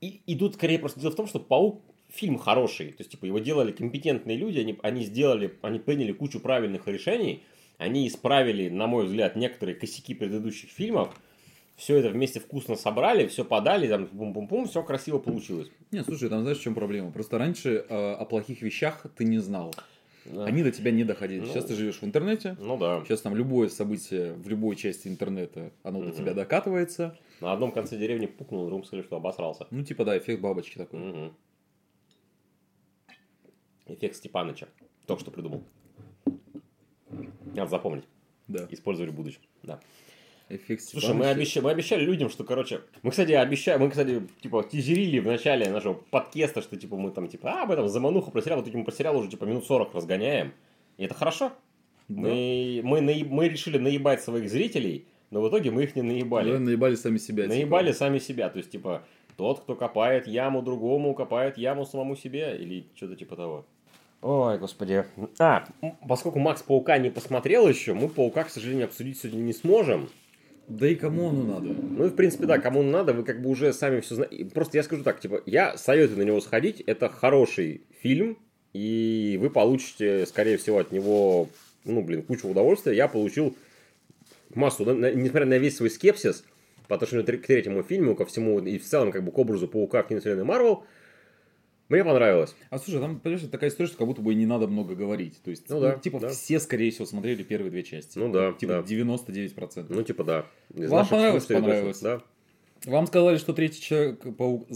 И, 0.00 0.20
и 0.26 0.36
тут 0.36 0.54
скорее 0.54 0.78
просто 0.78 1.00
дело 1.00 1.12
в 1.12 1.16
том, 1.16 1.26
что 1.26 1.40
паук 1.40 1.80
фильм 2.10 2.36
хороший. 2.38 2.88
То 2.88 3.00
есть, 3.00 3.10
типа, 3.12 3.24
его 3.24 3.38
делали 3.38 3.72
компетентные 3.72 4.36
люди, 4.36 4.58
они, 4.60 4.78
они 4.82 5.04
сделали, 5.04 5.54
они 5.62 5.78
приняли 5.78 6.12
кучу 6.12 6.40
правильных 6.40 6.86
решений, 6.86 7.42
они 7.78 8.06
исправили, 8.06 8.68
на 8.68 8.86
мой 8.86 9.06
взгляд, 9.06 9.34
некоторые 9.34 9.74
косяки 9.74 10.14
предыдущих 10.14 10.70
фильмов. 10.70 11.14
Все 11.76 11.96
это 11.96 12.08
вместе 12.10 12.38
вкусно 12.38 12.76
собрали, 12.76 13.26
все 13.26 13.44
подали, 13.44 13.88
там 13.88 14.06
бум-бум-бум, 14.06 14.66
все 14.66 14.82
красиво 14.84 15.18
получилось. 15.18 15.68
Не, 15.90 16.04
слушай, 16.04 16.28
там 16.28 16.42
знаешь, 16.42 16.58
в 16.58 16.62
чем 16.62 16.74
проблема? 16.74 17.10
Просто 17.10 17.36
раньше 17.36 17.84
э, 17.88 18.12
о 18.12 18.24
плохих 18.26 18.62
вещах 18.62 19.06
ты 19.16 19.24
не 19.24 19.38
знал. 19.38 19.74
Да. 20.24 20.44
Они 20.46 20.62
до 20.62 20.70
тебя 20.70 20.90
не 20.92 21.04
доходили. 21.04 21.40
Ну. 21.40 21.46
Сейчас 21.46 21.64
ты 21.66 21.74
живешь 21.74 22.00
в 22.00 22.04
интернете. 22.04 22.56
Ну 22.60 22.78
да. 22.78 23.02
Сейчас 23.04 23.20
там 23.22 23.34
любое 23.34 23.68
событие 23.68 24.34
в 24.34 24.48
любой 24.48 24.76
части 24.76 25.08
интернета, 25.08 25.72
оно 25.82 26.00
до 26.00 26.06
Мгм. 26.06 26.16
тебя 26.16 26.32
докатывается. 26.32 27.18
На 27.40 27.52
одном 27.52 27.72
конце 27.72 27.98
деревни 27.98 28.26
пукнул, 28.26 28.64
другом 28.66 28.84
сказали, 28.84 29.04
что 29.04 29.16
обосрался. 29.16 29.66
Ну, 29.70 29.82
типа, 29.84 30.04
да, 30.04 30.16
эффект 30.16 30.40
бабочки 30.40 30.78
такой. 30.78 31.00
Мгм. 31.00 31.34
Эффект 33.86 34.16
Степаныча. 34.16 34.68
Только 35.06 35.20
что 35.22 35.30
придумал. 35.30 35.64
Надо 37.54 37.66
запомнить. 37.68 38.04
Да. 38.48 38.66
Использовали 38.70 39.10
в 39.10 39.14
будущем. 39.14 39.40
Да. 39.62 39.80
Эффект 40.50 40.82
Слушай, 40.82 41.14
мы 41.14 41.24
Степаныча. 41.24 41.30
обещали, 41.30 41.64
мы 41.64 41.70
обещали 41.70 42.04
людям, 42.04 42.28
что, 42.28 42.44
короче, 42.44 42.82
мы, 43.02 43.10
кстати, 43.10 43.32
обещали, 43.32 43.78
мы, 43.78 43.88
кстати, 43.88 44.22
типа, 44.42 44.62
тизерили 44.62 45.18
в 45.18 45.26
начале 45.26 45.70
нашего 45.70 45.94
подкаста, 45.94 46.60
что, 46.60 46.76
типа, 46.76 46.96
мы 46.96 47.10
там, 47.10 47.28
типа, 47.28 47.50
а, 47.50 47.62
об 47.62 47.70
этом 47.70 47.88
замануху 47.88 48.30
про 48.30 48.42
сериал, 48.42 48.58
вот 48.58 48.68
этим 48.68 48.80
мы 48.80 48.84
про 48.84 48.92
сериал 48.92 49.16
уже, 49.16 49.30
типа, 49.30 49.44
минут 49.44 49.64
40 49.64 49.94
разгоняем. 49.94 50.52
И 50.98 51.04
это 51.04 51.14
хорошо. 51.14 51.52
Да. 52.08 52.20
Мы, 52.20 52.82
мы, 52.84 52.98
наеб- 52.98 53.28
мы 53.30 53.48
решили 53.48 53.78
наебать 53.78 54.22
своих 54.22 54.50
зрителей, 54.50 55.06
но 55.30 55.40
в 55.40 55.48
итоге 55.48 55.70
мы 55.70 55.84
их 55.84 55.96
не 55.96 56.02
наебали. 56.02 56.52
Да, 56.52 56.58
наебали 56.58 56.94
сами 56.94 57.16
себя. 57.16 57.44
типа. 57.44 57.54
Наебали 57.54 57.92
сами 57.92 58.18
себя. 58.18 58.50
То 58.50 58.58
есть, 58.58 58.70
типа, 58.70 59.02
тот, 59.36 59.60
кто 59.60 59.74
копает 59.74 60.26
яму 60.26 60.60
другому, 60.62 61.14
копает 61.14 61.56
яму 61.56 61.86
самому 61.86 62.16
себе. 62.16 62.56
Или 62.58 62.86
что-то 62.94 63.16
типа 63.16 63.36
того. 63.36 63.64
Ой, 64.20 64.58
господи. 64.58 65.04
А, 65.38 65.66
поскольку 66.06 66.38
Макс 66.38 66.62
Паука 66.62 66.98
не 66.98 67.10
посмотрел 67.10 67.68
еще, 67.68 67.94
мы 67.94 68.08
Паука, 68.08 68.44
к 68.44 68.50
сожалению, 68.50 68.86
обсудить 68.86 69.18
сегодня 69.18 69.40
не 69.40 69.52
сможем. 69.52 70.08
Да 70.68 70.88
и 70.88 70.94
кому 70.94 71.28
оно 71.28 71.42
надо? 71.42 71.66
Ну 71.66 72.06
в 72.06 72.14
принципе, 72.14 72.46
да, 72.46 72.58
кому 72.58 72.82
надо, 72.82 73.12
вы 73.12 73.24
как 73.24 73.42
бы 73.42 73.50
уже 73.50 73.72
сами 73.72 74.00
все 74.00 74.14
знаете. 74.14 74.46
Просто 74.46 74.78
я 74.78 74.82
скажу 74.82 75.02
так, 75.02 75.20
типа, 75.20 75.42
я 75.46 75.76
советую 75.76 76.18
на 76.18 76.22
него 76.22 76.40
сходить. 76.40 76.80
Это 76.86 77.08
хороший 77.08 77.82
фильм, 78.00 78.38
и 78.72 79.38
вы 79.40 79.50
получите, 79.50 80.24
скорее 80.26 80.56
всего, 80.56 80.78
от 80.78 80.90
него, 80.90 81.48
ну, 81.84 82.02
блин, 82.02 82.22
кучу 82.22 82.48
удовольствия. 82.48 82.96
Я 82.96 83.08
получил 83.08 83.56
массу, 84.54 84.84
да, 84.84 84.94
несмотря 85.12 85.46
на 85.46 85.58
весь 85.58 85.76
свой 85.76 85.90
скепсис 85.90 86.44
по 86.88 86.94
отношению 86.94 87.24
к 87.24 87.46
третьему 87.46 87.82
фильму, 87.82 88.14
ко 88.14 88.24
всему, 88.24 88.60
и 88.60 88.78
в 88.78 88.84
целом, 88.84 89.12
как 89.12 89.22
бы, 89.22 89.32
к 89.32 89.38
образу 89.38 89.68
Паука 89.68 90.02
в 90.02 90.08
киновселенной 90.08 90.44
Марвел, 90.44 90.84
мне 91.88 92.04
понравилось. 92.04 92.54
А 92.70 92.78
слушай, 92.78 92.98
там, 93.00 93.20
понимаешь, 93.20 93.46
такая 93.50 93.68
история, 93.70 93.88
что 93.88 93.98
как 93.98 94.06
будто 94.06 94.22
бы 94.22 94.32
и 94.32 94.36
не 94.36 94.46
надо 94.46 94.66
много 94.66 94.94
говорить. 94.94 95.40
То 95.42 95.50
есть, 95.50 95.68
Ну 95.68 95.80
да, 95.80 95.96
типа, 95.96 96.18
да. 96.20 96.28
все, 96.30 96.58
скорее 96.58 96.90
всего, 96.90 97.04
смотрели 97.06 97.42
первые 97.42 97.70
две 97.70 97.82
части. 97.82 98.18
Ну 98.18 98.32
да, 98.32 98.52
Типа, 98.52 98.82
да. 98.82 98.94
99%. 98.94 99.86
Ну, 99.90 100.02
типа, 100.02 100.24
да. 100.24 100.46
Из 100.74 100.88
Вам 100.90 101.06
понравилось, 101.06 101.44
понравилось. 101.46 102.00
Да, 102.00 102.22
Вам 102.86 103.06
сказали, 103.06 103.36
что 103.36 103.52
третий 103.52 103.80
Человек-паук 103.82 104.66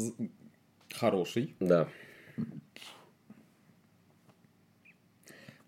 хороший. 0.94 1.54
да. 1.60 1.88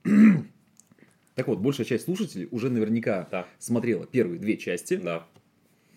Так 1.35 1.49
вот, 1.49 1.59
большая 1.61 1.87
часть 1.87 2.05
слушателей 2.05 2.49
уже 2.51 2.69
наверняка 2.69 3.27
Да. 3.31 3.47
смотрела 3.59 4.07
первые 4.07 4.39
две 4.39 4.59
части. 4.59 4.97
Да. 4.97 5.27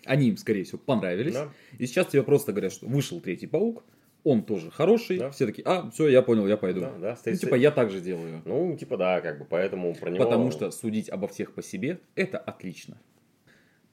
Они 0.06 0.30
им, 0.30 0.38
скорее 0.38 0.64
всего, 0.64 0.78
понравились. 0.78 1.34
Да. 1.34 1.52
И 1.80 1.86
сейчас 1.86 2.08
тебе 2.08 2.24
просто 2.24 2.54
говорят, 2.54 2.72
что 2.72 2.86
вышел 2.88 3.20
третий 3.20 3.48
паук, 3.48 3.84
он 4.24 4.44
тоже 4.44 4.72
хороший. 4.72 5.18
Да. 5.20 5.30
Все 5.32 5.46
такие, 5.46 5.64
а, 5.66 5.90
все, 5.92 6.08
я 6.08 6.22
понял, 6.22 6.48
я 6.48 6.58
пойду. 6.58 6.82
Да, 6.82 6.94
да, 7.00 7.10
Ну, 7.12 7.16
стоит- 7.16 7.40
типа, 7.40 7.56
я 7.56 7.72
так 7.72 7.90
же 7.92 8.00
делаю. 8.02 8.42
Ну, 8.46 8.76
типа, 8.78 8.98
да, 8.98 9.22
как 9.22 9.40
бы, 9.40 9.46
поэтому 9.46 9.94
про 9.96 10.10
него... 10.10 10.24
Потому 10.24 10.52
что 10.52 10.72
судить 10.72 11.10
обо 11.10 11.28
всех 11.28 11.54
по 11.54 11.62
себе– 11.62 12.00
это 12.16 12.38
отлично. 12.38 12.98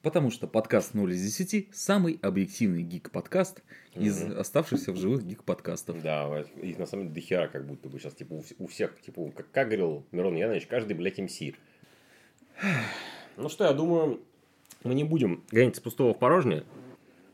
Потому 0.01 0.31
что 0.31 0.47
подкаст 0.47 0.95
0 0.95 1.11
из 1.11 1.21
10– 1.21 1.67
самый 1.73 2.17
объективный 2.23 2.81
гик-подкаст 2.81 3.61
из 3.93 4.23
Мгм. 4.23 4.39
оставшихся 4.39 4.93
в 4.93 4.95
живых 4.95 5.23
гик-подкастов. 5.23 6.01
Да, 6.01 6.43
их 6.61 6.79
на 6.79 6.87
самом 6.87 7.03
деле 7.09 7.15
дохера 7.21 7.47
как 7.47 7.67
будто 7.67 7.87
бы 7.87 7.99
сейчас, 7.99 8.13
типа, 8.15 8.41
у 8.57 8.67
всех, 8.67 8.99
типа, 9.01 9.29
как, 9.35 9.51
как 9.51 9.67
говорил 9.67 10.03
Мирон 10.11 10.35
Янович, 10.35 10.65
каждый, 10.65 10.93
блядь, 10.93 11.19
МС. 11.19 11.39
Ну 13.37 13.49
что, 13.49 13.65
я 13.65 13.73
думаю, 13.73 14.21
мы 14.83 14.93
не 14.95 15.03
будем 15.03 15.43
гонять 15.51 15.75
с 15.75 15.79
пустого 15.79 16.13
в 16.13 16.19
порожнее. 16.19 16.63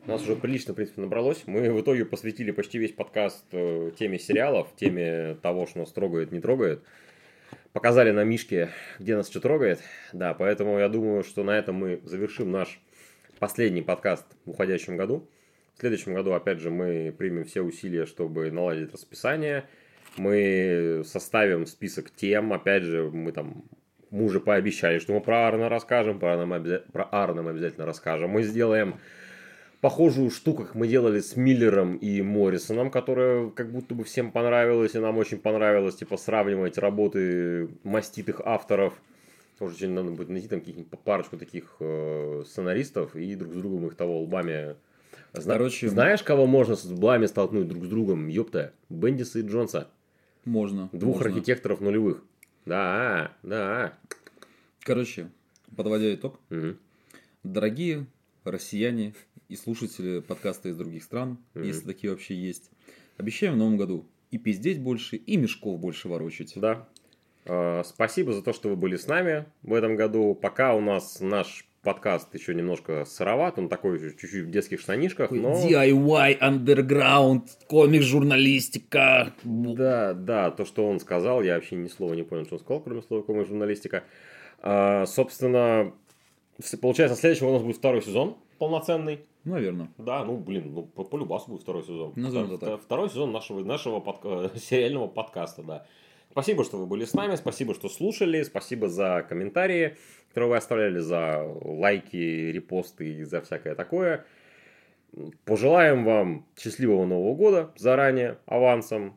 Нас 0.08 0.22
уже 0.22 0.38
прилично, 0.38 0.72
в 0.72 0.78
принципе, 0.78 1.02
набралось. 1.02 1.44
Мы 1.48 1.70
в 1.74 1.82
итоге 1.82 2.06
посвятили 2.06 2.52
почти 2.52 2.78
весь 2.78 2.94
подкаст 2.94 3.44
э, 3.52 3.92
теме 4.00 4.18
сериалов, 4.18 4.70
теме 4.78 5.36
того, 5.42 5.68
что 5.68 5.80
нас 5.80 5.92
трогает, 5.92 6.32
не 6.32 6.40
трогает. 6.40 6.82
Показали 7.74 8.12
на 8.12 8.24
Мишке, 8.24 8.70
где 9.00 9.18
нас 9.18 9.30
что 9.30 9.42
трогает. 9.42 9.82
Да, 10.14 10.34
поэтому 10.34 10.80
я 10.80 10.88
думаю, 10.88 11.26
что 11.26 11.44
на 11.44 11.58
этом 11.58 11.76
мы 11.76 12.00
завершим 12.06 12.54
наш 12.54 12.80
последний 13.40 13.82
подкаст 13.82 14.26
в 14.46 14.52
уходящем 14.52 14.96
году. 14.96 15.28
В 15.76 15.82
следующем 15.82 16.14
году, 16.14 16.32
опять 16.32 16.60
же, 16.60 16.72
мы 16.72 17.14
примем 17.18 17.44
все 17.44 17.62
усилия, 17.62 18.06
чтобы 18.06 18.50
наладить 18.50 18.94
расписание. 18.94 19.66
Мы 20.16 21.02
составим 21.06 21.66
список 21.66 22.12
тем. 22.12 22.54
Опять 22.54 22.84
же, 22.84 23.12
мы 23.12 23.34
там 23.34 23.66
мы 24.10 24.40
пообещали, 24.40 25.00
что 25.00 25.12
мы 25.12 25.20
про 25.20 25.50
Арна 25.50 25.68
расскажем, 25.68 26.18
про, 26.18 26.36
Арна 26.36 26.46
мы, 26.46 26.56
обяза- 26.56 26.86
мы 26.94 27.50
обязательно 27.50 27.86
расскажем. 27.86 28.30
Мы 28.30 28.44
сделаем 28.44 29.02
похожую 29.82 30.30
штуку, 30.32 30.64
как 30.64 30.76
мы 30.76 30.88
делали 30.88 31.20
с 31.20 31.36
Миллером 31.36 31.98
и 31.98 32.22
Моррисоном, 32.22 32.90
которая 32.92 33.50
как 33.50 33.72
будто 33.72 33.94
бы 33.96 34.04
всем 34.04 34.32
понравилась, 34.32 34.96
и 34.96 35.00
нам 35.00 35.18
очень 35.18 35.38
понравилось, 35.38 35.96
типа, 35.96 36.18
сравнивать 36.18 36.78
работы 36.78 37.70
маститых 37.84 38.42
авторов. 38.44 38.94
Тоже 39.60 39.76
очень 39.76 39.92
надо 39.92 40.12
будет 40.12 40.30
найти 40.30 40.48
там 40.48 40.60
каких-нибудь 40.60 41.00
парочку 41.00 41.38
таких 41.38 41.76
э, 41.80 42.44
сценаристов 42.48 43.16
и 43.16 43.36
друг 43.36 43.54
с 43.54 43.58
другом 43.58 43.88
их 43.88 43.96
того 43.96 44.22
лбами... 44.22 44.76
Зна- 45.34 45.54
Короче, 45.54 45.90
Знаешь, 45.90 46.24
кого 46.24 46.46
можно 46.48 46.76
с 46.76 46.86
лбами 46.86 47.26
столкнуть 47.26 47.68
друг 47.68 47.86
с 47.86 47.88
другом? 47.88 48.28
Ёпта. 48.28 48.74
Бендиса 48.90 49.40
и 49.40 49.42
Джонса. 49.42 49.88
Можно. 50.46 50.90
Двух 50.94 51.18
можно. 51.18 51.32
архитекторов 51.32 51.82
нулевых. 51.82 52.24
Да, 52.66 53.32
да. 53.44 53.94
Короче, 54.82 55.30
подводя 55.76 56.14
итог, 56.14 56.40
Мгм. 56.50 56.78
дорогие 57.44 58.06
россияне 58.46 59.14
и 59.50 59.56
слушатели 59.56 60.20
подкаста 60.20 60.70
из 60.70 60.78
других 60.78 61.04
стран, 61.04 61.38
Мгм. 61.54 61.64
если 61.66 61.86
такие 61.86 62.12
вообще 62.12 62.36
есть, 62.36 62.70
обещаем 63.18 63.54
в 63.54 63.58
новом 63.58 63.78
году 63.78 64.06
и 64.32 64.38
пиздеть 64.38 64.82
больше, 64.82 65.16
и 65.16 65.38
мешков 65.38 65.80
больше 65.80 66.10
ворочать. 66.10 66.54
Да. 66.56 66.88
Э, 67.46 67.84
Спасибо 67.86 68.34
за 68.34 68.42
то, 68.42 68.52
что 68.54 68.70
вы 68.70 68.76
были 68.76 68.98
с 68.98 69.08
нами 69.08 69.46
в 69.64 69.74
этом 69.74 69.96
году. 69.96 70.36
Пока 70.36 70.76
у 70.76 70.82
нас 70.82 71.22
наш 71.22 71.66
подкаст 71.82 72.34
еще 72.36 72.54
немножко 72.54 73.06
сыроват, 73.06 73.58
он 73.58 73.70
такой 73.70 73.98
чуть-чуть 74.00 74.46
в 74.48 74.50
детских 74.50 74.82
штанишках, 74.82 75.32
но... 75.32 75.54
DIY, 75.54 76.40
underground, 76.42 77.44
комик-журналистика. 77.68 79.34
Да, 79.44 80.14
да, 80.14 80.52
то, 80.52 80.66
что 80.66 80.86
он 80.86 81.00
сказал, 81.00 81.42
я 81.42 81.56
вообще 81.56 81.76
ни 81.78 81.88
слова 81.88 82.14
не 82.14 82.24
понял, 82.24 82.44
что 82.46 82.56
он 82.56 82.60
сказал, 82.60 82.82
кроме 82.82 83.02
слова 83.04 83.22
комик-журналистика. 83.24 84.04
А, 84.60 85.06
собственно, 85.06 85.94
получается, 86.82 87.18
следующего 87.18 87.50
у 87.50 87.54
нас 87.54 87.64
будет 87.64 87.78
второй 87.78 88.02
сезон 88.02 88.36
полноценный. 88.58 89.20
Наверное. 89.48 89.90
Да, 89.98 90.24
ну, 90.26 90.38
блин, 90.38 90.74
ну, 90.74 90.84
по, 90.84 91.04
по 91.04 91.18
любасу 91.18 91.52
будет 91.52 91.62
второй 91.62 91.84
сезон. 91.84 92.14
Назовем 92.16 92.54
это 92.54 92.58
так. 92.66 92.82
Второй 92.82 93.10
сезон 93.10 93.32
нашего, 93.32 93.64
нашего 93.64 94.00
подка- 94.00 94.58
сериального 94.60 95.08
подкаста, 95.08 95.64
да. 95.64 95.86
Спасибо, 96.32 96.64
что 96.64 96.78
вы 96.78 96.86
были 96.86 97.06
с 97.06 97.14
нами, 97.14 97.36
спасибо, 97.36 97.74
что 97.74 97.90
слушали, 97.90 98.44
спасибо 98.44 98.90
за 98.90 99.26
комментарии, 99.28 99.96
которые 100.30 100.52
вы 100.52 100.58
оставляли, 100.58 101.00
за 101.00 101.42
лайки, 101.62 102.18
репосты 102.52 103.14
и 103.14 103.24
за 103.24 103.42
всякое 103.42 103.74
такое. 103.74 104.26
Пожелаем 105.46 106.04
вам 106.04 106.46
счастливого 106.58 107.06
Нового 107.06 107.34
года 107.34 107.74
заранее, 107.78 108.38
авансом. 108.46 109.16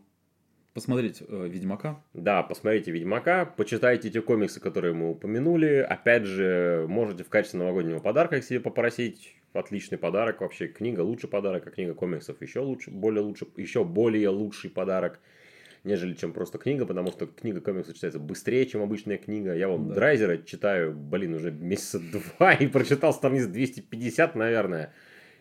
Посмотреть 0.72 1.20
э, 1.26 1.48
Ведьмака. 1.48 2.02
Да, 2.14 2.44
посмотрите 2.44 2.92
Ведьмака, 2.92 3.44
почитайте 3.44 4.08
эти 4.08 4.20
комиксы, 4.20 4.60
которые 4.60 4.94
мы 4.94 5.10
упомянули. 5.10 5.84
Опять 5.86 6.24
же, 6.24 6.86
можете 6.88 7.24
в 7.24 7.28
качестве 7.28 7.58
новогоднего 7.58 7.98
подарка 7.98 8.40
себе 8.40 8.60
попросить. 8.60 9.39
Отличный 9.52 9.98
подарок 9.98 10.40
вообще. 10.40 10.68
Книга 10.68 11.00
лучший 11.00 11.28
подарок, 11.28 11.66
а 11.66 11.70
книга 11.70 11.94
комиксов 11.94 12.40
еще 12.40 12.60
лучше, 12.60 12.90
более 12.90 13.22
лучше, 13.22 13.46
еще 13.56 13.84
более 13.84 14.28
лучший 14.28 14.70
подарок, 14.70 15.18
нежели 15.82 16.14
чем 16.14 16.32
просто 16.32 16.58
книга, 16.58 16.86
потому 16.86 17.10
что 17.10 17.26
книга 17.26 17.60
комиксов 17.60 17.94
читается 17.94 18.20
быстрее, 18.20 18.66
чем 18.66 18.82
обычная 18.82 19.18
книга. 19.18 19.54
Я 19.54 19.68
вам 19.68 19.88
Да. 19.88 19.94
Драйзера 19.94 20.38
читаю, 20.38 20.94
блин, 20.94 21.34
уже 21.34 21.50
месяца 21.50 22.00
два 22.38 22.52
и 22.52 22.68
прочитал 22.68 23.12
страниц 23.12 23.46
250, 23.46 24.36
наверное. 24.36 24.92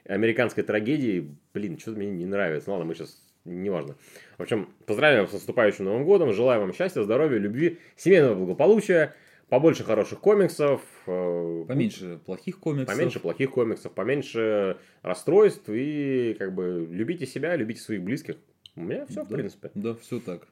Американской 0.06 0.64
трагедии, 0.64 1.36
блин, 1.54 1.78
что-то 1.78 2.00
мне 2.00 2.10
не 2.10 2.26
нравится. 2.26 2.72
Ладно, 2.72 2.86
мы 2.86 2.96
сейчас 2.96 3.22
неважно. 3.46 3.96
В 4.40 4.42
общем, 4.42 4.70
поздравляем 4.88 5.28
с 5.28 5.34
наступающим 5.34 5.86
Новым 5.86 6.04
годом, 6.04 6.34
желаю 6.34 6.62
вам 6.62 6.74
счастья, 6.74 7.04
здоровья, 7.04 7.38
любви, 7.38 7.78
семейного 7.96 8.34
благополучия, 8.34 9.14
побольше 9.50 9.84
хороших 9.84 10.20
комиксов, 10.20 10.82
э, 11.08 11.66
Поменьше 11.68 12.20
плохих 12.26 12.60
комиксов. 12.60 12.96
поменьше 12.96 13.20
плохих 13.20 13.52
комиксов, 13.52 13.92
поменьше 13.94 14.78
расстройств 15.02 15.70
и 15.70 16.36
как 16.38 16.54
бы 16.54 16.88
любите 16.90 17.26
себя, 17.26 17.56
любите 17.56 17.82
своих 17.82 18.04
близких. 18.04 18.36
У 18.76 18.82
меня 18.82 19.06
все, 19.08 19.24
в 19.24 19.28
Да. 19.28 19.36
принципе. 19.36 19.72
Да, 19.76 19.96
все 19.96 20.20
так. 20.20 20.48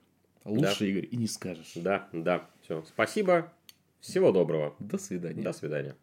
Лучше, 0.45 0.89
Игорь, 0.89 1.07
и 1.11 1.17
не 1.17 1.27
скажешь. 1.27 1.73
Да, 1.75 2.07
да, 2.13 2.49
все. 2.61 2.83
Спасибо, 2.87 3.51
всего 3.99 4.31
доброго, 4.31 4.75
До 4.79 4.97
свидания. 4.97 5.41
до 5.41 5.53
свидания. 5.53 5.95